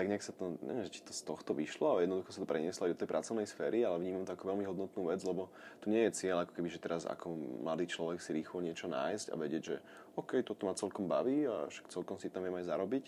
tak 0.00 0.08
nejak 0.08 0.24
sa 0.24 0.32
to, 0.32 0.56
neviem, 0.64 0.88
či 0.88 1.04
to 1.04 1.12
z 1.12 1.20
tohto 1.28 1.52
vyšlo, 1.52 1.92
ale 1.92 2.08
jednoducho 2.08 2.32
sa 2.32 2.40
to 2.40 2.48
prenieslo 2.48 2.88
aj 2.88 2.96
do 2.96 3.00
tej 3.04 3.12
pracovnej 3.12 3.44
sféry, 3.44 3.84
ale 3.84 4.00
vnímam 4.00 4.24
to 4.24 4.32
ako 4.32 4.48
veľmi 4.48 4.64
hodnotnú 4.64 5.12
vec, 5.12 5.20
lebo 5.28 5.52
tu 5.84 5.92
nie 5.92 6.08
je 6.08 6.24
cieľ, 6.24 6.48
ako 6.48 6.56
keby, 6.56 6.72
že 6.72 6.80
teraz 6.80 7.04
ako 7.04 7.36
mladý 7.60 7.84
človek 7.84 8.16
si 8.24 8.32
rýchlo 8.32 8.64
niečo 8.64 8.88
nájsť 8.88 9.28
a 9.28 9.36
vedieť, 9.36 9.62
že 9.62 9.76
OK, 10.16 10.40
toto 10.40 10.64
ma 10.64 10.72
celkom 10.72 11.04
baví 11.04 11.44
a 11.44 11.68
však 11.68 11.92
celkom 11.92 12.16
si 12.16 12.32
tam 12.32 12.48
viem 12.48 12.56
aj 12.56 12.72
zarobiť. 12.72 13.04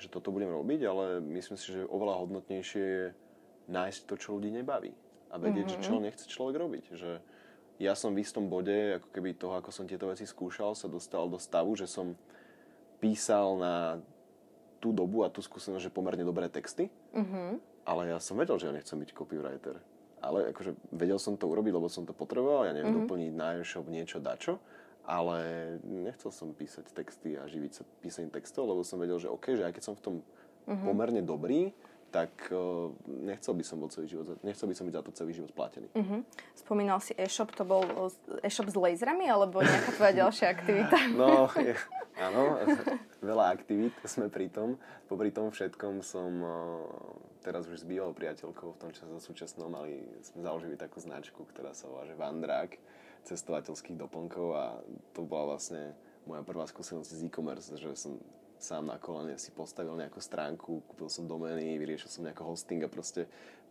že 0.00 0.08
toto 0.08 0.34
budem 0.34 0.50
robiť, 0.50 0.80
ale 0.88 1.04
myslím 1.20 1.54
si, 1.54 1.78
že 1.78 1.86
oveľa 1.86 2.26
hodnotnejšie 2.26 2.82
je 2.82 3.04
nájsť 3.70 4.00
to, 4.08 4.14
čo 4.18 4.34
ľudí 4.34 4.50
nebaví. 4.50 4.90
A 5.30 5.38
vedieť, 5.38 5.78
mm-hmm. 5.78 5.84
že 5.84 5.86
čo 5.86 6.02
nechce 6.02 6.24
človek 6.26 6.56
robiť. 6.58 6.84
Že 6.96 7.10
ja 7.78 7.94
som 7.94 8.10
v 8.10 8.24
istom 8.24 8.50
bode, 8.50 8.98
ako 8.98 9.08
keby 9.14 9.38
toho, 9.38 9.54
ako 9.60 9.70
som 9.70 9.86
tieto 9.86 10.10
veci 10.10 10.26
skúšal, 10.26 10.74
sa 10.74 10.90
dostal 10.90 11.30
do 11.30 11.38
stavu, 11.38 11.78
že 11.78 11.86
som 11.86 12.18
písal 12.98 13.62
na 13.62 13.74
tú 14.82 14.90
dobu 14.90 15.22
a 15.22 15.30
tú 15.30 15.38
skúsenosť, 15.38 15.86
že 15.86 15.94
pomerne 15.94 16.26
dobré 16.26 16.50
texty, 16.50 16.90
mm-hmm. 17.14 17.86
ale 17.86 18.10
ja 18.10 18.18
som 18.18 18.34
vedel, 18.34 18.58
že 18.58 18.66
ja 18.66 18.74
nechcem 18.74 18.98
byť 18.98 19.14
copywriter. 19.14 19.78
Ale 20.18 20.50
akože 20.50 20.74
vedel 20.90 21.22
som 21.22 21.38
to 21.38 21.46
urobiť, 21.46 21.70
lebo 21.70 21.86
som 21.86 22.02
to 22.02 22.10
potreboval, 22.10 22.66
ja 22.66 22.74
neviem, 22.74 22.90
mm-hmm. 22.90 23.06
doplniť 23.06 23.32
na 23.38 23.62
e-shop 23.62 23.86
niečo, 23.86 24.18
dačo, 24.18 24.58
ale 25.06 25.38
nechcel 25.86 26.34
som 26.34 26.50
písať 26.50 26.90
texty 26.90 27.38
a 27.38 27.46
živiť 27.46 27.72
sa 27.78 27.82
písaním 28.02 28.34
textov, 28.34 28.66
lebo 28.66 28.82
som 28.82 28.98
vedel, 28.98 29.22
že 29.22 29.30
OK, 29.30 29.54
že 29.54 29.62
aj 29.62 29.74
keď 29.78 29.82
som 29.86 29.94
v 29.94 30.02
tom 30.02 30.14
mm-hmm. 30.66 30.86
pomerne 30.86 31.22
dobrý, 31.22 31.70
tak 32.12 32.52
uh, 32.52 32.92
nechcel 33.08 33.56
by 33.56 33.64
som 33.64 33.80
bol 33.80 33.88
celý 33.88 34.04
život, 34.04 34.36
nechcel 34.44 34.68
by 34.68 34.74
som 34.76 34.84
byť 34.84 34.94
za 35.00 35.02
to 35.02 35.10
celý 35.16 35.32
život 35.32 35.48
splatený. 35.48 35.88
Uh-huh. 35.96 36.20
Spomínal 36.52 37.00
si 37.00 37.16
e-shop, 37.16 37.56
to 37.56 37.64
bol 37.64 37.80
e-shop 38.44 38.68
s 38.68 38.76
laserami, 38.76 39.32
alebo 39.32 39.64
nejaká 39.64 39.96
tvoja 39.96 40.12
ďalšia 40.12 40.46
aktivita? 40.52 40.96
No, 41.16 41.48
je, 41.56 41.72
áno, 42.20 42.60
veľa 43.22 43.54
aktivít 43.54 43.94
sme 44.04 44.26
pri 44.26 44.50
tom. 44.50 44.76
Popri 45.06 45.30
tom 45.30 45.54
všetkom 45.54 46.02
som 46.02 46.30
uh, 46.42 46.52
teraz 47.46 47.70
už 47.70 47.82
s 47.82 47.88
bývalou 47.88 48.12
priateľkou 48.12 48.74
v 48.74 48.80
tom 48.82 48.90
čase 48.90 49.10
súčasnom 49.22 49.70
mali, 49.70 50.02
sme 50.26 50.42
založili 50.42 50.74
takú 50.74 50.98
značku, 50.98 51.46
ktorá 51.46 51.72
sa 51.72 51.86
volá, 51.86 52.04
že 52.04 52.18
Vandrák 52.18 52.76
cestovateľských 53.22 53.98
doplnkov 53.98 54.46
a 54.58 54.64
to 55.14 55.22
bola 55.22 55.54
vlastne 55.54 55.94
moja 56.26 56.42
prvá 56.42 56.66
skúsenosť 56.66 57.10
z 57.18 57.22
e-commerce, 57.30 57.70
že 57.78 57.94
som 57.94 58.18
sám 58.62 58.90
na 58.90 58.98
kolene 58.98 59.38
si 59.38 59.50
postavil 59.50 59.94
nejakú 59.98 60.22
stránku, 60.22 60.86
kúpil 60.86 61.10
som 61.10 61.26
domény, 61.26 61.78
vyriešil 61.82 62.10
som 62.10 62.22
nejaký 62.26 62.42
hosting 62.46 62.82
a 62.86 62.90
proste 62.90 63.26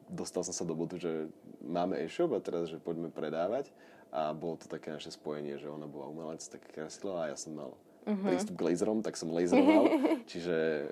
dostal 0.08 0.44
som 0.44 0.52
sa 0.52 0.68
do 0.68 0.76
bodu, 0.76 1.00
že 1.00 1.32
máme 1.64 1.96
e-shop 2.04 2.36
a 2.36 2.44
teraz, 2.44 2.68
že 2.68 2.80
poďme 2.80 3.08
predávať 3.08 3.72
a 4.12 4.36
bolo 4.36 4.60
to 4.60 4.68
také 4.68 4.92
naše 4.92 5.16
spojenie, 5.16 5.56
že 5.56 5.72
ona 5.72 5.88
bola 5.88 6.12
umelec, 6.12 6.44
tak 6.44 6.60
kreslila 6.76 7.28
a 7.28 7.30
ja 7.32 7.38
som 7.40 7.56
mal 7.56 7.72
uh-huh. 8.06 8.26
prístup 8.28 8.56
k 8.58 8.72
laserom, 8.72 9.00
tak 9.06 9.18
som 9.18 9.30
laseroval. 9.34 9.86
Čiže 10.32 10.90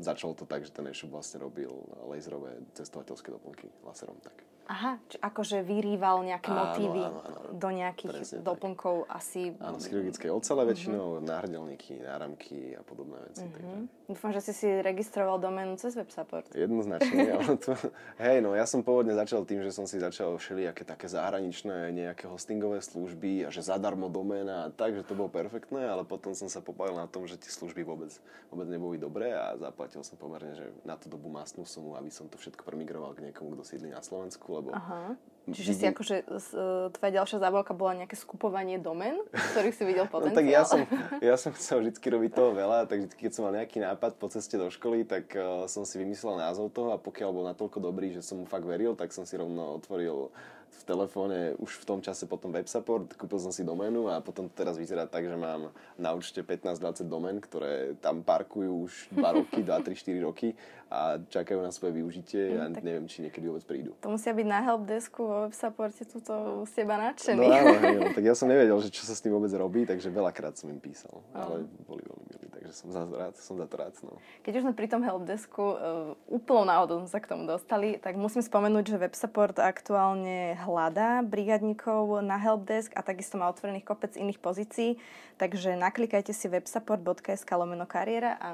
začalo 0.00 0.34
to 0.34 0.48
tak, 0.48 0.64
že 0.64 0.72
ten 0.72 0.88
e-shop 0.88 1.12
vlastne 1.12 1.40
robil 1.40 1.70
laserové 2.08 2.58
cestovateľské 2.74 3.30
doplnky 3.30 3.70
laserom. 3.84 4.16
Tak. 4.20 4.50
Aha, 4.70 5.02
či 5.10 5.18
akože 5.18 5.66
vyrýval 5.66 6.22
nejaké 6.22 6.54
áno, 6.54 6.62
motívy 6.62 7.02
áno, 7.02 7.18
áno, 7.26 7.58
do 7.58 7.68
nejakých 7.74 8.38
doplnkov 8.38 9.10
tak. 9.10 9.18
asi... 9.18 9.50
Áno, 9.58 9.82
z 9.82 9.90
chirurgickej 9.90 10.30
ocele 10.30 10.62
väčšinou, 10.62 11.18
uh-huh. 11.18 11.26
náhrdelníky, 11.26 11.98
náramky 11.98 12.78
a 12.78 12.82
podobné 12.86 13.18
veci. 13.26 13.42
Uh-huh. 13.42 13.50
Takže... 13.50 13.76
Dúfam, 14.06 14.30
že 14.30 14.40
si 14.46 14.52
si 14.54 14.68
registroval 14.70 15.42
doménu 15.42 15.74
cez 15.74 15.98
WebSupport. 15.98 16.54
Jednoznačne, 16.54 17.30
ale 17.42 17.58
to... 17.58 17.74
Hej, 18.22 18.46
no 18.46 18.54
ja 18.54 18.62
som 18.62 18.86
pôvodne 18.86 19.10
začal 19.18 19.42
tým, 19.42 19.58
že 19.66 19.74
som 19.74 19.90
si 19.90 19.98
začal 19.98 20.38
všelijaké 20.38 20.86
také 20.86 21.10
zahraničné 21.10 21.90
nejaké 21.90 22.30
hostingové 22.30 22.78
služby 22.78 23.46
a 23.46 23.48
že 23.50 23.66
zadarmo 23.66 24.06
doména 24.06 24.66
a 24.66 24.72
tak, 24.74 24.94
že 24.94 25.02
to 25.02 25.18
bolo 25.18 25.26
perfektné, 25.34 25.82
ale 25.82 26.06
potom 26.06 26.30
som 26.30 26.46
sa 26.46 26.62
popálil 26.62 26.94
na 26.94 27.10
tom, 27.10 27.26
že 27.26 27.34
tie 27.34 27.50
služby 27.50 27.82
vôbec, 27.82 28.14
vôbec 28.54 28.70
neboli 28.70 29.02
dobré 29.02 29.34
a 29.34 29.58
zaplatil 29.90 30.06
som 30.06 30.22
pomerne, 30.22 30.54
že 30.54 30.70
na 30.86 30.94
tú 30.94 31.10
dobu 31.10 31.26
masnú 31.26 31.66
sumu, 31.66 31.98
aby 31.98 32.14
som 32.14 32.30
to 32.30 32.38
všetko 32.38 32.62
premigroval 32.62 33.10
k 33.18 33.26
niekomu, 33.26 33.58
kto 33.58 33.66
sídli 33.66 33.90
na 33.90 33.98
Slovensku, 33.98 34.46
lebo... 34.54 34.70
Aha. 34.70 35.18
Čiže 35.50 35.72
si 35.74 35.84
akože 35.90 36.16
e, 36.30 36.94
tvoja 36.94 37.10
ďalšia 37.10 37.42
zábavka 37.42 37.74
bola 37.74 37.98
nejaké 37.98 38.14
skupovanie 38.14 38.78
domen, 38.78 39.18
ktorých 39.34 39.74
si 39.74 39.82
videl 39.82 40.06
potenciál? 40.06 40.30
no 40.36 40.38
tak 40.38 40.46
ja 40.46 40.62
som, 40.62 40.86
ja 41.18 41.34
som 41.34 41.50
chcel 41.58 41.82
vždy 41.82 41.98
robiť 41.98 42.30
toho 42.30 42.54
veľa, 42.54 42.86
tak 42.86 43.02
vždy, 43.02 43.14
keď 43.18 43.30
som 43.34 43.42
mal 43.50 43.58
nejaký 43.58 43.82
nápad 43.82 44.14
po 44.14 44.30
ceste 44.30 44.54
do 44.54 44.70
školy, 44.70 45.02
tak 45.02 45.34
uh, 45.34 45.66
som 45.66 45.82
si 45.82 45.98
vymyslel 45.98 46.38
názov 46.38 46.70
toho 46.70 46.94
a 46.94 47.02
pokiaľ 47.02 47.30
bol 47.34 47.44
natoľko 47.50 47.82
dobrý, 47.82 48.14
že 48.14 48.22
som 48.22 48.38
mu 48.38 48.46
fakt 48.46 48.62
veril, 48.62 48.94
tak 48.94 49.10
som 49.10 49.26
si 49.26 49.34
rovno 49.34 49.82
otvoril 49.82 50.30
v 50.70 50.82
telefóne 50.86 51.58
už 51.58 51.82
v 51.82 51.84
tom 51.84 51.98
čase 51.98 52.30
potom 52.30 52.54
web 52.54 52.66
support, 52.70 53.10
kúpil 53.18 53.42
som 53.42 53.50
si 53.50 53.66
doménu 53.66 54.06
a 54.06 54.22
potom 54.22 54.46
to 54.46 54.54
teraz 54.54 54.78
vyzerá 54.78 55.04
tak, 55.04 55.26
že 55.26 55.34
mám 55.34 55.74
na 55.98 56.14
účte 56.14 56.40
15-20 56.46 57.10
domén, 57.10 57.36
ktoré 57.42 57.98
tam 57.98 58.22
parkujú 58.22 58.86
už 58.86 58.92
2 59.12 59.38
roky, 59.42 59.60
2, 59.66 59.66
3, 59.66 60.22
4 60.22 60.28
roky 60.28 60.54
a 60.90 61.22
čakajú 61.22 61.62
na 61.62 61.70
svoje 61.70 62.02
využitie 62.02 62.58
a 62.58 62.66
mm, 62.66 62.82
neviem, 62.82 63.06
či 63.06 63.22
niekedy 63.22 63.46
vôbec 63.46 63.62
prídu. 63.62 63.94
To 64.02 64.10
musia 64.10 64.34
byť 64.34 64.46
na 64.50 64.58
helpdesku 64.66 65.22
vo 65.22 65.36
web 65.46 65.54
supporte 65.54 66.02
túto 66.02 66.66
z 66.66 66.82
teba 66.82 66.98
nadšený. 66.98 67.46
No 67.46 67.54
áno, 67.54 67.74
hej, 67.86 67.96
no, 68.02 68.10
tak 68.10 68.24
ja 68.26 68.34
som 68.34 68.50
nevedel, 68.50 68.74
že 68.82 68.90
čo 68.90 69.06
sa 69.06 69.14
s 69.14 69.22
tým 69.22 69.30
vôbec 69.30 69.54
robí, 69.54 69.86
takže 69.86 70.10
veľakrát 70.10 70.58
som 70.58 70.66
im 70.66 70.82
písal, 70.82 71.22
ale 71.30 71.62
boli 71.86 72.02
veľmi 72.02 72.24
milí, 72.26 72.46
takže 72.50 72.72
som 72.74 72.90
za, 72.90 73.06
rád, 73.06 73.38
som 73.38 73.54
za 73.54 73.70
to 73.70 73.74
rád. 73.78 73.94
No. 74.02 74.18
Keď 74.42 74.52
už 74.58 74.62
sme 74.66 74.74
pri 74.74 74.90
tom 74.90 75.06
helpdesku 75.06 75.62
uh, 75.62 75.78
úplnou 76.26 76.66
náhodou 76.66 77.06
sa 77.06 77.22
k 77.22 77.30
tomu 77.30 77.46
dostali, 77.46 77.94
tak 78.02 78.18
musím 78.18 78.42
spomenúť, 78.42 78.90
že 78.90 78.98
web 78.98 79.14
support 79.14 79.62
aktuálne 79.62 80.58
hľadá 80.58 81.22
brigadníkov 81.22 82.18
na 82.26 82.34
helpdesk 82.34 82.98
a 82.98 83.06
takisto 83.06 83.38
má 83.38 83.46
otvorených 83.46 83.86
kopec 83.86 84.18
iných 84.18 84.42
pozícií, 84.42 84.98
takže 85.38 85.78
naklikajte 85.78 86.34
si 86.34 86.50
websupport.sk 86.50 87.46
lomeno 87.54 87.86
kariéra 87.86 88.34
a 88.42 88.48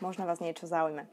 možno 0.00 0.24
vás 0.24 0.40
niečo 0.40 0.64
zaujme. 0.64 1.04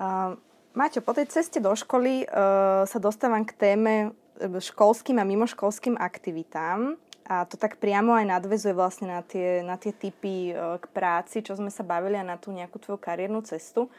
Uh, 0.00 0.38
Maťo, 0.72 1.04
po 1.04 1.12
tej 1.12 1.28
ceste 1.28 1.60
do 1.60 1.76
školy 1.76 2.24
uh, 2.24 2.88
sa 2.88 2.96
dostávam 2.96 3.44
k 3.44 3.52
téme 3.52 4.16
e, 4.40 4.56
školským 4.56 5.20
a 5.20 5.28
mimoškolským 5.28 6.00
aktivitám. 6.00 6.96
A 7.28 7.44
to 7.44 7.60
tak 7.60 7.76
priamo 7.76 8.16
aj 8.16 8.24
nadvezuje 8.24 8.72
vlastne 8.72 9.12
na 9.12 9.20
tie, 9.20 9.60
na 9.60 9.76
tie 9.76 9.92
typy 9.92 10.56
uh, 10.56 10.80
k 10.80 10.88
práci, 10.88 11.44
čo 11.44 11.60
sme 11.60 11.68
sa 11.68 11.84
bavili 11.84 12.16
a 12.16 12.24
na 12.24 12.40
tú 12.40 12.56
nejakú 12.56 12.80
tvoju 12.80 12.96
kariérnu 12.96 13.44
cestu. 13.44 13.92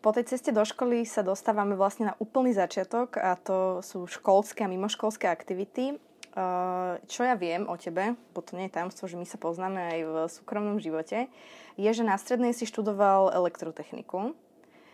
Po 0.00 0.16
tej 0.16 0.32
ceste 0.32 0.48
do 0.48 0.64
školy 0.64 1.04
sa 1.04 1.20
dostávame 1.20 1.76
vlastne 1.76 2.10
na 2.10 2.14
úplný 2.16 2.56
začiatok 2.56 3.20
a 3.20 3.36
to 3.36 3.84
sú 3.84 4.08
školské 4.08 4.64
a 4.64 4.72
mimoškolské 4.72 5.28
aktivity. 5.28 6.00
Uh, 6.32 6.96
čo 7.04 7.28
ja 7.28 7.36
viem 7.36 7.68
o 7.68 7.76
tebe, 7.76 8.16
bo 8.32 8.40
to 8.40 8.56
nie 8.56 8.72
je 8.72 8.80
tajomstvo, 8.80 9.04
že 9.12 9.20
my 9.20 9.28
sa 9.28 9.36
poznáme 9.36 9.80
aj 9.92 10.00
v 10.08 10.14
súkromnom 10.32 10.80
živote, 10.80 11.28
je, 11.76 11.90
že 11.92 12.00
na 12.00 12.16
strednej 12.16 12.56
si 12.56 12.64
študoval 12.64 13.36
elektrotechniku. 13.36 14.32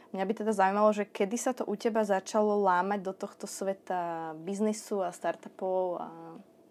Mňa 0.08 0.24
by 0.24 0.32
teda 0.40 0.52
zaujímalo, 0.56 0.90
že 0.96 1.04
kedy 1.04 1.36
sa 1.36 1.52
to 1.52 1.68
u 1.68 1.76
teba 1.76 2.00
začalo 2.00 2.56
lámať 2.64 3.00
do 3.04 3.12
tohto 3.12 3.44
sveta 3.44 4.32
biznisu 4.40 5.04
a 5.04 5.12
startupov 5.12 6.00
a 6.00 6.08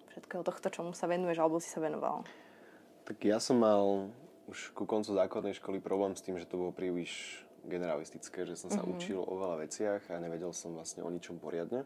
všetkého 0.10 0.42
tohto, 0.42 0.74
čomu 0.74 0.98
sa 0.98 1.06
venuješ 1.06 1.38
alebo 1.38 1.62
si 1.62 1.70
sa 1.70 1.78
venoval? 1.78 2.26
Tak 3.06 3.22
ja 3.22 3.38
som 3.38 3.62
mal 3.62 4.10
už 4.50 4.74
ku 4.74 4.90
koncu 4.90 5.14
základnej 5.14 5.54
školy 5.54 5.78
problém 5.78 6.18
s 6.18 6.26
tým, 6.26 6.42
že 6.42 6.50
to 6.50 6.58
bolo 6.58 6.74
príliš 6.74 7.46
generalistické, 7.68 8.48
že 8.48 8.58
som 8.58 8.74
sa 8.74 8.82
mm-hmm. 8.82 8.96
učil 8.98 9.20
o 9.22 9.34
veľa 9.38 9.70
veciach 9.70 10.02
a 10.10 10.18
nevedel 10.18 10.50
som 10.56 10.74
vlastne 10.74 11.06
o 11.06 11.10
ničom 11.12 11.38
poriadne. 11.38 11.86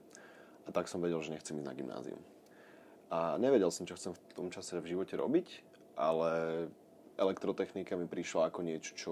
A 0.63 0.69
tak 0.69 0.87
som 0.87 1.01
vedel, 1.01 1.19
že 1.19 1.33
nechcem 1.33 1.57
ísť 1.57 1.67
na 1.67 1.75
gymnázium. 1.75 2.21
A 3.11 3.35
nevedel 3.41 3.73
som, 3.73 3.83
čo 3.83 3.97
chcem 3.99 4.15
v 4.15 4.21
tom 4.31 4.47
čase 4.53 4.79
v 4.79 4.95
živote 4.95 5.19
robiť, 5.19 5.47
ale 5.99 6.31
elektrotechnika 7.19 7.97
mi 7.99 8.07
prišla 8.07 8.47
ako 8.53 8.61
niečo, 8.63 8.91
čo 8.95 9.11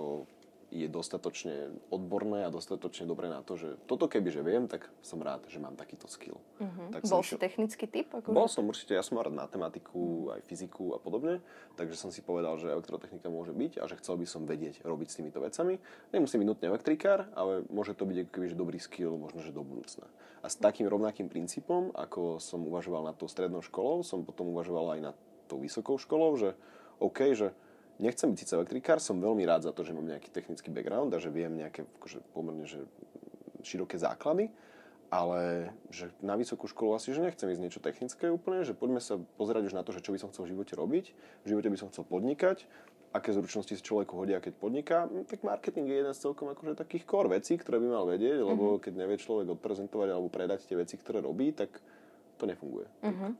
je 0.70 0.86
dostatočne 0.86 1.74
odborné 1.90 2.46
a 2.46 2.54
dostatočne 2.54 3.10
dobré 3.10 3.26
na 3.26 3.42
to, 3.42 3.58
že 3.58 3.78
toto 3.90 4.06
keby 4.06 4.30
že 4.30 4.46
viem, 4.46 4.70
tak 4.70 4.86
som 5.02 5.18
rád, 5.18 5.50
že 5.50 5.58
mám 5.58 5.74
takýto 5.74 6.06
skill. 6.06 6.38
Uh-huh. 6.62 6.94
Tak 6.94 7.10
Bol 7.10 7.22
si 7.26 7.34
šiel... 7.34 7.42
technický 7.42 7.86
typ? 7.90 8.14
Akože? 8.14 8.34
Bol 8.34 8.46
som 8.46 8.70
určite, 8.70 8.94
ja 8.94 9.02
som 9.02 9.18
rád 9.18 9.34
matematiku, 9.34 10.30
aj 10.38 10.46
fyziku 10.46 10.94
a 10.94 11.02
podobne, 11.02 11.42
takže 11.74 11.98
som 11.98 12.14
si 12.14 12.22
povedal, 12.22 12.54
že 12.62 12.70
elektrotechnika 12.70 13.34
môže 13.34 13.52
byť 13.52 13.82
a 13.82 13.90
že 13.90 13.98
chcel 13.98 14.22
by 14.22 14.28
som 14.30 14.46
vedieť 14.46 14.86
robiť 14.86 15.08
s 15.10 15.18
týmito 15.18 15.42
vecami. 15.42 15.82
Nemusí 16.14 16.38
byť 16.38 16.48
nutne 16.48 16.70
elektrikár, 16.70 17.26
ale 17.34 17.66
môže 17.74 17.98
to 17.98 18.06
byť 18.06 18.30
keby, 18.30 18.54
že 18.54 18.58
dobrý 18.58 18.78
skill, 18.78 19.18
možno, 19.18 19.42
že 19.42 19.50
do 19.50 19.66
budúcna. 19.66 20.06
A 20.40 20.48
s 20.48 20.56
takým 20.56 20.88
rovnakým 20.88 21.28
princípom, 21.28 21.92
ako 21.98 22.38
som 22.38 22.64
uvažoval 22.64 23.10
nad 23.10 23.18
tou 23.18 23.28
strednou 23.28 23.60
školou, 23.66 24.06
som 24.06 24.24
potom 24.24 24.54
uvažoval 24.54 24.96
aj 24.96 25.00
nad 25.12 25.16
tou 25.50 25.58
vysokou 25.58 25.98
školou, 25.98 26.38
že 26.38 26.54
OK, 27.02 27.34
že 27.34 27.52
nechcem 28.00 28.32
byť 28.32 28.40
síce 28.40 28.54
elektrikár, 28.56 28.98
som 29.04 29.20
veľmi 29.20 29.44
rád 29.44 29.68
za 29.68 29.72
to, 29.76 29.84
že 29.84 29.92
mám 29.92 30.08
nejaký 30.08 30.32
technický 30.32 30.72
background 30.72 31.12
a 31.14 31.20
že 31.20 31.30
viem 31.30 31.52
nejaké 31.54 31.84
akože, 32.00 32.24
pomerne 32.32 32.66
že 32.66 32.88
široké 33.62 34.00
základy, 34.00 34.50
ale 35.12 35.74
že 35.90 36.14
na 36.24 36.38
vysokú 36.40 36.70
školu 36.70 36.96
asi, 36.96 37.12
že 37.12 37.20
nechcem 37.20 37.50
ísť 37.50 37.62
niečo 37.62 37.82
technické 37.84 38.30
úplne, 38.30 38.64
že 38.64 38.78
poďme 38.78 39.02
sa 39.04 39.20
pozerať 39.42 39.74
už 39.74 39.76
na 39.76 39.84
to, 39.84 39.92
že 39.92 40.06
čo 40.06 40.14
by 40.14 40.22
som 40.22 40.30
chcel 40.32 40.48
v 40.48 40.52
živote 40.56 40.74
robiť. 40.78 41.06
V 41.44 41.48
živote 41.50 41.68
by 41.68 41.78
som 41.82 41.90
chcel 41.90 42.06
podnikať, 42.06 42.70
aké 43.10 43.34
zručnosti 43.34 43.74
si 43.74 43.82
človeku 43.82 44.14
hodia, 44.14 44.38
keď 44.38 44.54
podniká. 44.62 45.10
Hm, 45.10 45.26
tak 45.26 45.42
marketing 45.42 45.90
je 45.90 45.98
jeden 46.06 46.14
z 46.14 46.20
celkom 46.22 46.54
akože 46.54 46.78
takých 46.78 47.10
core 47.10 47.42
vecí, 47.42 47.58
ktoré 47.58 47.82
by 47.82 47.88
mal 47.90 48.06
vedieť, 48.06 48.38
lebo 48.46 48.78
mm-hmm. 48.78 48.84
keď 48.86 48.94
nevie 48.96 49.18
človek 49.18 49.48
odprezentovať 49.58 50.10
alebo 50.14 50.30
predať 50.30 50.70
tie 50.70 50.78
veci, 50.78 50.96
ktoré 50.96 51.26
robí, 51.26 51.52
tak 51.58 51.74
to 52.38 52.46
nefunguje. 52.46 52.86
Mm-hmm. 53.02 53.32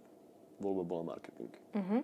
Voľba 0.60 0.84
bola 0.84 1.04
marketing. 1.16 1.54
Mm-hmm. 1.78 2.02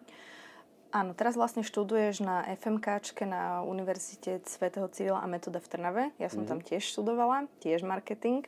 Áno, 0.96 1.12
teraz 1.12 1.36
vlastne 1.36 1.60
študuješ 1.60 2.24
na 2.24 2.48
FMKčke 2.56 3.28
na 3.28 3.60
Univerzite 3.68 4.40
Svetého 4.48 4.88
Cyrila 4.88 5.20
a 5.20 5.28
Metoda 5.28 5.60
v 5.60 5.68
Trnave. 5.68 6.04
Ja 6.16 6.32
som 6.32 6.48
mm-hmm. 6.48 6.52
tam 6.56 6.60
tiež 6.64 6.88
študovala, 6.88 7.52
tiež 7.60 7.84
marketing. 7.84 8.48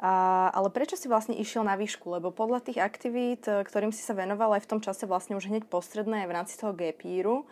A, 0.00 0.48
ale 0.56 0.72
prečo 0.72 0.96
si 0.96 1.04
vlastne 1.04 1.36
išiel 1.36 1.68
na 1.68 1.76
výšku? 1.76 2.08
Lebo 2.08 2.32
podľa 2.32 2.64
tých 2.64 2.80
aktivít, 2.80 3.44
ktorým 3.44 3.92
si 3.92 4.00
sa 4.00 4.16
venoval 4.16 4.56
aj 4.56 4.64
v 4.64 4.70
tom 4.72 4.80
čase 4.80 5.04
vlastne 5.04 5.36
už 5.36 5.52
hneď 5.52 5.68
postredné 5.68 6.24
v 6.24 6.32
rámci 6.32 6.56
toho 6.56 6.72
gapíru, 6.72 7.44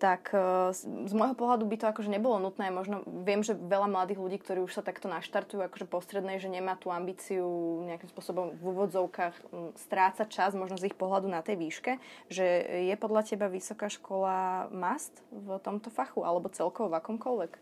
tak 0.00 0.32
e, 0.32 0.72
z 0.72 1.12
môjho 1.12 1.36
pohľadu 1.36 1.68
by 1.68 1.76
to 1.76 1.86
akože 1.92 2.08
nebolo 2.08 2.40
nutné. 2.40 2.72
Možno 2.72 3.04
viem, 3.04 3.44
že 3.44 3.52
veľa 3.52 3.84
mladých 3.84 4.16
ľudí, 4.16 4.40
ktorí 4.40 4.64
už 4.64 4.72
sa 4.72 4.82
takto 4.82 5.12
naštartujú 5.12 5.60
akože 5.60 5.84
postrednej, 5.84 6.40
že 6.40 6.48
nemá 6.48 6.80
tú 6.80 6.88
ambíciu 6.88 7.44
nejakým 7.84 8.08
spôsobom 8.08 8.56
v 8.56 8.62
úvodzovkách 8.64 9.36
strácať 9.76 10.28
čas 10.32 10.56
možno 10.56 10.80
z 10.80 10.88
ich 10.88 10.96
pohľadu 10.96 11.28
na 11.28 11.44
tej 11.44 11.60
výške, 11.60 12.00
že 12.32 12.44
je 12.88 12.94
podľa 12.96 13.28
teba 13.28 13.52
vysoká 13.52 13.92
škola 13.92 14.72
must 14.72 15.20
v 15.28 15.60
tomto 15.60 15.92
fachu 15.92 16.24
alebo 16.24 16.48
celkovo 16.48 16.88
v 16.88 16.98
akomkoľvek? 17.04 17.52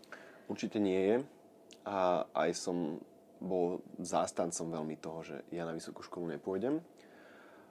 Určite 0.46 0.78
nie 0.78 1.00
je. 1.02 1.16
A 1.82 2.22
aj 2.46 2.54
som 2.54 3.02
bol 3.42 3.82
zástancom 3.98 4.66
veľmi 4.70 4.96
toho, 4.98 5.26
že 5.26 5.36
ja 5.50 5.66
na 5.66 5.74
vysokú 5.74 6.06
školu 6.06 6.38
nepôjdem 6.38 6.78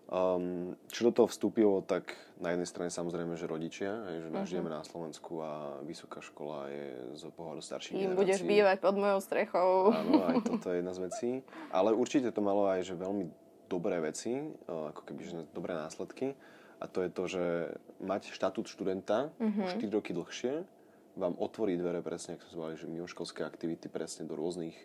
Um, 0.08 0.80
čo 0.88 1.12
do 1.12 1.12
toho 1.12 1.28
vstúpilo, 1.28 1.84
tak 1.84 2.16
na 2.40 2.56
jednej 2.56 2.64
strane 2.64 2.88
samozrejme, 2.88 3.36
že 3.36 3.44
rodičia, 3.44 4.08
že 4.08 4.32
uh-huh. 4.32 4.48
žijeme 4.48 4.72
na 4.72 4.80
Slovensku 4.88 5.44
a 5.44 5.84
vysoká 5.84 6.24
škola 6.24 6.72
je 6.72 7.20
z 7.20 7.28
pohľadu 7.36 7.60
starších 7.60 8.00
Im 8.00 8.16
budeš 8.16 8.40
bývať 8.48 8.80
pod 8.80 8.96
mojou 8.96 9.20
strechou. 9.20 9.92
Áno, 9.92 10.24
aj 10.32 10.48
toto 10.48 10.72
je 10.72 10.80
jedna 10.80 10.96
z 10.96 11.00
vecí. 11.12 11.30
Ale 11.76 11.92
určite 11.92 12.32
to 12.32 12.40
malo 12.40 12.72
aj 12.72 12.88
že 12.88 12.96
veľmi 12.96 13.28
dobré 13.68 14.00
veci, 14.00 14.32
e, 14.40 14.48
ako 14.64 15.02
keby 15.04 15.22
že 15.28 15.44
dobré 15.52 15.76
následky. 15.76 16.40
A 16.80 16.88
to 16.88 17.04
je 17.04 17.10
to, 17.12 17.24
že 17.28 17.46
mať 18.00 18.32
štatút 18.32 18.72
študenta 18.72 19.36
uh-huh. 19.36 19.76
4 19.76 19.92
roky 19.92 20.16
dlhšie 20.16 20.64
vám 21.18 21.34
otvorí 21.36 21.76
dvere 21.76 22.00
presne, 22.06 22.38
ako 22.38 22.46
sme 22.48 22.80
že 22.80 22.88
mimoškolské 22.88 23.42
aktivity 23.42 23.90
presne 23.90 24.30
do 24.30 24.38
rôznych 24.38 24.78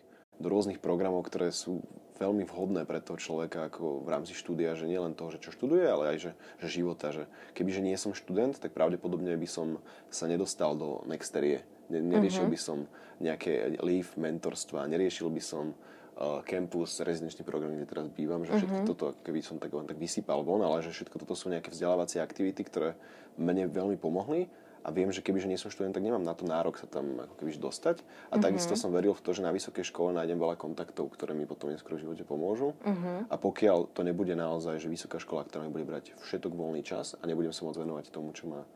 do 0.43 0.51
rôznych 0.51 0.83
programov, 0.83 1.23
ktoré 1.23 1.55
sú 1.55 1.79
veľmi 2.19 2.45
vhodné 2.45 2.85
pre 2.85 3.01
toho 3.01 3.17
človeka 3.17 3.71
ako 3.71 4.05
v 4.05 4.09
rámci 4.11 4.37
štúdia, 4.37 4.77
že 4.77 4.85
nie 4.85 4.99
len 4.99 5.17
toho, 5.17 5.33
že 5.33 5.41
čo 5.41 5.55
študuje, 5.55 5.87
ale 5.87 6.15
aj 6.15 6.17
že, 6.19 6.31
že 6.61 6.67
života. 6.69 7.09
Že 7.09 7.25
kebyže 7.57 7.81
nie 7.81 7.97
som 7.97 8.13
študent, 8.13 8.59
tak 8.59 8.75
pravdepodobne 8.75 9.33
by 9.33 9.49
som 9.49 9.81
sa 10.13 10.29
nedostal 10.29 10.77
do 10.77 11.01
Nexterie. 11.09 11.65
Neriešil 11.89 12.47
uh-huh. 12.47 12.55
by 12.55 12.59
som 12.59 12.77
nejaké 13.19 13.79
leave, 13.83 14.09
mentorstva, 14.15 14.87
neriešil 14.87 15.29
by 15.29 15.43
som 15.43 15.73
uh, 15.73 16.39
campus, 16.47 17.01
rezidenčný 17.03 17.43
program, 17.43 17.75
kde 17.75 17.89
teraz 17.89 18.07
bývam, 18.09 18.47
že 18.47 18.55
všetko 18.55 18.79
uh-huh. 18.83 18.91
toto, 18.95 19.05
keby 19.21 19.39
som 19.43 19.59
tak 19.59 19.73
len 19.75 19.85
tak 19.85 19.99
vysypal 19.99 20.41
von, 20.47 20.63
ale 20.63 20.79
že 20.81 20.95
všetko 20.95 21.21
toto 21.21 21.35
sú 21.35 21.51
nejaké 21.51 21.69
vzdelávacie 21.69 22.23
aktivity, 22.23 22.63
ktoré 22.65 22.95
mne 23.35 23.69
veľmi 23.69 23.97
pomohli 23.99 24.47
a 24.83 24.91
viem, 24.91 25.07
že 25.15 25.23
kebyže 25.23 25.47
nie 25.47 25.55
som 25.55 25.71
študent, 25.71 25.95
tak 25.95 26.03
nemám 26.03 26.19
na 26.19 26.35
to 26.35 26.43
nárok 26.43 26.75
sa 26.75 26.91
tam 26.91 27.23
ako 27.23 27.39
keby 27.39 27.55
dostať. 27.55 28.03
A 28.03 28.03
mm-hmm. 28.03 28.43
takisto 28.43 28.75
som 28.75 28.91
veril 28.91 29.15
v 29.15 29.23
to, 29.23 29.31
že 29.31 29.39
na 29.39 29.55
vysokej 29.55 29.87
škole 29.87 30.11
nájdem 30.11 30.35
veľa 30.35 30.59
kontaktov, 30.59 31.07
ktoré 31.15 31.31
mi 31.31 31.47
potom 31.47 31.71
neskôr 31.71 31.95
v 31.95 32.03
živote 32.03 32.27
pomôžu. 32.27 32.75
Mm-hmm. 32.83 33.31
A 33.31 33.35
pokiaľ 33.39 33.95
to 33.95 34.03
nebude 34.03 34.35
naozaj, 34.35 34.83
že 34.83 34.91
vysoká 34.91 35.23
škola, 35.23 35.47
ktorá 35.47 35.63
mi 35.63 35.71
bude 35.71 35.87
brať 35.87 36.11
všetok 36.27 36.51
voľný 36.51 36.83
čas 36.83 37.15
a 37.15 37.23
nebudem 37.23 37.55
sa 37.55 37.63
môcť 37.63 37.79
venovať 37.79 38.05
tomu, 38.11 38.35
čo 38.35 38.51
ma 38.51 38.67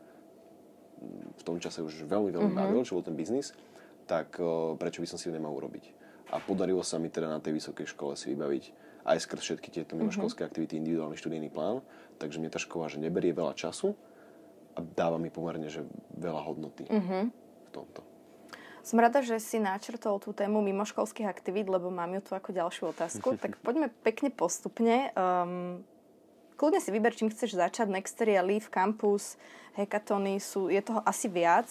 v 1.38 1.42
tom 1.44 1.60
čase 1.60 1.84
už 1.84 2.08
veľmi, 2.08 2.32
veľmi 2.34 2.56
mm-hmm. 2.56 2.58
bavil, 2.58 2.82
čo 2.88 2.96
bol 2.98 3.04
ten 3.04 3.14
biznis, 3.14 3.52
tak 4.08 4.40
uh, 4.40 4.74
prečo 4.80 5.04
by 5.04 5.08
som 5.12 5.20
si 5.20 5.28
ho 5.28 5.36
nemal 5.36 5.52
urobiť. 5.52 5.92
A 6.32 6.40
podarilo 6.40 6.80
sa 6.80 6.96
mi 6.96 7.12
teda 7.12 7.28
na 7.28 7.38
tej 7.38 7.60
vysokej 7.60 7.92
škole 7.92 8.16
si 8.16 8.32
vybaviť 8.32 8.64
aj 9.08 9.18
skrz 9.24 9.40
všetky 9.40 9.68
tieto 9.72 9.96
mimoškolské 9.96 10.44
mm-hmm. 10.44 10.48
aktivity 10.48 10.74
individuálny 10.80 11.16
študijný 11.16 11.48
plán, 11.52 11.84
takže 12.20 12.40
mne 12.40 12.50
tá 12.52 12.60
škola, 12.60 12.92
že 12.92 13.00
neberie 13.00 13.32
veľa 13.32 13.56
času, 13.56 13.96
a 14.78 14.86
dáva 14.94 15.18
mi 15.18 15.34
pomerne 15.34 15.66
že 15.66 15.82
veľa 16.14 16.40
hodnoty 16.46 16.86
mm-hmm. 16.86 17.22
v 17.66 17.70
tomto. 17.74 18.00
Som 18.86 19.02
rada, 19.04 19.20
že 19.20 19.36
si 19.36 19.60
načrtol 19.60 20.16
tú 20.16 20.32
tému 20.32 20.64
mimoškolských 20.64 21.28
aktivít, 21.28 21.68
lebo 21.68 21.92
mám 21.92 22.08
ju 22.16 22.24
tu 22.24 22.32
ako 22.32 22.56
ďalšiu 22.56 22.96
otázku. 22.96 23.34
tak 23.42 23.60
poďme 23.60 23.92
pekne 24.00 24.32
postupne. 24.32 25.12
Um, 25.12 25.84
kľudne 26.56 26.80
si 26.80 26.88
vyber, 26.88 27.12
čím 27.12 27.28
chceš 27.28 27.58
začať. 27.58 27.92
Nexteria, 27.92 28.40
Leaf, 28.40 28.72
Campus, 28.72 29.36
hekatony, 29.76 30.40
sú, 30.40 30.72
je 30.72 30.80
toho 30.80 31.04
asi 31.04 31.28
viac. 31.28 31.68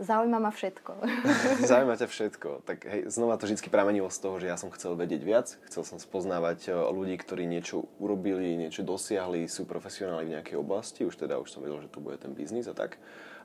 Zaujíma 0.00 0.40
ma 0.40 0.48
všetko. 0.48 0.92
Zaujíma 1.70 2.00
ťa 2.00 2.08
všetko. 2.08 2.64
Tak 2.64 2.88
hej, 2.88 3.00
znova 3.12 3.36
to 3.36 3.44
vždy 3.44 3.68
pramenilo 3.68 4.08
z 4.08 4.18
toho, 4.24 4.40
že 4.40 4.48
ja 4.48 4.56
som 4.56 4.72
chcel 4.72 4.96
vedieť 4.96 5.20
viac. 5.20 5.60
Chcel 5.68 5.84
som 5.84 6.00
spoznávať 6.00 6.72
e, 6.72 6.80
ľudí, 6.88 7.20
ktorí 7.20 7.44
niečo 7.44 7.84
urobili, 8.00 8.56
niečo 8.56 8.80
dosiahli, 8.80 9.44
sú 9.44 9.68
profesionáli 9.68 10.24
v 10.24 10.34
nejakej 10.40 10.56
oblasti. 10.56 11.04
Už 11.04 11.20
teda 11.20 11.36
už 11.36 11.52
som 11.52 11.60
vedel, 11.60 11.84
že 11.84 11.92
tu 11.92 12.00
bude 12.00 12.16
ten 12.16 12.32
biznis 12.32 12.64
a 12.64 12.72
tak. 12.72 12.96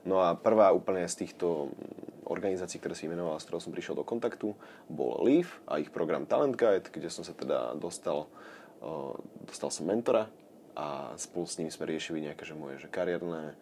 No 0.08 0.24
a 0.24 0.32
prvá 0.32 0.72
úplne 0.72 1.04
z 1.04 1.28
týchto 1.28 1.68
mm, 1.76 2.24
organizácií, 2.24 2.80
ktoré 2.80 2.96
si 2.96 3.04
imenoval, 3.04 3.36
s 3.36 3.44
ktorou 3.44 3.60
som 3.60 3.76
prišiel 3.76 3.92
do 3.92 4.08
kontaktu, 4.08 4.56
bol 4.88 5.20
Leaf 5.28 5.60
a 5.68 5.76
ich 5.76 5.92
program 5.92 6.24
Talent 6.24 6.56
Guide, 6.56 6.88
kde 6.88 7.12
som 7.12 7.20
sa 7.20 7.36
teda 7.36 7.76
dostal, 7.76 8.32
uh, 8.80 9.12
dostal 9.44 9.68
som 9.68 9.84
mentora 9.84 10.32
a 10.76 11.16
spolu 11.16 11.48
s 11.48 11.56
nimi 11.58 11.72
sme 11.72 11.88
riešili 11.88 12.20
nejaké 12.28 12.44
že 12.44 12.52
moje 12.52 12.76
že 12.84 12.92
kariérne 12.92 13.56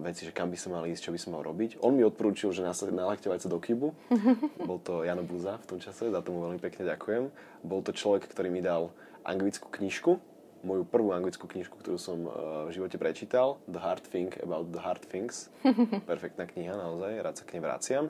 veci, 0.00 0.24
že 0.24 0.32
kam 0.32 0.48
by 0.48 0.58
som 0.58 0.72
mal 0.72 0.84
ísť, 0.88 1.08
čo 1.08 1.12
by 1.12 1.20
som 1.20 1.30
mal 1.36 1.44
robiť. 1.44 1.84
On 1.84 1.92
mi 1.92 2.00
odporúčil, 2.00 2.52
že 2.52 2.64
nalakťovať 2.64 3.38
sa 3.44 3.48
do 3.52 3.60
Kybu. 3.60 3.88
Bol 4.68 4.80
to 4.80 5.04
Jano 5.04 5.20
Buza 5.20 5.60
v 5.60 5.68
tom 5.68 5.78
čase, 5.78 6.08
za 6.08 6.20
tomu 6.24 6.40
veľmi 6.48 6.60
pekne 6.60 6.88
ďakujem. 6.88 7.28
Bol 7.60 7.80
to 7.84 7.92
človek, 7.92 8.24
ktorý 8.28 8.48
mi 8.48 8.64
dal 8.64 8.88
anglickú 9.26 9.68
knižku, 9.68 10.16
moju 10.64 10.82
prvú 10.88 11.12
anglickú 11.12 11.46
knižku, 11.46 11.76
ktorú 11.78 11.98
som 12.00 12.26
v 12.66 12.70
živote 12.72 12.96
prečítal, 12.96 13.60
The 13.68 13.78
Hard 13.78 14.04
Thing 14.08 14.32
About 14.40 14.72
the 14.72 14.80
Hard 14.80 15.04
Things. 15.06 15.52
Perfektná 16.10 16.48
kniha, 16.48 16.74
naozaj, 16.74 17.22
rád 17.22 17.36
sa 17.36 17.44
k 17.44 17.58
nej 17.58 17.62
vraciam. 17.62 18.08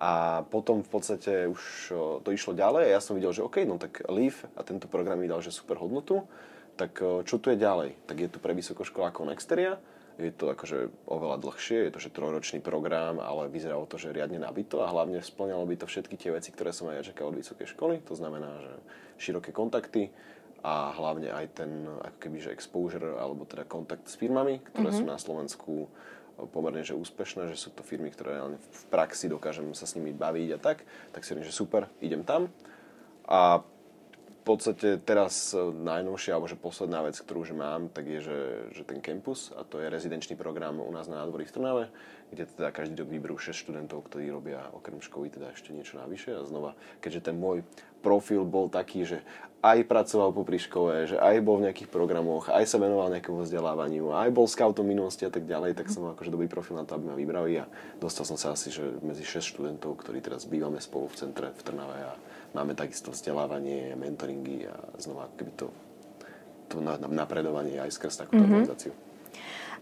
A 0.00 0.42
potom 0.48 0.80
v 0.80 0.88
podstate 0.88 1.44
už 1.44 1.92
to 2.24 2.28
išlo 2.32 2.56
ďalej 2.56 2.88
a 2.88 2.92
ja 2.96 3.00
som 3.04 3.12
videl, 3.12 3.36
že 3.36 3.44
OK, 3.44 3.68
no 3.68 3.76
tak 3.76 4.00
Leaf 4.08 4.48
a 4.56 4.64
tento 4.64 4.88
program 4.88 5.20
mi 5.20 5.28
dal, 5.28 5.44
že 5.44 5.52
super 5.52 5.76
hodnotu, 5.76 6.24
tak 6.80 6.96
čo 7.28 7.36
tu 7.36 7.52
je 7.52 7.60
ďalej? 7.60 7.92
Tak 8.08 8.16
je 8.16 8.28
tu 8.32 8.40
pre 8.40 8.56
vysokoškolákov 8.56 9.28
Nexteria, 9.28 9.76
je 10.20 10.34
to 10.36 10.52
akože 10.52 10.78
oveľa 11.08 11.40
dlhšie, 11.40 11.88
je 11.88 11.92
to 11.96 12.00
že 12.02 12.12
trojročný 12.12 12.60
program, 12.60 13.16
ale 13.18 13.48
vyzeralo 13.48 13.88
to, 13.88 13.96
že 13.96 14.12
riadne 14.12 14.36
nabito 14.36 14.84
a 14.84 14.90
hlavne 14.92 15.24
splňalo 15.24 15.64
by 15.64 15.80
to 15.80 15.86
všetky 15.88 16.20
tie 16.20 16.30
veci, 16.30 16.52
ktoré 16.52 16.76
som 16.76 16.92
aj 16.92 16.96
ja 17.00 17.06
čakal 17.12 17.32
od 17.32 17.40
vysokej 17.40 17.72
školy. 17.72 18.04
To 18.06 18.14
znamená, 18.14 18.50
že 18.60 18.72
široké 19.20 19.50
kontakty 19.50 20.12
a 20.60 20.92
hlavne 20.92 21.32
aj 21.32 21.46
ten 21.56 21.70
ako 21.88 22.18
keby, 22.20 22.38
že 22.44 22.52
exposure 22.52 23.16
alebo 23.16 23.48
teda 23.48 23.64
kontakt 23.64 24.08
s 24.08 24.20
firmami, 24.20 24.60
ktoré 24.60 24.92
mm-hmm. 24.92 25.08
sú 25.08 25.12
na 25.12 25.18
Slovensku 25.18 25.72
pomerne 26.48 26.80
že 26.80 26.96
úspešné, 26.96 27.52
že 27.52 27.60
sú 27.60 27.68
to 27.76 27.84
firmy, 27.84 28.08
ktoré 28.08 28.40
v 28.56 28.82
praxi 28.88 29.28
dokážem 29.28 29.68
sa 29.76 29.84
s 29.84 29.96
nimi 29.96 30.16
baviť 30.16 30.48
a 30.56 30.58
tak, 30.60 30.88
tak 31.12 31.20
si 31.20 31.32
hovorím, 31.36 31.48
že 31.48 31.52
super, 31.52 31.82
idem 32.00 32.24
tam. 32.24 32.48
A 33.28 33.60
podstate 34.44 34.88
teraz 35.02 35.52
e, 35.52 35.60
najnovšia, 35.60 36.36
alebo 36.36 36.48
že 36.48 36.56
posledná 36.56 37.04
vec, 37.04 37.16
ktorú 37.20 37.44
už 37.44 37.52
mám, 37.52 37.92
tak 37.92 38.08
je, 38.08 38.20
že, 38.24 38.38
že 38.72 38.82
ten 38.88 39.00
campus, 39.04 39.52
a 39.54 39.62
to 39.66 39.80
je 39.80 39.92
rezidenčný 39.92 40.38
program 40.38 40.80
u 40.80 40.92
nás 40.92 41.06
na 41.06 41.20
nádvorí 41.20 41.44
v 41.48 41.54
Trnave, 41.54 41.84
kde 42.30 42.46
teda 42.46 42.70
každý 42.70 42.94
rok 43.02 43.10
vyberú 43.10 43.36
6 43.36 43.52
študentov, 43.52 44.06
ktorí 44.06 44.30
robia 44.30 44.62
okrem 44.70 45.02
školy 45.02 45.34
teda 45.34 45.50
ešte 45.50 45.74
niečo 45.74 45.98
navyše. 45.98 46.30
A 46.32 46.46
znova, 46.46 46.78
keďže 47.02 47.30
ten 47.30 47.36
môj 47.36 47.66
profil 48.00 48.46
bol 48.46 48.70
taký, 48.70 49.02
že 49.04 49.18
aj 49.60 49.84
pracoval 49.84 50.32
po 50.32 50.40
škole, 50.48 51.04
že 51.04 51.20
aj 51.20 51.36
bol 51.44 51.60
v 51.60 51.68
nejakých 51.68 51.92
programoch, 51.92 52.48
aj 52.48 52.64
sa 52.64 52.80
venoval 52.80 53.12
nejakému 53.12 53.44
vzdelávaniu, 53.44 54.08
aj 54.16 54.32
bol 54.32 54.48
scoutom 54.48 54.88
minulosti 54.88 55.28
a 55.28 55.32
tak 55.32 55.44
ďalej, 55.44 55.76
tak 55.76 55.92
som 55.92 56.08
mal 56.08 56.16
akože 56.16 56.32
dobrý 56.32 56.48
profil 56.48 56.80
na 56.80 56.88
to, 56.88 56.96
aby 56.96 57.12
ma 57.12 57.16
vybrali 57.18 57.60
a 57.60 57.68
dostal 58.00 58.24
som 58.24 58.40
sa 58.40 58.56
asi 58.56 58.72
že 58.72 58.88
medzi 59.04 59.20
6 59.20 59.52
študentov, 59.52 60.00
ktorí 60.00 60.24
teraz 60.24 60.48
bývame 60.48 60.80
spolu 60.80 61.12
v 61.12 61.18
centre 61.20 61.52
v 61.52 61.60
Trnave 61.60 61.98
a 62.08 62.12
máme 62.54 62.74
takisto 62.74 63.10
vzdelávanie, 63.14 63.94
mentoringy 63.94 64.66
a 64.66 64.76
znova 64.98 65.30
keby 65.38 65.52
to, 65.54 65.66
to 66.70 66.82
napredovanie 67.10 67.78
aj 67.78 67.90
skrz 67.94 68.26
takúto 68.26 68.42
mm-hmm. 68.42 68.50
organizáciu. 68.50 68.92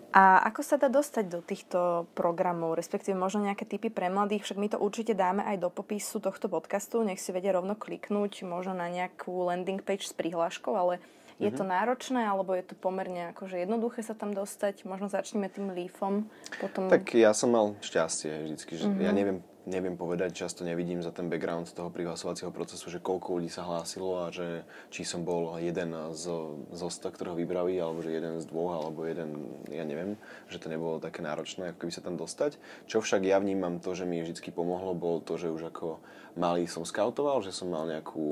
A 0.08 0.40
ako 0.48 0.64
sa 0.64 0.80
dá 0.80 0.88
dostať 0.88 1.24
do 1.28 1.44
týchto 1.44 2.08
programov, 2.16 2.80
respektíve 2.80 3.12
možno 3.12 3.44
nejaké 3.44 3.68
typy 3.68 3.92
pre 3.92 4.08
mladých, 4.08 4.48
však 4.48 4.56
my 4.56 4.68
to 4.72 4.80
určite 4.80 5.12
dáme 5.12 5.44
aj 5.44 5.60
do 5.60 5.68
popisu 5.68 6.24
tohto 6.24 6.48
podcastu, 6.48 7.04
nech 7.04 7.20
si 7.20 7.28
vedia 7.28 7.52
rovno 7.52 7.76
kliknúť 7.76 8.48
možno 8.48 8.72
na 8.72 8.88
nejakú 8.88 9.52
landing 9.52 9.84
page 9.84 10.08
s 10.08 10.16
prihláškou, 10.16 10.72
ale 10.72 11.04
je 11.38 11.52
to 11.54 11.62
mhm. 11.62 11.70
náročné, 11.70 12.20
alebo 12.24 12.56
je 12.56 12.66
to 12.66 12.74
pomerne 12.74 13.30
akože 13.36 13.62
jednoduché 13.62 14.02
sa 14.02 14.16
tam 14.16 14.34
dostať? 14.34 14.88
Možno 14.88 15.06
začneme 15.06 15.46
tým 15.46 15.70
lífom. 15.70 16.26
Potom... 16.58 16.90
Tak 16.90 17.14
ja 17.14 17.30
som 17.30 17.54
mal 17.54 17.78
šťastie 17.78 18.48
vždycky, 18.48 18.74
že 18.74 18.90
mm-hmm. 18.90 19.04
ja 19.06 19.12
neviem 19.14 19.38
neviem 19.68 19.94
povedať, 20.00 20.32
často 20.32 20.64
nevidím 20.64 21.04
za 21.04 21.12
ten 21.12 21.28
background 21.28 21.68
toho 21.76 21.92
prihlasovacieho 21.92 22.48
procesu, 22.48 22.88
že 22.88 23.04
koľko 23.04 23.38
ľudí 23.38 23.52
sa 23.52 23.68
hlásilo 23.68 24.24
a 24.24 24.32
že 24.32 24.64
či 24.88 25.04
som 25.04 25.22
bol 25.22 25.60
jeden 25.60 25.92
z, 26.16 26.24
z 26.72 26.80
osta, 26.80 27.12
ktorého 27.12 27.36
vybrali, 27.36 27.76
alebo 27.76 28.00
že 28.00 28.16
jeden 28.16 28.40
z 28.40 28.48
dvoch, 28.48 28.80
alebo 28.80 29.04
jeden, 29.04 29.60
ja 29.68 29.84
neviem, 29.84 30.16
že 30.48 30.56
to 30.56 30.72
nebolo 30.72 30.96
také 30.98 31.20
náročné, 31.20 31.70
ako 31.70 31.84
keby 31.84 31.92
sa 31.92 32.02
tam 32.02 32.16
dostať. 32.16 32.56
Čo 32.88 33.04
však 33.04 33.28
ja 33.28 33.36
vnímam 33.36 33.78
to, 33.78 33.92
že 33.92 34.08
mi 34.08 34.24
vždy 34.24 34.40
pomohlo, 34.50 34.96
bolo 34.96 35.20
to, 35.20 35.36
že 35.36 35.52
už 35.52 35.68
ako 35.68 36.00
malý 36.34 36.64
som 36.64 36.88
skautoval, 36.88 37.44
že 37.44 37.52
som 37.52 37.68
mal 37.68 37.84
nejakú... 37.84 38.24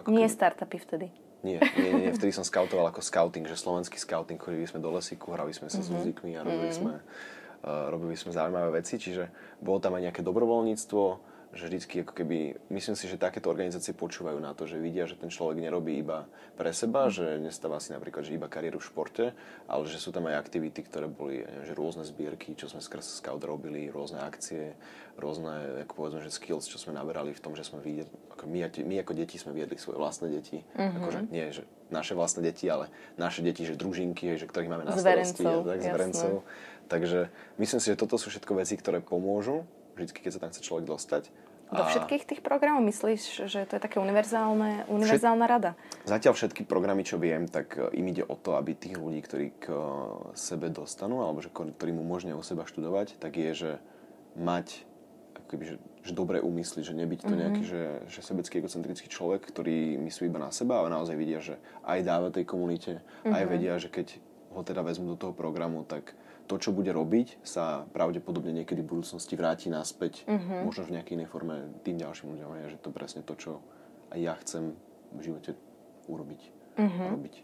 Ako 0.00 0.08
Nie 0.14 0.30
keby... 0.30 0.36
startupy 0.38 0.78
vtedy. 0.78 1.08
Nie, 1.44 1.62
nie, 1.78 1.92
nie, 1.94 2.10
vtedy 2.10 2.34
som 2.34 2.42
skautoval 2.42 2.90
ako 2.90 3.04
scouting, 3.04 3.46
že 3.46 3.54
slovenský 3.54 4.00
scouting, 4.00 4.40
chodili 4.40 4.66
sme 4.66 4.82
do 4.82 4.90
lesíku, 4.90 5.30
hrali 5.30 5.54
sme 5.54 5.70
sa 5.70 5.78
mm-hmm. 5.78 5.94
s 5.94 5.94
muzikmi 5.94 6.30
a 6.34 6.42
robili 6.42 6.74
mm-hmm. 6.74 6.80
sme 6.80 6.94
robili 7.66 8.14
sme 8.14 8.30
zaujímavé 8.30 8.78
veci, 8.78 8.96
čiže 8.96 9.28
bolo 9.58 9.82
tam 9.82 9.98
aj 9.98 10.10
nejaké 10.10 10.22
dobrovoľníctvo, 10.22 11.02
že 11.56 11.72
vždycky 11.72 12.04
ako 12.04 12.12
keby, 12.12 12.38
myslím 12.68 12.94
si, 12.94 13.08
že 13.08 13.16
takéto 13.16 13.48
organizácie 13.48 13.96
počúvajú 13.96 14.36
na 14.38 14.52
to, 14.52 14.68
že 14.68 14.76
vidia, 14.76 15.08
že 15.08 15.16
ten 15.16 15.32
človek 15.32 15.56
nerobí 15.56 16.04
iba 16.04 16.28
pre 16.54 16.70
seba, 16.76 17.08
že 17.08 17.40
nestáva 17.40 17.80
si 17.80 17.96
napríklad, 17.96 18.28
že 18.28 18.36
iba 18.36 18.50
kariéru 18.50 18.76
v 18.76 18.88
športe, 18.92 19.24
ale 19.64 19.82
že 19.88 19.96
sú 19.96 20.12
tam 20.12 20.28
aj 20.28 20.36
aktivity, 20.36 20.84
ktoré 20.84 21.08
boli, 21.08 21.42
neviem, 21.42 21.64
že 21.64 21.72
rôzne 21.72 22.04
zbierky, 22.04 22.52
čo 22.52 22.68
sme 22.68 22.84
skrz 22.84 23.24
Scout 23.24 23.40
robili, 23.40 23.88
rôzne 23.88 24.20
akcie, 24.20 24.76
rôzne, 25.16 25.86
ako 25.88 25.92
povedzme, 25.96 26.20
že 26.20 26.30
skills, 26.34 26.68
čo 26.68 26.76
sme 26.76 26.92
naberali 26.92 27.32
v 27.32 27.40
tom, 27.40 27.56
že 27.56 27.64
sme 27.64 27.80
videli, 27.80 28.10
ako 28.36 28.44
my, 28.52 28.58
my 28.84 28.94
ako 29.00 29.12
deti 29.16 29.40
sme 29.40 29.56
viedli 29.56 29.80
svoje 29.80 29.96
vlastné 29.96 30.28
deti, 30.28 30.60
mm-hmm. 30.60 30.96
akože 31.00 31.20
nie, 31.32 31.46
že 31.56 31.64
naše 31.88 32.12
vlastné 32.18 32.44
deti, 32.44 32.66
ale 32.68 32.92
naše 33.16 33.40
deti, 33.40 33.64
že 33.64 33.78
družinky, 33.78 34.36
že 34.36 34.44
ktorých 34.44 34.70
máme 34.70 34.84
na 34.84 34.92
starosti, 34.92 35.46
tak, 35.46 35.80
zverencov. 35.80 36.42
Takže 36.86 37.28
myslím 37.58 37.80
si, 37.82 37.90
že 37.92 37.98
toto 37.98 38.16
sú 38.16 38.30
všetko 38.30 38.52
veci, 38.58 38.78
ktoré 38.78 39.02
pomôžu, 39.02 39.66
vždy, 39.98 40.12
keď 40.12 40.32
sa 40.32 40.42
tam 40.42 40.50
chce 40.54 40.62
človek 40.62 40.86
dostať 40.86 41.28
do 41.66 41.82
všetkých 41.82 42.22
tých 42.30 42.40
programov 42.46 42.86
myslíš, 42.86 43.50
že 43.50 43.66
to 43.66 43.72
je 43.74 43.82
také 43.82 43.98
univerzálne, 43.98 44.86
univerzálna 44.86 45.46
rada? 45.50 45.74
Zatiaľ 46.06 46.38
všetky 46.38 46.62
programy, 46.62 47.02
čo 47.02 47.18
viem, 47.18 47.50
tak 47.50 47.74
e, 47.74 47.90
im 47.98 48.06
ide 48.06 48.22
o 48.22 48.38
to, 48.38 48.54
aby 48.54 48.78
tých 48.78 48.94
ľudí, 48.94 49.18
ktorí 49.26 49.46
k 49.58 49.74
e, 49.74 49.78
sebe 50.38 50.70
dostanú, 50.70 51.26
alebo 51.26 51.42
že, 51.42 51.50
ktorí 51.50 51.90
mu 51.90 52.06
umožňujú 52.06 52.38
seba 52.46 52.70
študovať, 52.70 53.18
tak 53.18 53.34
je, 53.34 53.50
že 53.50 53.70
mať 54.38 54.86
akoby, 55.42 55.74
že, 55.74 55.76
že 56.06 56.12
dobré 56.14 56.38
úmysly, 56.38 56.86
že 56.86 56.94
nebyť 56.94 57.20
to 57.26 57.26
mm-hmm. 57.26 57.42
nejaký 57.42 57.62
že, 57.66 57.82
že 58.14 58.20
sebecký 58.22 58.62
egocentrický 58.62 59.10
človek, 59.10 59.42
ktorý 59.42 59.98
myslí 60.06 60.30
iba 60.30 60.38
na 60.38 60.54
seba, 60.54 60.86
ale 60.86 60.94
naozaj 60.94 61.18
vidia, 61.18 61.42
že 61.42 61.58
aj 61.82 61.98
dáva 62.06 62.30
tej 62.30 62.46
komunite, 62.46 63.02
mm-hmm. 63.02 63.34
aj 63.34 63.44
vedia, 63.50 63.74
že 63.82 63.90
keď 63.90 64.22
ho 64.56 64.62
teda 64.64 64.80
vezmu 64.80 65.14
do 65.14 65.16
toho 65.20 65.36
programu, 65.36 65.84
tak 65.84 66.16
to, 66.46 66.56
čo 66.56 66.70
bude 66.72 66.94
robiť, 66.94 67.42
sa 67.42 67.84
pravdepodobne 67.90 68.54
niekedy 68.54 68.80
v 68.80 68.96
budúcnosti 68.96 69.34
vráti 69.34 69.68
naspäť, 69.68 70.24
mm-hmm. 70.24 70.64
možno 70.64 70.86
v 70.86 70.94
nejakej 70.96 71.14
inej 71.20 71.28
forme 71.28 71.56
tým 71.82 71.98
ďalším 72.00 72.32
ľuďom. 72.32 72.50
Je, 72.56 72.72
že 72.78 72.78
to 72.80 72.90
presne 72.94 73.20
to, 73.26 73.34
čo 73.34 73.52
aj 74.14 74.18
ja 74.22 74.34
chcem 74.40 74.72
v 75.12 75.20
živote 75.20 75.58
urobiť. 76.06 76.42
Mm-hmm. 76.78 77.08
Robiť. 77.10 77.34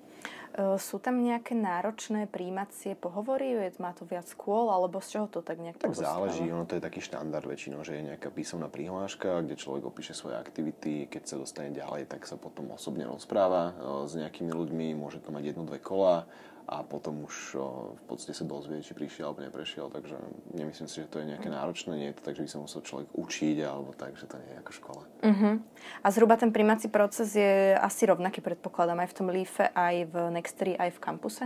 Uh, 0.52 0.76
sú 0.76 1.00
tam 1.00 1.24
nejaké 1.24 1.56
náročné 1.56 2.28
príjmacie 2.28 2.92
pohovory? 2.92 3.56
Má 3.80 3.96
to 3.96 4.04
viac 4.04 4.28
skôl, 4.28 4.68
alebo 4.68 5.00
z 5.00 5.18
čoho 5.18 5.26
to 5.26 5.40
tak 5.40 5.56
nejak 5.58 5.80
Tak 5.80 5.96
záleží, 5.96 6.44
ono 6.52 6.68
to 6.68 6.76
je 6.76 6.84
taký 6.84 7.00
štandard 7.00 7.48
väčšinou, 7.48 7.80
že 7.82 7.96
je 7.96 8.12
nejaká 8.12 8.28
písomná 8.28 8.68
prihláška, 8.68 9.40
kde 9.42 9.56
človek 9.56 9.88
opíše 9.88 10.12
svoje 10.12 10.36
aktivity, 10.36 11.08
keď 11.08 11.22
sa 11.24 11.36
dostane 11.40 11.72
ďalej, 11.72 12.06
tak 12.06 12.28
sa 12.28 12.36
potom 12.36 12.70
osobne 12.76 13.08
rozpráva 13.08 13.72
uh, 13.72 14.04
s 14.04 14.12
nejakými 14.14 14.52
ľuďmi, 14.52 14.92
môže 14.94 15.24
to 15.24 15.32
mať 15.32 15.56
jedno, 15.56 15.64
dve 15.64 15.80
kola 15.80 16.28
a 16.72 16.80
potom 16.80 17.28
už 17.28 17.60
v 18.00 18.02
podstate 18.08 18.32
sa 18.32 18.48
dozvie, 18.48 18.80
či 18.80 18.96
prišiel 18.96 19.28
alebo 19.28 19.44
neprešiel, 19.44 19.92
takže 19.92 20.16
nemyslím 20.56 20.88
si, 20.88 21.04
že 21.04 21.10
to 21.12 21.20
je 21.20 21.28
nejaké 21.28 21.52
náročné, 21.52 21.92
nie 22.00 22.08
je 22.08 22.16
to 22.16 22.24
tak, 22.24 22.34
že 22.40 22.44
by 22.44 22.48
sa 22.48 22.58
musel 22.64 22.80
človek 22.80 23.08
učiť 23.12 23.56
alebo 23.60 23.92
tak, 23.92 24.16
že 24.16 24.24
to 24.24 24.40
nie 24.40 24.50
je 24.56 24.60
ako 24.64 24.72
škola. 24.72 25.02
Uh-huh. 25.20 25.54
A 26.00 26.06
zhruba 26.08 26.40
ten 26.40 26.48
primací 26.48 26.88
proces 26.88 27.36
je 27.36 27.76
asi 27.76 28.08
rovnaký, 28.08 28.40
predpokladám, 28.40 29.04
aj 29.04 29.08
v 29.12 29.16
tom 29.20 29.28
LEAFe, 29.28 29.68
aj 29.76 29.96
v 30.08 30.14
Nextery, 30.32 30.72
aj 30.80 30.96
v 30.96 30.98
kampuse? 31.04 31.44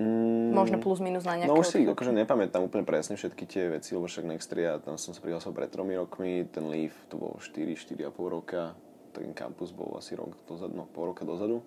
Mm, 0.00 0.56
Možno 0.56 0.80
plus 0.80 1.04
minus 1.04 1.28
na 1.28 1.36
nejaké 1.36 1.52
No 1.52 1.60
už 1.60 1.76
si 1.76 1.84
akože 1.84 2.16
nepamätám 2.16 2.64
úplne 2.64 2.88
presne 2.88 3.20
všetky 3.20 3.44
tie 3.44 3.68
veci, 3.68 3.92
lebo 3.92 4.08
však 4.08 4.24
Nextery, 4.24 4.64
ja 4.64 4.80
tam 4.80 4.96
som 4.96 5.12
sa 5.12 5.20
prihlásil 5.20 5.52
pred 5.52 5.68
tromi 5.68 5.92
rokmi, 5.92 6.48
ten 6.48 6.64
Leaf 6.72 6.96
to 7.12 7.20
bolo 7.20 7.36
4, 7.36 7.76
4,5 7.76 8.08
roka, 8.16 8.72
ten 9.12 9.36
kampus 9.36 9.76
bol 9.76 9.92
asi 10.00 10.16
rok 10.16 10.32
dozadu, 10.48 10.72
no 10.72 10.88
pol 10.88 11.12
roka 11.12 11.28
dozadu. 11.28 11.60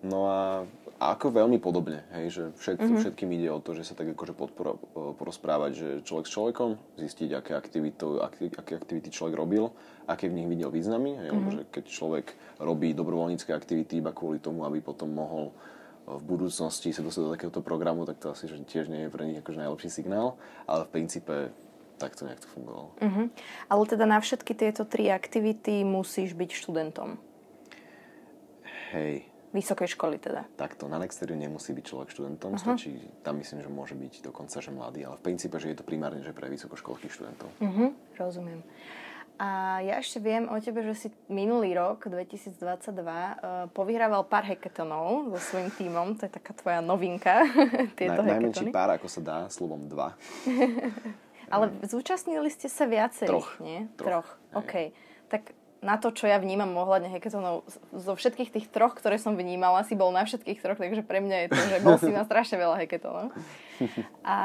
No 0.00 0.32
a, 0.32 0.64
a 0.96 1.04
ako 1.12 1.28
veľmi 1.28 1.60
podobne, 1.60 2.08
hej, 2.16 2.26
že 2.32 2.42
všet, 2.56 2.80
mm-hmm. 2.80 3.00
všetkým 3.04 3.30
ide 3.36 3.52
o 3.52 3.60
to, 3.60 3.76
že 3.76 3.84
sa 3.84 3.92
tak 3.92 4.16
akože 4.16 4.32
podporo, 4.32 4.80
porozprávať, 5.20 5.70
že 5.76 5.88
človek 6.08 6.24
s 6.24 6.32
človekom, 6.32 6.70
zistiť, 6.96 7.36
aké 7.36 7.52
aktivity, 7.52 8.00
aké, 8.00 8.48
aké 8.48 8.72
aktivity 8.80 9.12
človek 9.12 9.36
robil, 9.36 9.68
aké 10.08 10.32
v 10.32 10.40
nich 10.40 10.48
videl 10.48 10.72
významy, 10.72 11.20
hej, 11.20 11.28
mm-hmm. 11.28 11.36
lebo 11.36 11.48
že 11.52 11.62
keď 11.68 11.84
človek 11.92 12.26
robí 12.64 12.96
dobrovoľnícke 12.96 13.52
aktivity 13.52 14.00
iba 14.00 14.16
kvôli 14.16 14.40
tomu, 14.40 14.64
aby 14.64 14.80
potom 14.80 15.12
mohol 15.12 15.52
v 16.08 16.24
budúcnosti 16.26 16.90
sa 16.90 17.04
dostať 17.04 17.22
do 17.22 17.32
takéhoto 17.36 17.60
programu, 17.60 18.08
tak 18.08 18.18
to 18.18 18.32
asi 18.32 18.48
že 18.48 18.58
tiež 18.66 18.90
nie 18.90 19.06
je 19.06 19.12
pre 19.12 19.28
nich 19.28 19.38
akože 19.38 19.60
najlepší 19.60 19.90
signál, 19.92 20.40
ale 20.64 20.88
v 20.88 20.92
princípe 20.96 21.52
tak 22.00 22.16
to 22.16 22.24
nejak 22.24 22.40
to 22.40 22.48
fungovalo. 22.48 22.96
Uh-huh. 22.96 23.28
Ale 23.68 23.82
teda 23.84 24.08
na 24.08 24.18
všetky 24.18 24.56
tieto 24.56 24.88
tri 24.88 25.12
aktivity 25.12 25.84
musíš 25.84 26.32
byť 26.32 26.50
študentom. 26.56 27.20
Hej, 28.90 29.29
Vysokej 29.50 29.98
školy 29.98 30.22
teda. 30.22 30.46
Takto, 30.54 30.86
na 30.86 31.02
Nexteriu 31.02 31.34
nemusí 31.34 31.74
byť 31.74 31.84
človek 31.84 32.08
študentom, 32.14 32.54
uh-huh. 32.54 32.62
stačí, 32.62 32.94
tam 33.26 33.42
myslím, 33.42 33.66
že 33.66 33.70
môže 33.70 33.94
byť 33.98 34.30
dokonca, 34.30 34.62
že 34.62 34.70
mladý, 34.70 35.02
ale 35.02 35.18
v 35.18 35.26
princípe, 35.26 35.58
že 35.58 35.74
je 35.74 35.76
to 35.82 35.82
primárne, 35.82 36.22
že 36.22 36.30
pre 36.30 36.46
vysokoškolských 36.46 37.10
študentov. 37.10 37.50
Uh-huh, 37.58 37.90
rozumiem. 38.14 38.62
A 39.40 39.80
ja 39.80 39.96
ešte 39.96 40.20
viem 40.20 40.44
o 40.52 40.54
tebe, 40.60 40.84
že 40.84 40.94
si 40.94 41.08
minulý 41.32 41.72
rok, 41.72 42.12
2022, 42.12 42.60
uh, 42.60 43.72
povyhrával 43.72 44.28
pár 44.28 44.44
hackathonov 44.44 45.32
so 45.32 45.38
svojím 45.40 45.72
tímom. 45.80 46.06
To 46.20 46.28
je 46.28 46.32
taká 46.36 46.52
tvoja 46.52 46.84
novinka, 46.84 47.48
tieto 47.98 48.20
Na, 48.20 48.36
Najmenší 48.36 48.68
pár, 48.68 48.92
ako 49.00 49.08
sa 49.08 49.20
dá, 49.24 49.38
slovom 49.48 49.88
dva. 49.88 50.12
Ale 51.54 51.72
zúčastnili 51.82 52.52
ste 52.52 52.68
sa 52.68 52.84
viacerých, 52.84 53.32
Troch. 53.32 53.50
nie? 53.64 53.88
Troch. 53.96 54.28
Troch. 54.28 54.60
OK. 54.60 54.94
Tak 55.32 55.42
na 55.80 55.96
to, 55.96 56.12
čo 56.12 56.28
ja 56.28 56.36
vnímam 56.36 56.68
ohľadne 56.76 57.08
hackathonov, 57.08 57.64
zo 57.96 58.12
všetkých 58.12 58.52
tých 58.52 58.66
troch, 58.68 58.92
ktoré 58.92 59.16
som 59.16 59.32
vnímala, 59.32 59.80
si 59.88 59.96
bol 59.96 60.12
na 60.12 60.28
všetkých 60.28 60.60
troch, 60.60 60.76
takže 60.76 61.00
pre 61.00 61.24
mňa 61.24 61.36
je 61.44 61.48
to, 61.56 61.62
že 61.72 61.76
bol 61.80 61.96
si 61.96 62.12
na 62.12 62.28
strašne 62.28 62.60
veľa 62.60 62.84
hackathonov. 62.84 63.32
A 64.20 64.36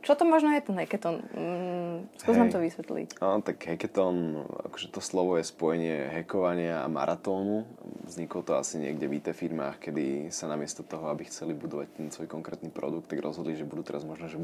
čo 0.00 0.16
to 0.16 0.24
možno 0.24 0.56
je 0.56 0.64
ten 0.64 0.72
hackathon? 0.80 1.20
Mm, 1.36 1.96
skús 2.16 2.32
hey. 2.32 2.40
nám 2.40 2.48
to 2.48 2.64
vysvetliť. 2.64 3.20
No, 3.20 3.44
tak 3.44 3.60
hackathon, 3.60 4.48
akože 4.72 4.88
to 4.88 5.04
slovo 5.04 5.36
je 5.36 5.44
spojenie 5.44 6.08
hackovania 6.08 6.80
a 6.80 6.88
maratónu. 6.88 7.68
Vzniklo 8.08 8.40
to 8.40 8.56
asi 8.56 8.80
niekde 8.80 9.04
v 9.04 9.20
IT 9.20 9.36
firmách, 9.36 9.84
kedy 9.84 10.32
sa 10.32 10.48
namiesto 10.48 10.80
toho, 10.80 11.12
aby 11.12 11.28
chceli 11.28 11.52
budovať 11.52 11.88
ten 11.92 12.08
svoj 12.08 12.32
konkrétny 12.32 12.72
produkt, 12.72 13.12
tak 13.12 13.20
rozhodli, 13.20 13.52
že 13.52 13.68
budú 13.68 13.84
teraz 13.84 14.08
možno 14.08 14.32
že 14.32 14.40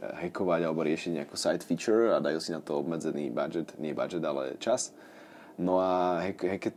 hackovať 0.00 0.60
alebo 0.64 0.80
riešiť 0.80 1.20
nejakú 1.20 1.36
side 1.36 1.60
feature 1.60 2.16
a 2.16 2.24
dajú 2.24 2.40
si 2.40 2.56
na 2.56 2.64
to 2.64 2.80
obmedzený 2.80 3.28
budget, 3.28 3.76
nie 3.76 3.92
budget, 3.92 4.24
ale 4.24 4.56
čas 4.56 4.96
No 5.58 5.82
a 5.82 6.22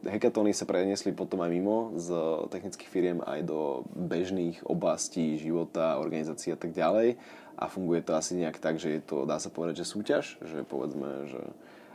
hekatóny 0.09 0.57
sa 0.57 0.65
preniesli 0.65 1.13
potom 1.13 1.37
aj 1.45 1.53
mimo 1.53 1.93
z 2.01 2.17
technických 2.49 2.89
firiem 2.89 3.19
aj 3.21 3.45
do 3.45 3.85
bežných 3.93 4.65
oblastí 4.65 5.37
života, 5.37 6.01
organizácií 6.01 6.49
a 6.49 6.57
tak 6.57 6.73
ďalej. 6.73 7.13
A 7.61 7.69
funguje 7.69 8.01
to 8.01 8.17
asi 8.17 8.33
nejak 8.41 8.57
tak, 8.57 8.81
že 8.81 8.97
je 8.97 9.01
to, 9.05 9.29
dá 9.29 9.37
sa 9.37 9.53
povedať, 9.53 9.85
že 9.85 9.91
súťaž, 9.93 10.25
že 10.41 10.65
povedzme, 10.65 11.29
že 11.29 11.41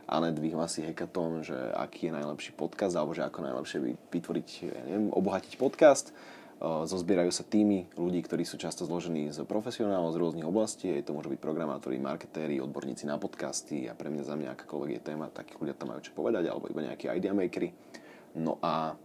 Anet 0.07 0.39
vyhlasí 0.39 0.87
hekatón, 0.87 1.43
že 1.43 1.59
aký 1.75 2.07
je 2.07 2.15
najlepší 2.15 2.55
podcast, 2.55 2.95
alebo 2.95 3.11
že 3.11 3.27
ako 3.27 3.43
najlepšie 3.43 3.77
vytvoriť, 4.07 4.47
ja 4.71 4.81
neviem, 4.87 5.11
obohatiť 5.11 5.59
podcast 5.59 6.15
Zozbierajú 6.57 7.29
sa 7.29 7.45
týmy 7.45 7.85
ľudí, 7.93 8.25
ktorí 8.25 8.41
sú 8.41 8.57
často 8.57 8.81
zložení 8.81 9.29
z 9.29 9.45
profesionálov 9.45 10.09
z 10.09 10.17
rôznych 10.17 10.47
oblastí. 10.49 10.89
Je 10.89 11.05
to 11.05 11.13
môžu 11.13 11.29
byť 11.29 11.37
programátori, 11.37 12.01
marketéri, 12.01 12.57
odborníci 12.57 13.05
na 13.05 13.21
podcasty 13.21 13.85
a 13.85 13.93
pre 13.93 14.09
mňa 14.09 14.23
za 14.25 14.33
mňa 14.33 14.57
akákoľvek 14.57 14.89
je 14.97 15.01
téma, 15.05 15.29
takí 15.29 15.53
ľudia 15.61 15.77
tam 15.77 15.93
majú 15.93 16.01
čo 16.01 16.17
povedať, 16.17 16.49
alebo 16.49 16.65
iba 16.65 16.81
nejakí 16.81 17.13
idea 17.13 17.37
makery. 17.37 17.77
No 18.33 18.57
a 18.65 18.97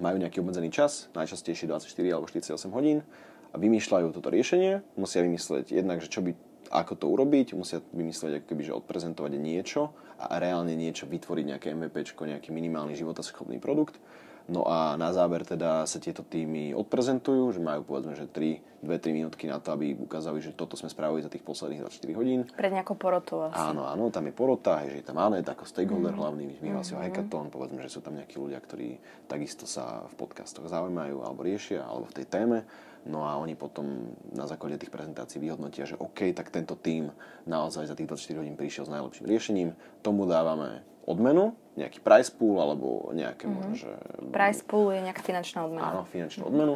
majú 0.00 0.16
nejaký 0.16 0.40
obmedzený 0.40 0.72
čas, 0.72 1.12
najčastejšie 1.12 1.68
24 1.68 1.92
alebo 2.08 2.24
48 2.24 2.72
hodín 2.72 3.04
a 3.52 3.56
vymýšľajú 3.60 4.08
toto 4.16 4.32
riešenie. 4.32 4.80
Musia 4.96 5.20
vymyslieť 5.20 5.76
jednak, 5.76 6.00
že 6.00 6.08
čo 6.08 6.24
by, 6.24 6.32
ako 6.72 6.92
to 6.96 7.06
urobiť, 7.12 7.52
musia 7.52 7.84
vymyslieť, 7.92 8.40
ako 8.40 8.46
keby, 8.48 8.62
že 8.64 8.72
odprezentovať 8.80 9.32
niečo 9.36 9.92
a 10.16 10.40
reálne 10.40 10.72
niečo 10.72 11.04
vytvoriť, 11.04 11.44
nejaké 11.52 11.68
MVP, 11.76 12.16
nejaký 12.16 12.48
minimálny 12.48 12.96
životaschopný 12.96 13.60
produkt 13.60 14.00
No 14.44 14.68
a 14.68 15.00
na 15.00 15.08
záver 15.08 15.40
teda 15.40 15.88
sa 15.88 15.96
tieto 15.96 16.20
týmy 16.20 16.76
odprezentujú, 16.76 17.56
že 17.56 17.64
majú 17.64 17.80
povedzme, 17.80 18.12
že 18.12 18.28
3, 18.28 18.84
2-3 18.84 19.16
minútky 19.16 19.48
na 19.48 19.56
to, 19.56 19.72
aby 19.72 19.96
ukázali, 19.96 20.44
že 20.44 20.52
toto 20.52 20.76
sme 20.76 20.92
spravili 20.92 21.24
za 21.24 21.32
tých 21.32 21.40
posledných 21.40 21.80
24 21.88 22.18
hodín. 22.20 22.40
Pred 22.52 22.72
nejakou 22.76 22.92
porotou 23.00 23.48
asi. 23.48 23.56
Áno, 23.56 23.88
áno, 23.88 24.12
tam 24.12 24.28
je 24.28 24.36
porota, 24.36 24.84
že 24.84 25.00
je 25.00 25.06
tam 25.08 25.16
Anet 25.16 25.48
ako 25.48 25.64
stakeholder 25.64 26.12
mm. 26.12 26.20
hlavný, 26.20 26.48
vyhlásil 26.60 27.00
mm-hmm. 27.00 27.16
hackathon, 27.16 27.48
povedzme, 27.48 27.80
že 27.80 27.88
sú 27.88 28.04
tam 28.04 28.20
nejakí 28.20 28.36
ľudia, 28.36 28.60
ktorí 28.60 29.00
takisto 29.24 29.64
sa 29.64 30.04
v 30.12 30.14
podcastoch 30.20 30.68
zaujímajú 30.68 31.24
alebo 31.24 31.40
riešia, 31.40 31.80
alebo 31.80 32.04
v 32.12 32.16
tej 32.20 32.26
téme. 32.28 32.68
No 33.08 33.24
a 33.24 33.36
oni 33.40 33.56
potom 33.56 34.12
na 34.32 34.44
základe 34.44 34.80
tých 34.80 34.92
prezentácií 34.92 35.40
vyhodnotia, 35.40 35.88
že 35.88 35.96
OK, 35.96 36.32
tak 36.36 36.52
tento 36.52 36.76
tým 36.76 37.12
naozaj 37.48 37.88
za 37.88 37.96
tých 37.96 38.08
24 38.08 38.40
hodín 38.44 38.56
prišiel 38.56 38.88
s 38.88 38.92
najlepším 38.92 39.24
riešením, 39.28 39.70
tomu 40.00 40.24
dávame 40.24 40.84
odmenu, 41.04 41.54
nejaký 41.74 42.00
price 42.00 42.32
pool 42.32 42.60
alebo 42.60 43.10
nejaké 43.12 43.44
mm-hmm. 43.44 43.56
možno, 43.56 43.74
že... 43.76 43.90
Price 44.30 44.62
pool 44.64 44.94
je 44.94 45.00
nejaká 45.04 45.22
finančná 45.22 45.66
odmena. 45.68 45.90
Áno, 45.90 46.02
finančnú 46.08 46.48
mm-hmm. 46.48 46.54
odmenu 46.56 46.74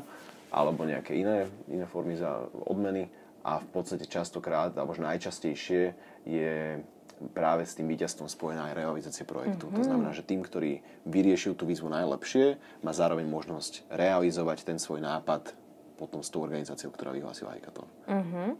alebo 0.48 0.80
nejaké 0.88 1.12
iné, 1.12 1.44
iné 1.68 1.84
formy 1.84 2.16
za 2.16 2.48
odmeny 2.64 3.08
a 3.44 3.60
v 3.60 3.68
podstate 3.68 4.08
častokrát, 4.08 4.72
alebo 4.76 4.96
najčastejšie 4.96 5.92
je 6.24 6.80
práve 7.34 7.66
s 7.66 7.74
tým 7.74 7.90
víťazstvom 7.90 8.30
spojená 8.30 8.70
aj 8.70 8.78
realizácia 8.78 9.26
projektu. 9.26 9.66
Mm-hmm. 9.68 9.76
To 9.76 9.82
mhm. 9.82 9.88
znamená, 9.88 10.10
že 10.14 10.26
tým, 10.26 10.40
ktorý 10.40 10.80
vyriešil 11.04 11.58
tú 11.58 11.66
výzvu 11.66 11.90
najlepšie, 11.90 12.56
má 12.80 12.92
zároveň 12.94 13.26
možnosť 13.26 13.90
realizovať 13.90 14.64
ten 14.64 14.78
svoj 14.78 15.02
nápad 15.02 15.52
potom 15.98 16.22
s 16.22 16.30
tou 16.30 16.46
organizáciou, 16.46 16.94
ktorá 16.94 17.10
vyhlásila 17.10 17.58
hackathon. 17.58 17.90
Uh-huh. 18.06 18.54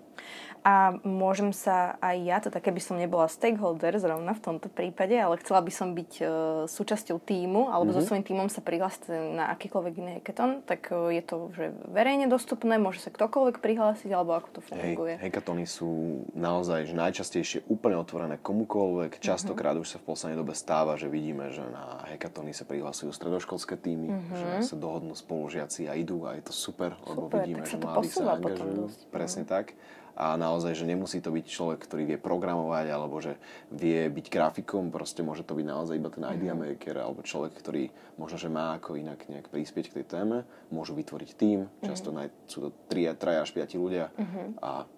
A 0.66 0.99
môžem 1.07 1.55
sa 1.55 1.95
aj 2.03 2.16
ja, 2.26 2.36
teda 2.43 2.59
keby 2.59 2.82
som 2.82 2.99
nebola 2.99 3.30
stakeholder 3.30 3.95
zrovna 4.03 4.34
v 4.34 4.43
tomto 4.43 4.66
prípade, 4.66 5.14
ale 5.14 5.39
chcela 5.39 5.62
by 5.62 5.70
som 5.70 5.95
byť 5.95 6.12
uh, 6.18 6.28
súčasťou 6.66 7.22
týmu 7.22 7.70
alebo 7.70 7.95
uh-huh. 7.95 8.03
so 8.03 8.11
svojím 8.11 8.26
týmom 8.26 8.51
sa 8.51 8.59
prihlásiť 8.59 9.39
na 9.39 9.55
akýkoľvek 9.55 9.95
iný 9.95 10.11
hackathon, 10.18 10.66
tak 10.66 10.91
uh, 10.91 11.14
je 11.14 11.22
to 11.22 11.36
že 11.55 11.70
verejne 11.95 12.26
dostupné, 12.26 12.76
môže 12.76 12.99
sa 12.99 13.14
ktokoľvek 13.14 13.62
prihlásiť 13.62 14.11
alebo 14.11 14.34
ako 14.34 14.59
to 14.59 14.61
funguje? 14.66 15.14
Hej, 15.16 15.30
hackathony 15.30 15.64
sú 15.64 16.26
naozaj 16.34 16.91
že 16.91 16.95
najčastejšie 16.99 17.70
úplne 17.70 17.95
otvorené 18.03 18.43
komukoľvek. 18.43 19.22
Častokrát 19.22 19.78
uh-huh. 19.78 19.86
už 19.86 19.95
sa 19.95 19.99
v 20.03 20.07
poslednej 20.11 20.39
dobe 20.43 20.59
stáva, 20.59 20.99
že 20.99 21.07
vidíme, 21.07 21.55
že 21.55 21.62
na 21.62 22.03
hackathony 22.11 22.51
sa 22.51 22.66
prihlasujú 22.66 23.14
stredoškolské 23.14 23.78
týmy, 23.78 24.11
uh-huh. 24.11 24.34
že 24.34 24.74
sa 24.74 24.76
dohodnú 24.76 25.14
spolužiaci 25.14 25.86
a 25.86 25.95
idú 25.95 26.26
a 26.26 26.34
je 26.34 26.51
to 26.51 26.53
super, 26.53 26.99
super 27.29 27.45
vidíme, 27.45 27.62
že 27.68 27.76
mladí 27.76 28.09
sa 28.09 28.35
angažujú. 28.41 28.83
Presne 29.12 29.45
uh-huh. 29.45 29.55
tak 29.61 29.76
a 30.18 30.35
naozaj, 30.35 30.74
že 30.74 30.83
nemusí 30.83 31.22
to 31.22 31.31
byť 31.31 31.47
človek, 31.47 31.79
ktorý 31.87 32.03
vie 32.03 32.18
programovať 32.18 32.87
alebo 32.91 33.22
že 33.22 33.39
vie 33.70 34.11
byť 34.11 34.26
grafikom, 34.26 34.91
proste 34.91 35.22
môže 35.22 35.47
to 35.47 35.55
byť 35.55 35.62
naozaj 35.62 35.95
iba 35.95 36.11
ten 36.11 36.26
idea 36.26 36.59
mhm. 36.59 36.74
maker 36.74 36.97
alebo 36.99 37.22
človek, 37.22 37.55
ktorý 37.55 37.87
možno, 38.18 38.35
že 38.35 38.51
má 38.51 38.74
ako 38.74 38.99
inak 38.99 39.31
nejak 39.31 39.47
prispieť 39.47 39.95
k 39.95 40.03
tej 40.03 40.07
téme, 40.18 40.43
môžu 40.74 40.99
vytvoriť 40.99 41.31
tým, 41.39 41.70
často 41.87 42.11
mm-hmm. 42.11 42.51
sú 42.51 42.59
to 42.66 42.70
3, 42.91 43.14
3 43.14 43.47
až 43.47 43.55
5 43.55 43.79
ľudia 43.79 44.11
mm-hmm. 44.11 44.47
a 44.59 44.91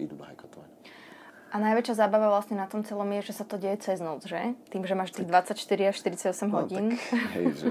idú 0.00 0.16
na 0.16 0.32
hackathon. 0.32 0.64
A 1.52 1.60
najväčšia 1.60 2.00
zábava 2.00 2.32
vlastne 2.32 2.56
na 2.56 2.64
tom 2.64 2.80
celom 2.80 3.04
je, 3.20 3.28
že 3.28 3.36
sa 3.36 3.44
to 3.44 3.60
deje 3.60 3.76
cez 3.84 4.00
noc, 4.00 4.24
že? 4.24 4.56
Tým, 4.72 4.88
že 4.88 4.96
máš 4.96 5.12
tých 5.12 5.28
24 5.28 5.92
až 5.92 5.96
48 6.00 6.48
no, 6.48 6.64
hodín. 6.64 6.96
Tak, 6.96 7.28
hej, 7.36 7.46
že 7.52 7.68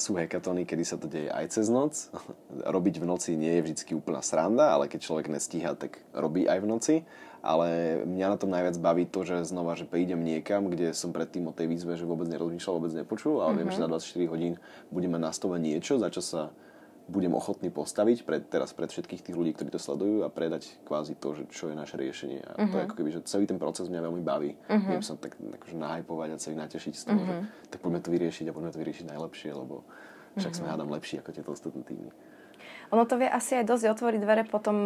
sú 0.00 0.16
hekatóny, 0.16 0.64
kedy 0.64 0.84
sa 0.88 0.96
to 0.96 1.12
deje 1.12 1.28
aj 1.28 1.52
cez 1.52 1.68
noc. 1.68 2.08
Robiť 2.74 3.04
v 3.04 3.04
noci 3.04 3.36
nie 3.36 3.60
je 3.60 3.68
vždy 3.68 4.00
úplná 4.00 4.24
sranda, 4.24 4.72
ale 4.72 4.88
keď 4.88 5.04
človek 5.04 5.28
nestíha, 5.28 5.76
tak 5.76 6.00
robí 6.16 6.48
aj 6.48 6.58
v 6.64 6.66
noci. 6.72 6.94
Ale 7.44 8.00
mňa 8.08 8.26
na 8.32 8.38
tom 8.40 8.48
najviac 8.48 8.80
baví 8.80 9.04
to, 9.04 9.28
že 9.28 9.44
znova, 9.44 9.76
že 9.76 9.84
prídem 9.84 10.24
niekam, 10.24 10.72
kde 10.72 10.96
som 10.96 11.12
predtým 11.12 11.46
o 11.46 11.54
tej 11.54 11.68
výzve, 11.68 12.00
že 12.00 12.08
vôbec 12.08 12.32
nerozmýšľal, 12.32 12.80
vôbec 12.80 12.96
nepočul, 12.96 13.44
ale 13.44 13.60
mm-hmm. 13.60 13.60
viem, 13.60 13.70
že 13.76 13.84
za 13.84 13.92
24 13.92 14.24
mhm. 14.24 14.30
hodín 14.32 14.54
budeme 14.88 15.20
na 15.20 15.30
stole 15.36 15.60
niečo, 15.60 16.00
za 16.00 16.08
čo 16.08 16.24
sa 16.24 16.48
budem 17.08 17.32
ochotný 17.32 17.72
postaviť 17.72 18.22
pred, 18.28 18.42
teraz 18.44 18.76
pred 18.76 18.92
všetkých 18.92 19.24
tých 19.24 19.36
ľudí, 19.36 19.56
ktorí 19.56 19.72
to 19.72 19.80
sledujú 19.80 20.22
a 20.22 20.28
predať 20.28 20.68
kvázi 20.84 21.16
to, 21.16 21.32
že 21.32 21.42
čo 21.48 21.72
je 21.72 21.74
naše 21.74 21.96
riešenie. 21.96 22.44
A 22.44 22.50
uh-huh. 22.54 22.68
to 22.68 22.76
je 22.76 22.82
mhm. 22.84 22.88
ako 22.92 22.94
keby, 23.00 23.10
že 23.16 23.20
celý 23.24 23.44
ten 23.48 23.56
proces 23.56 23.88
mňa 23.88 24.04
veľmi 24.04 24.22
baví. 24.22 24.52
Uh-huh. 24.54 24.88
Viem 24.92 25.00
sa 25.00 25.16
tak 25.16 25.40
akože 25.40 25.74
nahypovať 25.74 26.28
a 26.36 26.36
celý 26.36 26.56
natešiť 26.60 26.94
z 26.94 27.02
toho, 27.08 27.20
uh-huh. 27.24 27.40
že 27.42 27.68
tak 27.72 27.80
poďme 27.80 28.04
to 28.04 28.12
vyriešiť 28.12 28.46
a 28.48 28.52
poďme 28.52 28.70
to 28.76 28.80
vyriešiť 28.84 29.06
najlepšie, 29.08 29.50
lebo 29.56 29.88
však 30.36 30.52
uh-huh. 30.52 30.58
sme 30.60 30.68
hádam 30.68 30.92
lepší 30.92 31.24
ako 31.24 31.30
tieto 31.32 31.50
ostatné 31.50 31.82
týmy. 31.88 32.12
Ono 32.88 33.04
to 33.04 33.20
vie 33.20 33.28
asi 33.28 33.60
aj 33.60 33.68
dosť 33.68 33.84
otvoriť 33.92 34.20
dvere 34.24 34.42
potom 34.48 34.76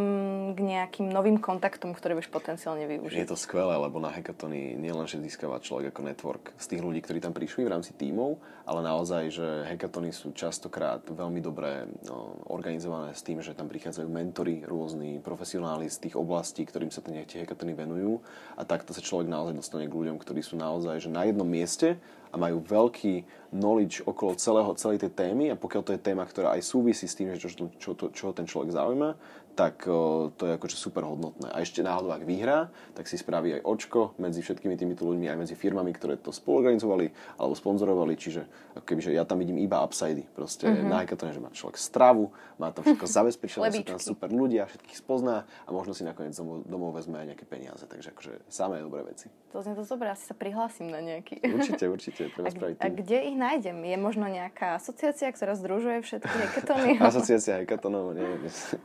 k 0.52 0.58
nejakým 0.58 1.06
novým 1.06 1.38
kontaktom, 1.38 1.94
ktoré 1.94 2.18
vieš 2.18 2.34
potenciálne 2.34 2.82
využiť. 2.90 3.14
Je 3.14 3.30
to 3.30 3.38
skvelé, 3.38 3.78
lebo 3.78 4.02
na 4.02 4.10
hackathony 4.10 4.74
nielen, 4.74 5.06
že 5.06 5.22
získava 5.22 5.62
človek 5.62 5.94
ako 5.94 6.00
network 6.02 6.44
z 6.58 6.66
tých 6.74 6.82
ľudí, 6.82 6.98
ktorí 6.98 7.22
tam 7.22 7.30
prišli 7.30 7.62
v 7.62 7.72
rámci 7.78 7.94
tímov, 7.94 8.42
ale 8.66 8.82
naozaj, 8.82 9.22
že 9.30 9.46
hackathony 9.70 10.10
sú 10.10 10.34
častokrát 10.34 11.06
veľmi 11.06 11.38
dobre 11.38 11.86
no, 12.02 12.42
organizované 12.50 13.14
s 13.14 13.22
tým, 13.22 13.38
že 13.38 13.54
tam 13.54 13.70
prichádzajú 13.70 14.08
mentory, 14.10 14.66
rôzni 14.66 15.22
profesionáli 15.22 15.86
z 15.86 16.10
tých 16.10 16.14
oblastí, 16.18 16.66
ktorým 16.66 16.90
sa 16.90 17.06
tie 17.06 17.46
hackathony 17.46 17.78
venujú 17.78 18.18
a 18.58 18.66
takto 18.66 18.90
sa 18.90 18.98
človek 19.04 19.30
naozaj 19.30 19.54
dostane 19.54 19.86
k 19.86 19.94
ľuďom, 19.94 20.18
ktorí 20.18 20.42
sú 20.42 20.58
naozaj 20.58 20.98
že 20.98 21.10
na 21.10 21.22
jednom 21.26 21.46
mieste 21.46 22.02
a 22.32 22.36
majú 22.40 22.64
veľký 22.64 23.28
knowledge 23.52 24.08
okolo 24.08 24.32
celého, 24.40 24.72
celej 24.80 25.04
tej 25.04 25.12
témy. 25.12 25.52
A 25.52 25.60
pokiaľ 25.60 25.82
to 25.84 25.92
je 25.92 26.00
téma, 26.00 26.24
ktorá 26.24 26.56
aj 26.56 26.64
súvisí 26.64 27.04
s 27.04 27.12
tým, 27.12 27.36
že 27.36 27.44
čo, 27.44 27.68
čo, 27.76 27.92
čo, 27.92 28.08
čo 28.08 28.26
ten 28.32 28.48
človek 28.48 28.72
zaujíma, 28.72 29.10
tak 29.52 29.84
o, 29.84 30.32
to 30.32 30.48
je 30.48 30.52
akože 30.56 30.76
super 30.80 31.04
hodnotné. 31.04 31.52
A 31.52 31.60
ešte 31.60 31.84
náhodou, 31.84 32.12
ak 32.16 32.24
vyhrá, 32.24 32.72
tak 32.96 33.04
si 33.04 33.20
spraví 33.20 33.60
aj 33.60 33.62
očko 33.68 34.16
medzi 34.16 34.40
všetkými 34.40 34.74
týmito 34.80 35.04
ľuďmi, 35.04 35.28
aj 35.28 35.38
medzi 35.44 35.54
firmami, 35.54 35.92
ktoré 35.92 36.16
to 36.16 36.32
spoluorganizovali 36.32 37.12
alebo 37.36 37.52
sponzorovali, 37.52 38.16
čiže 38.16 38.48
ako 38.80 38.84
keby, 38.88 39.00
že 39.04 39.12
ja 39.12 39.28
tam 39.28 39.44
vidím 39.44 39.60
iba 39.60 39.84
upsidy. 39.84 40.24
Proste 40.32 40.72
mm-hmm. 40.72 40.88
na 40.88 41.04
hackathone, 41.04 41.36
že 41.36 41.42
má 41.44 41.50
človek 41.52 41.76
stravu, 41.76 42.32
má 42.56 42.72
tam 42.72 42.88
všetko 42.88 43.06
zabezpečené, 43.20 43.68
sú 43.68 43.84
tam 43.84 44.00
super 44.00 44.30
ľudia, 44.32 44.64
všetkých 44.72 44.96
spozná 44.96 45.44
a 45.68 45.68
možno 45.68 45.92
si 45.92 46.00
nakoniec 46.02 46.32
domov, 46.32 46.64
domov 46.64 46.96
vezme 46.96 47.20
aj 47.20 47.36
nejaké 47.36 47.44
peniaze. 47.44 47.84
Takže 47.84 48.16
akože 48.16 48.32
samé 48.48 48.80
dobré 48.80 49.04
veci. 49.04 49.28
To 49.52 49.60
znie 49.60 49.76
to 49.76 49.84
dobré, 49.84 50.08
asi 50.08 50.24
sa 50.24 50.32
prihlásim 50.32 50.88
na 50.88 51.04
nejaký. 51.04 51.44
Určite, 51.44 51.84
určite, 51.84 52.32
treba 52.32 52.48
a, 52.50 52.52
spraviť 52.56 52.74
tým. 52.80 52.84
A 52.88 52.88
kde 52.88 53.18
ich 53.28 53.36
nájdem? 53.36 53.76
Je 53.84 53.96
možno 54.00 54.24
nejaká 54.24 54.80
asociácia, 54.80 55.28
ktorá 55.28 55.52
združuje 55.60 56.00
všetky 56.00 56.34
hackathony? 56.48 56.90
asociácia 56.96 57.60
hackathonov 57.60 58.16
nie, 58.16 58.24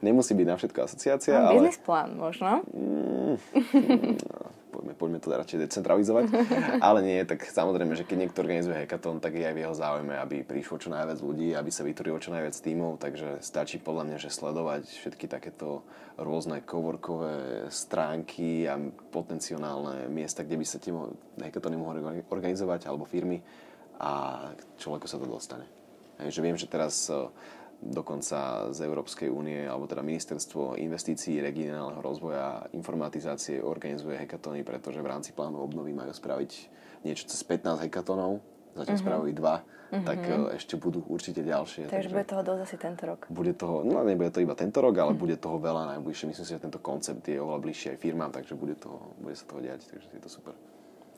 nemusí 0.03 0.35
byť 0.35 0.47
na 0.47 0.56
všetko 0.57 0.79
asociácia, 0.89 1.37
no, 1.37 1.53
ale... 1.53 1.53
Biznis 1.61 1.79
plán 1.79 2.17
možno? 2.17 2.65
Mm, 2.73 3.37
no, 4.33 4.39
poďme, 4.73 4.93
poďme 4.93 5.19
to 5.21 5.27
radšej 5.33 5.59
decentralizovať. 5.69 6.25
ale 6.87 6.99
nie, 7.01 7.17
tak 7.25 7.45
samozrejme, 7.45 7.97
že 7.97 8.05
keď 8.05 8.17
niekto 8.27 8.41
organizuje 8.41 8.77
hackathon, 8.77 9.17
tak 9.17 9.37
je 9.37 9.45
aj 9.45 9.55
v 9.57 9.61
jeho 9.65 9.75
záujme, 9.77 10.13
aby 10.17 10.45
prišlo 10.45 10.77
čo 10.77 10.93
najviac 10.93 11.19
ľudí, 11.21 11.53
aby 11.57 11.69
sa 11.73 11.81
vytvorilo 11.81 12.21
čo 12.21 12.33
najviac 12.33 12.55
tímov, 12.57 13.01
takže 13.01 13.41
stačí 13.41 13.81
podľa 13.81 14.03
mňa, 14.13 14.17
že 14.21 14.29
sledovať 14.29 14.83
všetky 14.85 15.25
takéto 15.25 15.81
rôzne 16.17 16.61
coworkové 16.65 17.69
stránky 17.69 18.65
a 18.65 18.77
potenciálne 19.13 20.09
miesta, 20.09 20.45
kde 20.45 20.57
by 20.61 20.65
sa 20.65 20.77
tie 20.77 20.93
hackathony 21.41 21.77
mohli 21.77 22.01
organizovať, 22.29 22.89
alebo 22.89 23.05
firmy 23.05 23.41
a 23.97 24.41
človeku 24.77 25.09
sa 25.09 25.17
to 25.17 25.25
dostane. 25.25 25.65
Hej, 26.17 26.37
že 26.37 26.41
viem, 26.41 26.57
že 26.57 26.65
teraz 26.65 27.09
dokonca 27.77 28.69
z 28.73 28.79
Európskej 28.81 29.29
únie, 29.29 29.61
alebo 29.61 29.85
teda 29.85 30.01
Ministerstvo 30.01 30.75
investícií, 30.81 31.37
regionálneho 31.37 32.01
rozvoja, 32.01 32.65
a 32.65 32.65
informatizácie 32.73 33.61
organizuje 33.61 34.17
hekatóny, 34.17 34.65
pretože 34.65 34.97
v 35.01 35.07
rámci 35.07 35.31
plánu 35.31 35.61
obnovy 35.61 35.93
majú 35.93 36.09
spraviť 36.09 36.51
niečo 37.05 37.29
cez 37.29 37.41
15 37.45 37.85
hekatónov, 37.85 38.41
zatiaľ 38.73 38.97
uh-huh. 38.97 39.05
spravili 39.05 39.31
dva, 39.37 39.61
uh-huh. 39.61 40.05
tak 40.05 40.19
e, 40.25 40.57
ešte 40.57 40.73
budú 40.77 41.05
určite 41.05 41.45
ďalšie. 41.45 41.85
Takže, 41.89 41.93
takže 41.93 42.09
bude 42.09 42.25
toho 42.25 42.43
dosť 42.45 42.61
asi 42.65 42.77
tento 42.81 43.03
rok. 43.05 43.19
Bude 43.29 43.53
toho, 43.53 43.85
no 43.85 44.01
nebude 44.01 44.33
to 44.33 44.41
iba 44.41 44.57
tento 44.57 44.81
rok, 44.81 44.97
ale 44.97 45.13
uh-huh. 45.13 45.21
bude 45.21 45.37
toho 45.37 45.57
veľa 45.61 45.97
najbližšie. 45.97 46.33
Myslím 46.33 46.45
si, 46.45 46.53
že 46.57 46.61
tento 46.61 46.81
koncept 46.81 47.21
je 47.29 47.37
oveľa 47.37 47.61
bližšie 47.61 47.87
aj 47.93 47.97
firmám, 48.01 48.33
takže 48.33 48.57
bude, 48.57 48.73
toho, 48.73 49.13
bude 49.21 49.37
sa 49.37 49.45
toho 49.45 49.61
diať, 49.61 49.85
takže 49.85 50.07
je 50.17 50.21
to 50.21 50.29
super. 50.29 50.53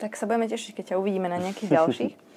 Tak 0.00 0.16
sa 0.16 0.24
budeme 0.24 0.48
tešiť, 0.48 0.72
keď 0.76 0.84
ťa 0.92 1.00
uvidíme 1.00 1.28
na 1.28 1.40
nejakých 1.40 1.70
ďalších. 1.72 2.14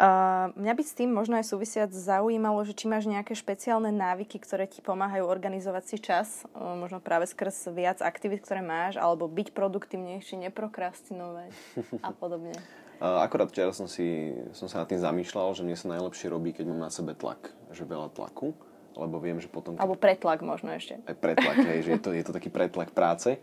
Uh, 0.00 0.48
mňa 0.56 0.72
by 0.80 0.82
s 0.82 0.96
tým 0.96 1.12
možno 1.12 1.36
aj 1.36 1.44
súvisiac 1.44 1.92
zaujímalo, 1.92 2.64
že 2.64 2.72
či 2.72 2.88
máš 2.88 3.04
nejaké 3.04 3.36
špeciálne 3.36 3.92
návyky, 3.92 4.40
ktoré 4.40 4.64
ti 4.64 4.80
pomáhajú 4.80 5.28
organizovať 5.28 5.84
si 5.84 5.96
čas, 6.00 6.48
uh, 6.56 6.72
možno 6.72 7.04
práve 7.04 7.28
skrz 7.28 7.68
viac 7.76 8.00
aktivít, 8.00 8.40
ktoré 8.40 8.64
máš, 8.64 8.96
alebo 8.96 9.28
byť 9.28 9.52
produktívnejší, 9.52 10.40
neprokrastinovať 10.48 11.52
a 12.00 12.10
podobne. 12.16 12.56
Uh, 13.00 13.24
akorát 13.24 13.48
včera 13.48 13.72
som, 13.72 13.88
si, 13.88 14.36
som 14.52 14.68
sa 14.68 14.84
nad 14.84 14.88
tým 14.92 15.00
zamýšľal, 15.00 15.56
že 15.56 15.64
mne 15.64 15.72
sa 15.72 15.88
najlepšie 15.88 16.28
robí, 16.28 16.52
keď 16.52 16.68
mám 16.68 16.84
na 16.84 16.92
sebe 16.92 17.16
tlak, 17.16 17.48
že 17.72 17.88
veľa 17.88 18.12
tlaku 18.12 18.52
lebo 19.00 19.16
viem, 19.22 19.40
že 19.40 19.48
potom... 19.48 19.78
Alebo 19.80 19.96
pretlak 19.96 20.44
možno 20.44 20.74
ešte. 20.76 21.00
Aj 21.08 21.16
pretlak, 21.16 21.56
hej, 21.62 21.86
že 21.86 21.90
je 21.96 22.00
to, 22.02 22.10
je 22.12 22.24
to 22.26 22.36
taký 22.36 22.52
pretlak 22.52 22.92
práce 22.92 23.40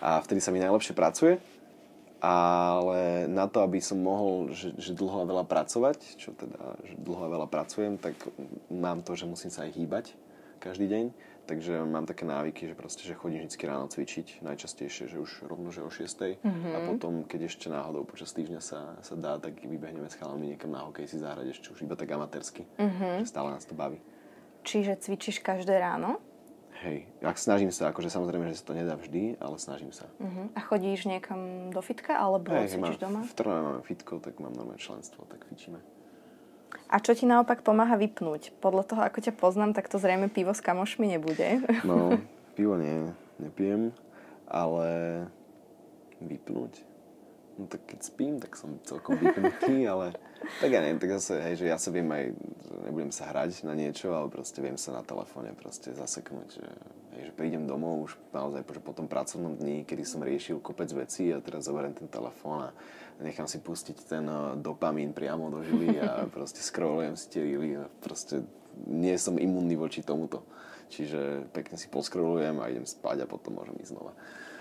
a 0.00 0.22
vtedy 0.24 0.40
sa 0.40 0.48
mi 0.54 0.62
najlepšie 0.64 0.96
pracuje 0.96 1.36
ale 2.20 3.28
na 3.28 3.44
to, 3.44 3.60
aby 3.60 3.76
som 3.80 4.00
mohol 4.00 4.52
že, 4.56 4.72
že 4.80 4.96
dlho 4.96 5.24
a 5.24 5.28
veľa 5.28 5.44
pracovať, 5.44 6.16
čo 6.16 6.32
teda, 6.32 6.80
že 6.84 6.94
dlho 6.96 7.22
a 7.28 7.32
veľa 7.32 7.48
pracujem, 7.48 8.00
tak 8.00 8.16
mám 8.72 9.04
to, 9.04 9.12
že 9.12 9.28
musím 9.28 9.52
sa 9.52 9.68
aj 9.68 9.76
hýbať 9.76 10.04
každý 10.56 10.88
deň, 10.88 11.04
takže 11.46 11.84
mám 11.84 12.08
také 12.08 12.24
návyky, 12.24 12.72
že 12.72 12.74
proste, 12.74 13.04
že 13.04 13.14
chodím 13.14 13.44
vždy 13.44 13.64
ráno 13.68 13.86
cvičiť, 13.86 14.40
najčastejšie, 14.42 15.12
že 15.12 15.20
už 15.20 15.46
rovno, 15.46 15.68
že 15.70 15.84
o 15.84 15.90
6. 15.92 16.42
Mm-hmm. 16.42 16.72
A 16.74 16.78
potom, 16.88 17.22
keď 17.22 17.52
ešte 17.52 17.68
náhodou 17.68 18.02
počas 18.02 18.32
týždňa 18.32 18.60
sa, 18.64 18.98
sa 19.04 19.14
dá, 19.14 19.38
tak 19.38 19.60
vybehneme 19.62 20.08
s 20.08 20.18
chalami 20.18 20.56
niekam 20.56 20.72
na 20.72 20.82
hokej 20.88 21.06
si 21.06 21.20
zahrať 21.20 21.52
ešte 21.52 21.70
už 21.70 21.84
iba 21.86 21.94
tak 21.94 22.10
amatérsky, 22.10 22.66
mm-hmm. 22.80 23.22
že 23.22 23.30
stále 23.30 23.52
nás 23.52 23.68
to 23.68 23.76
baví. 23.76 24.00
Čiže 24.66 24.98
cvičíš 24.98 25.38
každé 25.44 25.78
ráno? 25.78 26.18
Hej, 26.84 27.08
ak 27.24 27.40
snažím 27.40 27.72
sa, 27.72 27.88
akože 27.88 28.12
samozrejme, 28.12 28.52
že 28.52 28.60
sa 28.60 28.68
to 28.68 28.76
nedá 28.76 29.00
vždy, 29.00 29.40
ale 29.40 29.56
snažím 29.56 29.96
sa. 29.96 30.04
Uh-huh. 30.20 30.52
A 30.52 30.60
chodíš 30.60 31.08
niekam 31.08 31.72
do 31.72 31.80
fitka, 31.80 32.20
alebo 32.20 32.52
hey, 32.52 32.68
cvičíš 32.68 33.00
doma? 33.00 33.24
V 33.24 33.32
Trnave 33.32 33.62
máme 33.64 33.80
fitko, 33.80 34.20
tak 34.20 34.36
mám 34.44 34.52
normálne 34.52 34.76
členstvo, 34.76 35.24
tak 35.24 35.48
cvičíme. 35.48 35.80
A 36.92 37.00
čo 37.00 37.16
ti 37.16 37.24
naopak 37.24 37.64
pomáha 37.64 37.96
vypnúť? 37.96 38.52
Podľa 38.60 38.84
toho, 38.84 39.00
ako 39.08 39.18
ťa 39.24 39.32
poznám, 39.32 39.72
tak 39.72 39.88
to 39.88 39.96
zrejme 39.96 40.28
pivo 40.28 40.52
s 40.52 40.60
kamošmi 40.60 41.16
nebude. 41.16 41.64
No, 41.80 42.20
pivo 42.58 42.76
nie, 42.76 43.08
nepijem, 43.40 43.96
ale 44.44 44.88
vypnúť. 46.20 46.84
No 47.56 47.64
tak 47.72 47.88
keď 47.88 48.00
spím, 48.04 48.36
tak 48.36 48.52
som 48.52 48.76
celkom 48.84 49.16
vypnutý, 49.16 49.88
ale 49.88 50.12
tak 50.62 50.70
ja 50.70 50.80
neviem, 50.80 51.00
tak 51.00 51.16
zase, 51.18 51.38
hej, 51.42 51.54
že 51.60 51.66
ja 51.68 51.78
sa 51.78 51.90
viem 51.92 52.06
aj, 52.06 52.34
nebudem 52.88 53.12
sa 53.12 53.28
hrať 53.30 53.66
na 53.66 53.74
niečo, 53.74 54.14
ale 54.14 54.30
proste 54.32 54.62
viem 54.62 54.78
sa 54.80 54.94
na 54.94 55.02
telefóne 55.02 55.52
proste 55.52 55.92
zaseknúť, 55.92 56.48
že, 56.48 56.66
hej, 57.16 57.22
že 57.28 57.32
prídem 57.34 57.68
domov 57.68 58.10
už 58.10 58.12
naozaj 58.30 58.62
že 58.62 58.80
po 58.82 58.92
tom 58.94 59.06
pracovnom 59.10 59.58
dni, 59.58 59.84
kedy 59.84 60.02
som 60.06 60.24
riešil 60.24 60.62
kopec 60.62 60.90
vecí 60.92 61.32
a 61.34 61.42
teraz 61.42 61.66
zoberiem 61.66 61.94
ten 61.96 62.08
telefón 62.08 62.68
a 62.68 62.74
nechám 63.20 63.48
si 63.48 63.58
pustiť 63.60 63.96
ten 64.06 64.24
uh, 64.28 64.54
dopamín 64.56 65.16
priamo 65.16 65.48
do 65.48 65.64
žily 65.64 65.98
a 66.00 66.24
proste 66.36 66.60
scrollujem 66.60 67.14
si 67.16 67.26
tie 67.32 67.42
a 67.80 67.88
proste 68.00 68.44
nie 68.84 69.16
som 69.16 69.40
imunný 69.40 69.76
voči 69.80 70.04
tomuto. 70.04 70.44
Čiže 70.86 71.50
pekne 71.50 71.74
si 71.74 71.90
poskrolujem 71.90 72.62
a 72.62 72.70
idem 72.70 72.86
spať 72.86 73.26
a 73.26 73.30
potom 73.30 73.58
môžem 73.58 73.74
ísť 73.82 73.90
znova. 73.96 74.12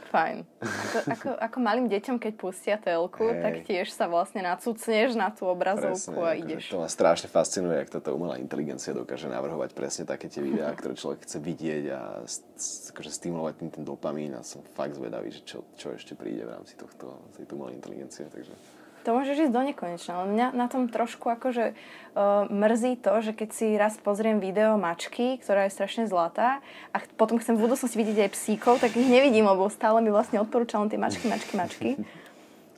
Fajn. 0.10 0.38
Ako, 0.62 0.98
ako, 1.12 1.30
ako 1.42 1.58
malým 1.60 1.88
deťom, 1.90 2.22
keď 2.22 2.34
pustia 2.38 2.78
telku, 2.78 3.26
hey. 3.26 3.42
tak 3.42 3.54
tiež 3.66 3.90
sa 3.90 4.06
vlastne 4.06 4.46
nacucneš 4.46 5.18
na 5.18 5.34
tú 5.34 5.50
obrazovku 5.50 6.14
presne, 6.14 6.26
a 6.26 6.32
akože 6.34 6.44
ideš. 6.46 6.64
To 6.72 6.82
ma 6.82 6.90
strašne 6.90 7.28
fascinuje, 7.28 7.78
ak 7.82 7.90
táto 7.90 8.14
umelá 8.14 8.38
inteligencia 8.38 8.94
dokáže 8.94 9.28
navrhovať 9.28 9.74
presne 9.74 10.04
také 10.06 10.30
tie 10.30 10.46
videá, 10.46 10.72
ktoré 10.78 10.94
človek 10.94 11.26
chce 11.26 11.38
vidieť 11.42 11.84
a 11.90 12.02
akože 12.94 13.12
stimulovať 13.12 13.54
tým 13.60 13.70
ten 13.82 13.84
dopamín 13.84 14.38
a 14.38 14.46
som 14.46 14.62
fakt 14.78 14.96
zvedavý, 14.96 15.34
že 15.34 15.42
čo, 15.44 15.66
čo 15.76 15.94
ešte 15.94 16.14
príde 16.14 16.46
v 16.46 16.54
rámci 16.54 16.78
tohto, 16.78 17.26
tejto 17.36 17.58
umelej 17.58 17.82
inteligencie. 17.82 18.30
Takže 18.30 18.54
to 19.06 19.14
môžeš 19.14 19.48
ísť 19.48 19.54
do 19.54 19.62
nekonečna. 19.62 20.12
Ale 20.18 20.26
mňa 20.34 20.48
na 20.58 20.66
tom 20.66 20.90
trošku 20.90 21.30
akože 21.30 21.78
uh, 21.78 22.50
mrzí 22.50 22.98
to, 22.98 23.14
že 23.22 23.32
keď 23.38 23.50
si 23.54 23.78
raz 23.78 23.94
pozriem 24.02 24.42
video 24.42 24.82
mačky, 24.82 25.38
ktorá 25.38 25.70
je 25.70 25.76
strašne 25.78 26.10
zlatá 26.10 26.66
a 26.90 26.98
potom 27.14 27.38
chcem 27.38 27.54
v 27.54 27.70
budúcnosti 27.70 27.96
vidieť 27.96 28.26
aj 28.26 28.32
psíkov, 28.34 28.82
tak 28.82 28.98
ich 28.98 29.06
nevidím, 29.06 29.46
lebo 29.46 29.70
stále 29.70 30.02
mi 30.02 30.10
vlastne 30.10 30.42
odporúča 30.42 30.82
len 30.82 30.90
tie 30.90 30.98
mačky, 30.98 31.30
mačky, 31.30 31.54
mačky. 31.54 31.90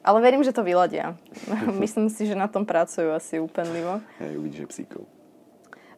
Ale 0.04 0.20
verím, 0.20 0.44
že 0.44 0.56
to 0.56 0.68
vyladia. 0.68 1.16
Myslím 1.84 2.12
si, 2.12 2.28
že 2.28 2.36
na 2.36 2.52
tom 2.52 2.68
pracujú 2.68 3.16
asi 3.16 3.40
úpenlivo. 3.40 4.04
Hej, 4.20 4.40
uvidíš 4.40 4.68
psíkov. 4.68 5.16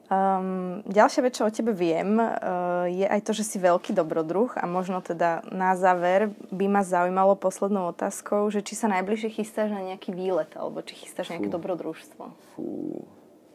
Um, 0.10 0.82
ďalšia 0.90 1.22
vec, 1.22 1.38
čo 1.38 1.46
o 1.46 1.54
tebe 1.54 1.70
viem, 1.70 2.18
uh, 2.18 2.90
je 2.90 3.06
aj 3.06 3.30
to, 3.30 3.32
že 3.38 3.46
si 3.46 3.58
veľký 3.62 3.94
dobrodruh 3.94 4.50
a 4.58 4.66
možno 4.66 5.06
teda 5.06 5.46
na 5.54 5.78
záver 5.78 6.34
by 6.50 6.66
ma 6.66 6.82
zaujímalo 6.82 7.38
poslednou 7.38 7.94
otázkou, 7.94 8.50
že 8.50 8.66
či 8.66 8.74
sa 8.74 8.90
najbližšie 8.90 9.38
chystáš 9.38 9.70
na 9.70 9.86
nejaký 9.86 10.10
výlet 10.10 10.50
alebo 10.58 10.82
či 10.82 10.98
chystáš 11.06 11.30
nejaké 11.30 11.54
Fú. 11.54 11.56
dobrodružstvo. 11.62 12.24
Fú, 12.58 12.66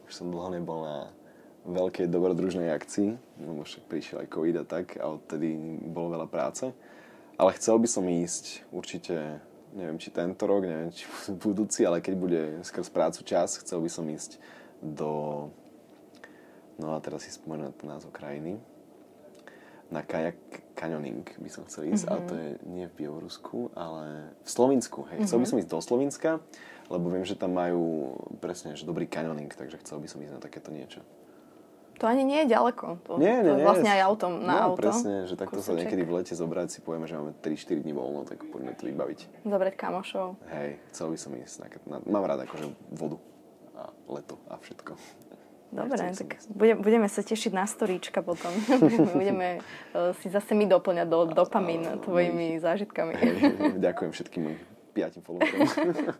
už 0.06 0.12
som 0.14 0.30
dlho 0.30 0.54
nebol 0.54 0.86
na 0.86 1.10
veľkej 1.66 2.06
dobrodružnej 2.06 2.70
akcii, 2.70 3.18
lebo 3.42 3.66
však 3.66 3.90
prišiel 3.90 4.22
aj 4.22 4.30
COVID 4.30 4.56
a 4.62 4.64
tak 4.68 4.94
a 5.02 5.10
odtedy 5.10 5.58
bolo 5.90 6.14
veľa 6.14 6.30
práce. 6.30 6.70
Ale 7.34 7.50
chcel 7.58 7.82
by 7.82 7.88
som 7.90 8.06
ísť 8.06 8.62
určite, 8.70 9.42
neviem 9.74 9.98
či 9.98 10.14
tento 10.14 10.46
rok, 10.46 10.62
neviem 10.62 10.94
či 10.94 11.10
budúci, 11.42 11.82
ale 11.82 11.98
keď 11.98 12.14
bude 12.14 12.42
skrz 12.62 12.94
prácu 12.94 13.26
čas, 13.26 13.58
chcel 13.58 13.82
by 13.82 13.90
som 13.90 14.06
ísť 14.06 14.38
do 14.78 15.50
No 16.78 16.94
a 16.94 16.98
teraz 16.98 17.26
si 17.26 17.30
ten 17.38 17.88
názov 17.88 18.10
krajiny. 18.10 18.58
Na 19.92 20.02
kajak 20.02 20.36
canyoning 20.74 21.22
by 21.38 21.50
som 21.52 21.62
chcel 21.70 21.92
ísť, 21.92 22.08
mm-hmm. 22.08 22.12
ale 22.12 22.20
to 22.26 22.34
je 22.34 22.50
nie 22.66 22.84
v 22.90 22.94
Bielorusku, 23.04 23.70
ale 23.78 24.34
v 24.42 24.48
Slovensku. 24.50 25.06
Hej. 25.12 25.28
Chcel 25.28 25.38
mm-hmm. 25.38 25.42
by 25.44 25.46
som 25.46 25.60
ísť 25.60 25.70
do 25.70 25.80
Slovenska, 25.80 26.30
lebo 26.90 27.12
viem, 27.12 27.22
že 27.22 27.38
tam 27.38 27.54
majú 27.54 28.16
presne 28.42 28.74
že 28.74 28.88
dobrý 28.88 29.06
canyoning, 29.06 29.52
takže 29.54 29.78
chcel 29.84 30.02
by 30.02 30.08
som 30.10 30.18
ísť 30.24 30.34
na 30.34 30.42
takéto 30.42 30.74
niečo. 30.74 31.04
To 32.02 32.10
ani 32.10 32.26
nie 32.26 32.42
je 32.42 32.58
ďaleko. 32.58 33.06
To, 33.06 33.22
nie, 33.22 33.30
nie, 33.30 33.46
to 33.46 33.54
je 33.54 33.62
vlastne 33.62 33.86
aj 33.86 34.02
autom 34.02 34.42
na 34.42 34.66
no, 34.66 34.74
auto. 34.74 34.82
presne, 34.82 35.30
že 35.30 35.38
takto 35.38 35.62
sa 35.62 35.78
niekedy 35.78 36.02
v 36.02 36.10
lete 36.18 36.34
zobrať, 36.34 36.66
si 36.74 36.80
povieme, 36.82 37.06
že 37.06 37.14
máme 37.14 37.38
3-4 37.38 37.86
dní 37.86 37.94
voľno, 37.94 38.26
tak 38.26 38.42
poďme 38.50 38.74
to 38.74 38.90
vybaviť. 38.90 39.46
Zobrať 39.46 39.74
kamošov. 39.78 40.34
Hej, 40.50 40.82
chcel 40.90 41.14
by 41.14 41.18
som 41.22 41.30
ísť. 41.38 41.54
Na, 41.62 41.66
na, 41.86 41.96
mám 42.02 42.26
rád 42.26 42.50
akože 42.50 42.66
vodu 42.90 43.22
a 43.78 43.94
leto 44.10 44.42
a 44.50 44.58
všetko. 44.58 44.98
Dobre, 45.74 46.14
tak 46.14 46.38
budem, 46.54 46.78
budeme 46.78 47.10
sa 47.10 47.26
tešiť 47.26 47.50
na 47.50 47.66
storíčka 47.66 48.22
potom. 48.22 48.54
budeme 49.18 49.58
uh, 49.90 50.14
si 50.22 50.30
zase 50.30 50.54
my 50.54 50.70
doplňať 50.70 51.06
do 51.10 51.26
dopamín 51.34 51.82
tvojimi 51.98 52.62
zážitkami. 52.62 53.12
Ďakujem 53.82 54.10
všetkým 54.14 54.44
piatim 54.94 55.22
followerom. 55.26 55.66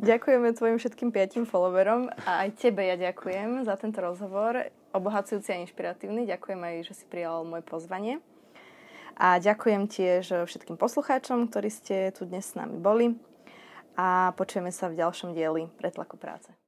Ďakujeme 0.00 0.48
tvojim 0.56 0.76
všetkým 0.80 1.10
piatim 1.12 1.44
followerom 1.44 2.08
a 2.24 2.48
aj 2.48 2.56
tebe 2.56 2.88
ja 2.88 2.96
ďakujem 2.96 3.68
za 3.68 3.76
tento 3.76 4.00
rozhovor, 4.00 4.72
obohacujúci 4.96 5.52
a 5.52 5.60
inšpiratívny. 5.60 6.24
Ďakujem 6.24 6.56
aj, 6.56 6.74
že 6.88 6.94
si 6.96 7.04
prijal 7.04 7.44
moje 7.44 7.66
pozvanie. 7.68 8.24
A 9.12 9.36
ďakujem 9.36 9.84
tiež 9.84 10.48
všetkým 10.48 10.80
poslucháčom, 10.80 11.52
ktorí 11.52 11.68
ste 11.68 11.96
tu 12.16 12.24
dnes 12.24 12.48
s 12.48 12.56
nami 12.56 12.80
boli. 12.80 13.12
A 13.94 14.32
počujeme 14.40 14.72
sa 14.72 14.88
v 14.88 14.98
ďalšom 15.04 15.36
dieli 15.36 15.68
Pretlaku 15.76 16.16
práce. 16.16 16.63